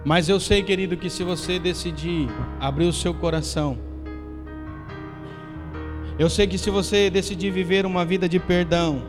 Mas 0.04 0.28
eu 0.28 0.40
sei, 0.40 0.62
querido, 0.62 0.96
que 0.96 1.10
se 1.10 1.22
você 1.22 1.58
decidir 1.58 2.28
abrir 2.58 2.86
o 2.86 2.92
seu 2.92 3.12
coração, 3.12 3.78
eu 6.18 6.28
sei 6.28 6.46
que 6.46 6.58
se 6.58 6.70
você 6.70 7.10
decidir 7.10 7.50
viver 7.50 7.84
uma 7.84 8.04
vida 8.04 8.28
de 8.28 8.38
perdão, 8.38 9.02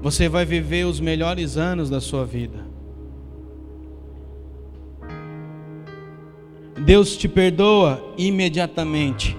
você 0.00 0.28
vai 0.28 0.44
viver 0.44 0.84
os 0.84 1.00
melhores 1.00 1.56
anos 1.56 1.88
da 1.88 2.00
sua 2.00 2.24
vida. 2.24 2.64
Deus 6.84 7.16
te 7.16 7.28
perdoa 7.28 8.14
imediatamente. 8.18 9.36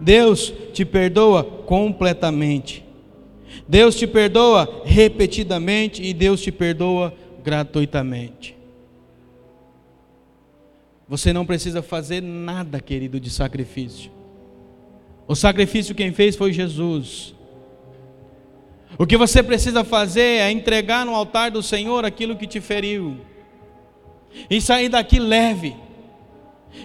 Deus 0.00 0.52
te 0.72 0.84
perdoa 0.84 1.42
completamente. 1.42 2.84
Deus 3.66 3.96
te 3.96 4.06
perdoa 4.06 4.82
repetidamente 4.84 6.02
e 6.02 6.12
Deus 6.12 6.40
te 6.40 6.52
perdoa 6.52 7.12
gratuitamente. 7.42 8.54
Você 11.08 11.32
não 11.32 11.44
precisa 11.44 11.82
fazer 11.82 12.22
nada, 12.22 12.80
querido, 12.80 13.20
de 13.20 13.30
sacrifício. 13.30 14.10
O 15.26 15.34
sacrifício 15.34 15.94
quem 15.94 16.12
fez 16.12 16.36
foi 16.36 16.52
Jesus. 16.52 17.34
O 18.98 19.06
que 19.06 19.16
você 19.16 19.42
precisa 19.42 19.82
fazer 19.82 20.40
é 20.40 20.50
entregar 20.50 21.04
no 21.04 21.14
altar 21.14 21.50
do 21.50 21.62
Senhor 21.62 22.04
aquilo 22.04 22.36
que 22.36 22.46
te 22.46 22.60
feriu, 22.60 23.20
e 24.48 24.60
sair 24.60 24.88
daqui 24.88 25.18
leve, 25.18 25.76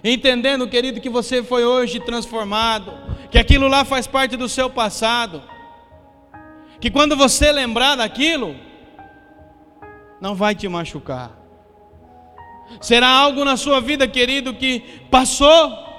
entendendo, 0.04 0.68
querido, 0.68 1.00
que 1.00 1.10
você 1.10 1.44
foi 1.44 1.64
hoje 1.64 2.00
transformado, 2.00 2.92
que 3.30 3.38
aquilo 3.38 3.68
lá 3.68 3.86
faz 3.86 4.08
parte 4.08 4.36
do 4.36 4.50
seu 4.50 4.70
passado, 4.70 5.44
que 6.80 6.90
quando 6.90 7.16
você 7.16 7.52
lembrar 7.52 7.96
daquilo, 7.96 8.56
não 10.20 10.34
vai 10.34 10.56
te 10.56 10.68
machucar. 10.68 11.39
Será 12.82 13.10
algo 13.10 13.44
na 13.44 13.58
sua 13.58 13.80
vida, 13.80 14.08
querido, 14.08 14.54
que 14.54 14.82
passou, 15.10 15.90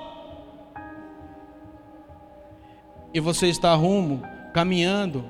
e 3.12 3.18
você 3.18 3.48
está 3.48 3.74
rumo, 3.74 4.22
caminhando 4.54 5.24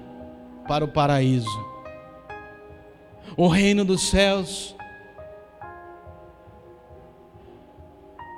para 0.69 0.85
o 0.85 0.89
paraíso. 0.89 1.49
O 3.37 3.49
reino 3.49 3.85
dos 3.85 4.03
céus. 4.03 4.77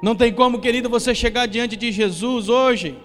Não 0.03 0.15
tem 0.15 0.33
como, 0.33 0.61
querido, 0.61 0.89
você 0.89 1.15
chegar 1.15 1.47
diante 1.47 1.77
de 1.77 1.91
Jesus 1.91 2.49
hoje. 2.49 2.97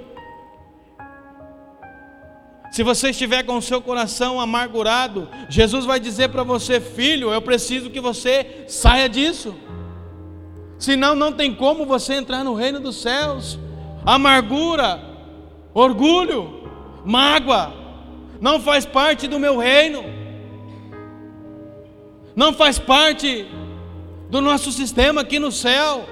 Se 2.71 2.83
você 2.83 3.09
estiver 3.09 3.43
com 3.43 3.57
o 3.57 3.61
seu 3.61 3.81
coração 3.81 4.39
amargurado, 4.39 5.27
Jesus 5.49 5.85
vai 5.85 5.99
dizer 5.99 6.29
para 6.29 6.43
você, 6.43 6.79
filho, 6.79 7.31
eu 7.31 7.41
preciso 7.41 7.89
que 7.89 7.99
você 7.99 8.65
saia 8.67 9.09
disso. 9.09 9.55
Senão 10.79 11.15
não 11.15 11.31
tem 11.31 11.53
como 11.53 11.85
você 11.85 12.13
entrar 12.13 12.43
no 12.43 12.53
reino 12.53 12.79
dos 12.79 13.01
céus. 13.01 13.59
Amargura, 14.05 15.01
orgulho, 15.73 16.69
mágoa, 17.03 17.73
não 18.39 18.59
faz 18.59 18.85
parte 18.85 19.27
do 19.27 19.39
meu 19.39 19.57
reino, 19.57 20.03
não 22.35 22.53
faz 22.53 22.77
parte 22.77 23.47
do 24.29 24.41
nosso 24.41 24.71
sistema 24.71 25.21
aqui 25.21 25.39
no 25.39 25.51
céu. 25.51 26.05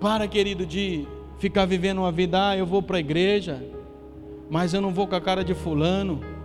Para, 0.00 0.28
querido, 0.28 0.64
de 0.64 1.06
ficar 1.38 1.66
vivendo 1.66 1.98
uma 1.98 2.12
vida, 2.12 2.50
ah, 2.50 2.56
eu 2.56 2.64
vou 2.64 2.82
para 2.82 2.98
a 2.98 3.00
igreja, 3.00 3.62
mas 4.48 4.72
eu 4.72 4.80
não 4.80 4.92
vou 4.92 5.08
com 5.08 5.16
a 5.16 5.20
cara 5.20 5.42
de 5.42 5.54
fulano. 5.54 6.37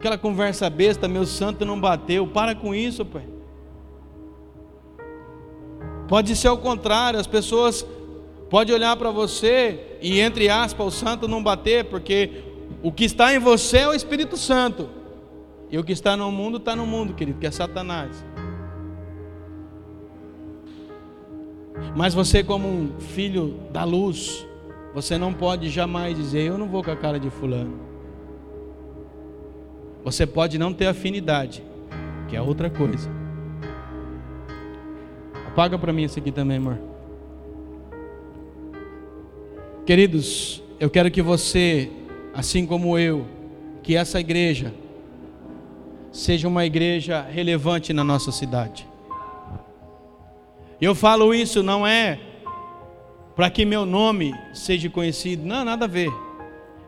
Aquela 0.00 0.16
conversa 0.16 0.70
besta, 0.70 1.06
meu 1.06 1.26
santo 1.26 1.62
não 1.66 1.78
bateu. 1.78 2.26
Para 2.26 2.54
com 2.54 2.74
isso, 2.74 3.04
pai. 3.04 3.28
Pode 6.08 6.34
ser 6.34 6.48
o 6.48 6.56
contrário, 6.56 7.20
as 7.20 7.26
pessoas 7.26 7.86
pode 8.48 8.72
olhar 8.72 8.96
para 8.96 9.10
você 9.10 9.98
e, 10.00 10.18
entre 10.18 10.48
aspas, 10.48 10.86
o 10.86 10.90
santo 10.90 11.28
não 11.28 11.42
bater, 11.42 11.84
porque 11.84 12.44
o 12.82 12.90
que 12.90 13.04
está 13.04 13.34
em 13.34 13.38
você 13.38 13.80
é 13.80 13.88
o 13.88 13.92
Espírito 13.92 14.38
Santo, 14.38 14.88
e 15.70 15.76
o 15.76 15.84
que 15.84 15.92
está 15.92 16.16
no 16.16 16.32
mundo 16.32 16.56
está 16.56 16.74
no 16.74 16.86
mundo, 16.86 17.12
querido, 17.12 17.38
que 17.38 17.46
é 17.46 17.50
Satanás. 17.50 18.24
Mas 21.94 22.14
você, 22.14 22.42
como 22.42 22.66
um 22.66 22.98
filho 23.00 23.60
da 23.70 23.84
luz, 23.84 24.46
você 24.94 25.18
não 25.18 25.34
pode 25.34 25.68
jamais 25.68 26.16
dizer: 26.16 26.48
Eu 26.48 26.56
não 26.56 26.68
vou 26.68 26.82
com 26.82 26.90
a 26.90 26.96
cara 26.96 27.20
de 27.20 27.28
Fulano. 27.28 27.89
Você 30.04 30.26
pode 30.26 30.58
não 30.58 30.72
ter 30.72 30.86
afinidade, 30.86 31.62
que 32.28 32.36
é 32.36 32.40
outra 32.40 32.70
coisa. 32.70 33.10
Apaga 35.48 35.78
para 35.78 35.92
mim 35.92 36.04
esse 36.04 36.18
aqui 36.18 36.32
também, 36.32 36.56
amor. 36.56 36.78
Queridos, 39.84 40.62
eu 40.78 40.88
quero 40.88 41.10
que 41.10 41.20
você, 41.20 41.90
assim 42.32 42.64
como 42.64 42.98
eu, 42.98 43.26
que 43.82 43.96
essa 43.96 44.20
igreja 44.20 44.72
seja 46.12 46.48
uma 46.48 46.64
igreja 46.64 47.22
relevante 47.22 47.92
na 47.92 48.04
nossa 48.04 48.32
cidade. 48.32 48.86
Eu 50.80 50.94
falo 50.94 51.34
isso 51.34 51.62
não 51.62 51.86
é 51.86 52.18
para 53.36 53.50
que 53.50 53.64
meu 53.64 53.84
nome 53.84 54.34
seja 54.52 54.88
conhecido, 54.88 55.44
não, 55.44 55.64
nada 55.64 55.84
a 55.84 55.88
ver. 55.88 56.10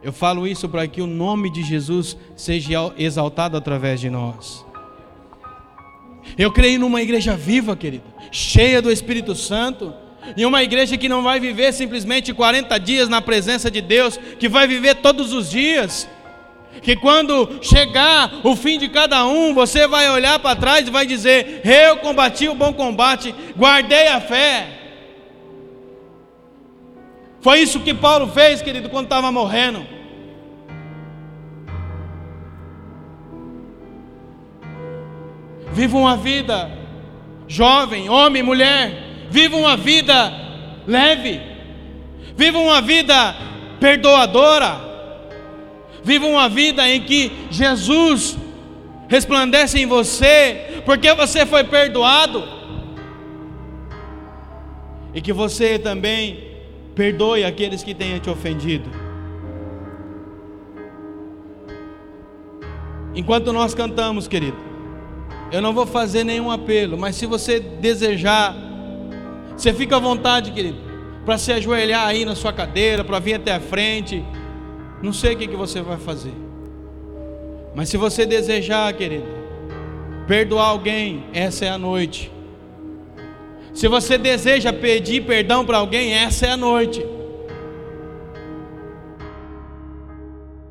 Eu 0.03 0.13
falo 0.13 0.49
isso 0.49 0.69
para 0.69 0.87
que 0.89 1.01
o 1.01 1.07
nome 1.07 1.51
de 1.51 1.63
Jesus 1.63 2.17
seja 2.37 2.93
exaltado 2.99 3.57
através 3.57 4.01
de 4.01 4.11
nós. 4.11 4.65
Eu 6.37 6.51
creio 6.51 6.81
numa 6.81 7.01
igreja 7.01 7.37
viva, 7.37 7.77
querido, 7.77 8.05
cheia 8.31 8.83
do 8.83 8.91
Espírito 8.91 9.35
Santo, 9.35 9.95
e 10.37 10.45
uma 10.45 10.63
igreja 10.63 10.97
que 10.97 11.09
não 11.09 11.23
vai 11.23 11.39
viver 11.39 11.73
simplesmente 11.73 12.33
40 12.33 12.79
dias 12.79 13.09
na 13.09 13.21
presença 13.21 13.71
de 13.71 13.81
Deus, 13.81 14.19
que 14.39 14.49
vai 14.49 14.67
viver 14.67 14.97
todos 14.97 15.33
os 15.33 15.51
dias. 15.51 16.09
Que 16.81 16.97
quando 16.97 17.61
chegar 17.61 18.41
o 18.43 18.57
fim 18.57 18.79
de 18.79 18.89
cada 18.89 19.27
um, 19.27 19.53
você 19.53 19.87
vai 19.87 20.11
olhar 20.11 20.39
para 20.39 20.57
trás 20.57 20.89
e 20.89 20.91
vai 20.91 21.07
dizer: 21.07 21.61
Eu 21.65 21.99
combati 21.99 22.49
o 22.49 22.55
bom 22.55 22.73
combate, 22.73 23.35
guardei 23.57 24.09
a 24.09 24.21
fé. 24.21 24.82
Foi 27.43 27.59
isso 27.59 27.81
que 27.81 27.93
Paulo 27.93 28.29
fez, 28.29 28.63
querido, 28.63 28.89
quando 28.89 29.07
estava 29.07 29.33
morrendo. 29.33 29.85
Viva 35.73 35.99
uma 35.99 36.17
vida, 36.17 36.71
jovem, 37.49 38.09
homem, 38.09 38.45
mulher, 38.45 39.27
viva 39.29 39.57
uma 39.57 39.77
vida 39.77 40.33
leve, 40.87 41.41
viva 42.37 42.59
uma 42.59 42.81
vida 42.81 43.35
perdoadora, 43.81 44.81
viva 46.05 46.27
uma 46.27 46.49
vida 46.49 46.89
em 46.89 47.03
que 47.03 47.33
Jesus 47.51 48.39
resplandece 49.09 49.81
em 49.81 49.87
você, 49.87 50.83
porque 50.85 51.13
você 51.13 51.45
foi 51.45 51.65
perdoado. 51.65 52.63
E 55.13 55.21
que 55.21 55.33
você 55.33 55.79
também 55.79 56.52
perdoe 56.95 57.45
aqueles 57.45 57.83
que 57.83 57.95
tenham 57.95 58.19
te 58.19 58.29
ofendido. 58.29 58.91
Enquanto 63.15 63.53
nós 63.53 63.75
cantamos, 63.75 64.27
querido, 64.27 64.57
eu 65.53 65.61
não 65.61 65.75
vou 65.75 65.87
fazer 65.87 66.25
nenhum 66.25 66.51
apelo, 66.51 66.97
mas 66.97 67.15
se 67.15 67.27
você 67.27 67.61
desejar, 67.61 68.57
você 69.55 69.73
fica 69.73 69.97
à 69.97 69.99
vontade, 69.99 70.51
querido, 70.51 70.79
para 71.25 71.37
se 71.37 71.53
ajoelhar 71.53 72.07
aí 72.07 72.25
na 72.25 72.35
sua 72.35 72.53
cadeira, 72.53 73.05
para 73.05 73.19
vir 73.19 73.35
até 73.35 73.53
a 73.53 73.61
frente. 73.61 74.25
Não 75.03 75.13
sei 75.13 75.35
o 75.35 75.37
que, 75.37 75.47
que 75.47 75.57
você 75.57 75.83
vai 75.83 75.99
fazer. 75.99 76.33
Mas 77.75 77.91
se 77.91 77.99
você 77.99 78.25
desejar, 78.25 78.93
querido, 78.95 79.27
perdoar 80.27 80.69
alguém, 80.69 81.25
essa 81.35 81.67
é 81.67 81.69
a 81.69 81.77
noite. 81.77 82.32
Se 83.75 83.89
você 83.89 84.19
deseja 84.19 84.73
pedir 84.73 85.25
perdão 85.25 85.65
para 85.65 85.79
alguém, 85.79 86.15
essa 86.15 86.47
é 86.47 86.51
a 86.51 86.57
noite. 86.57 87.05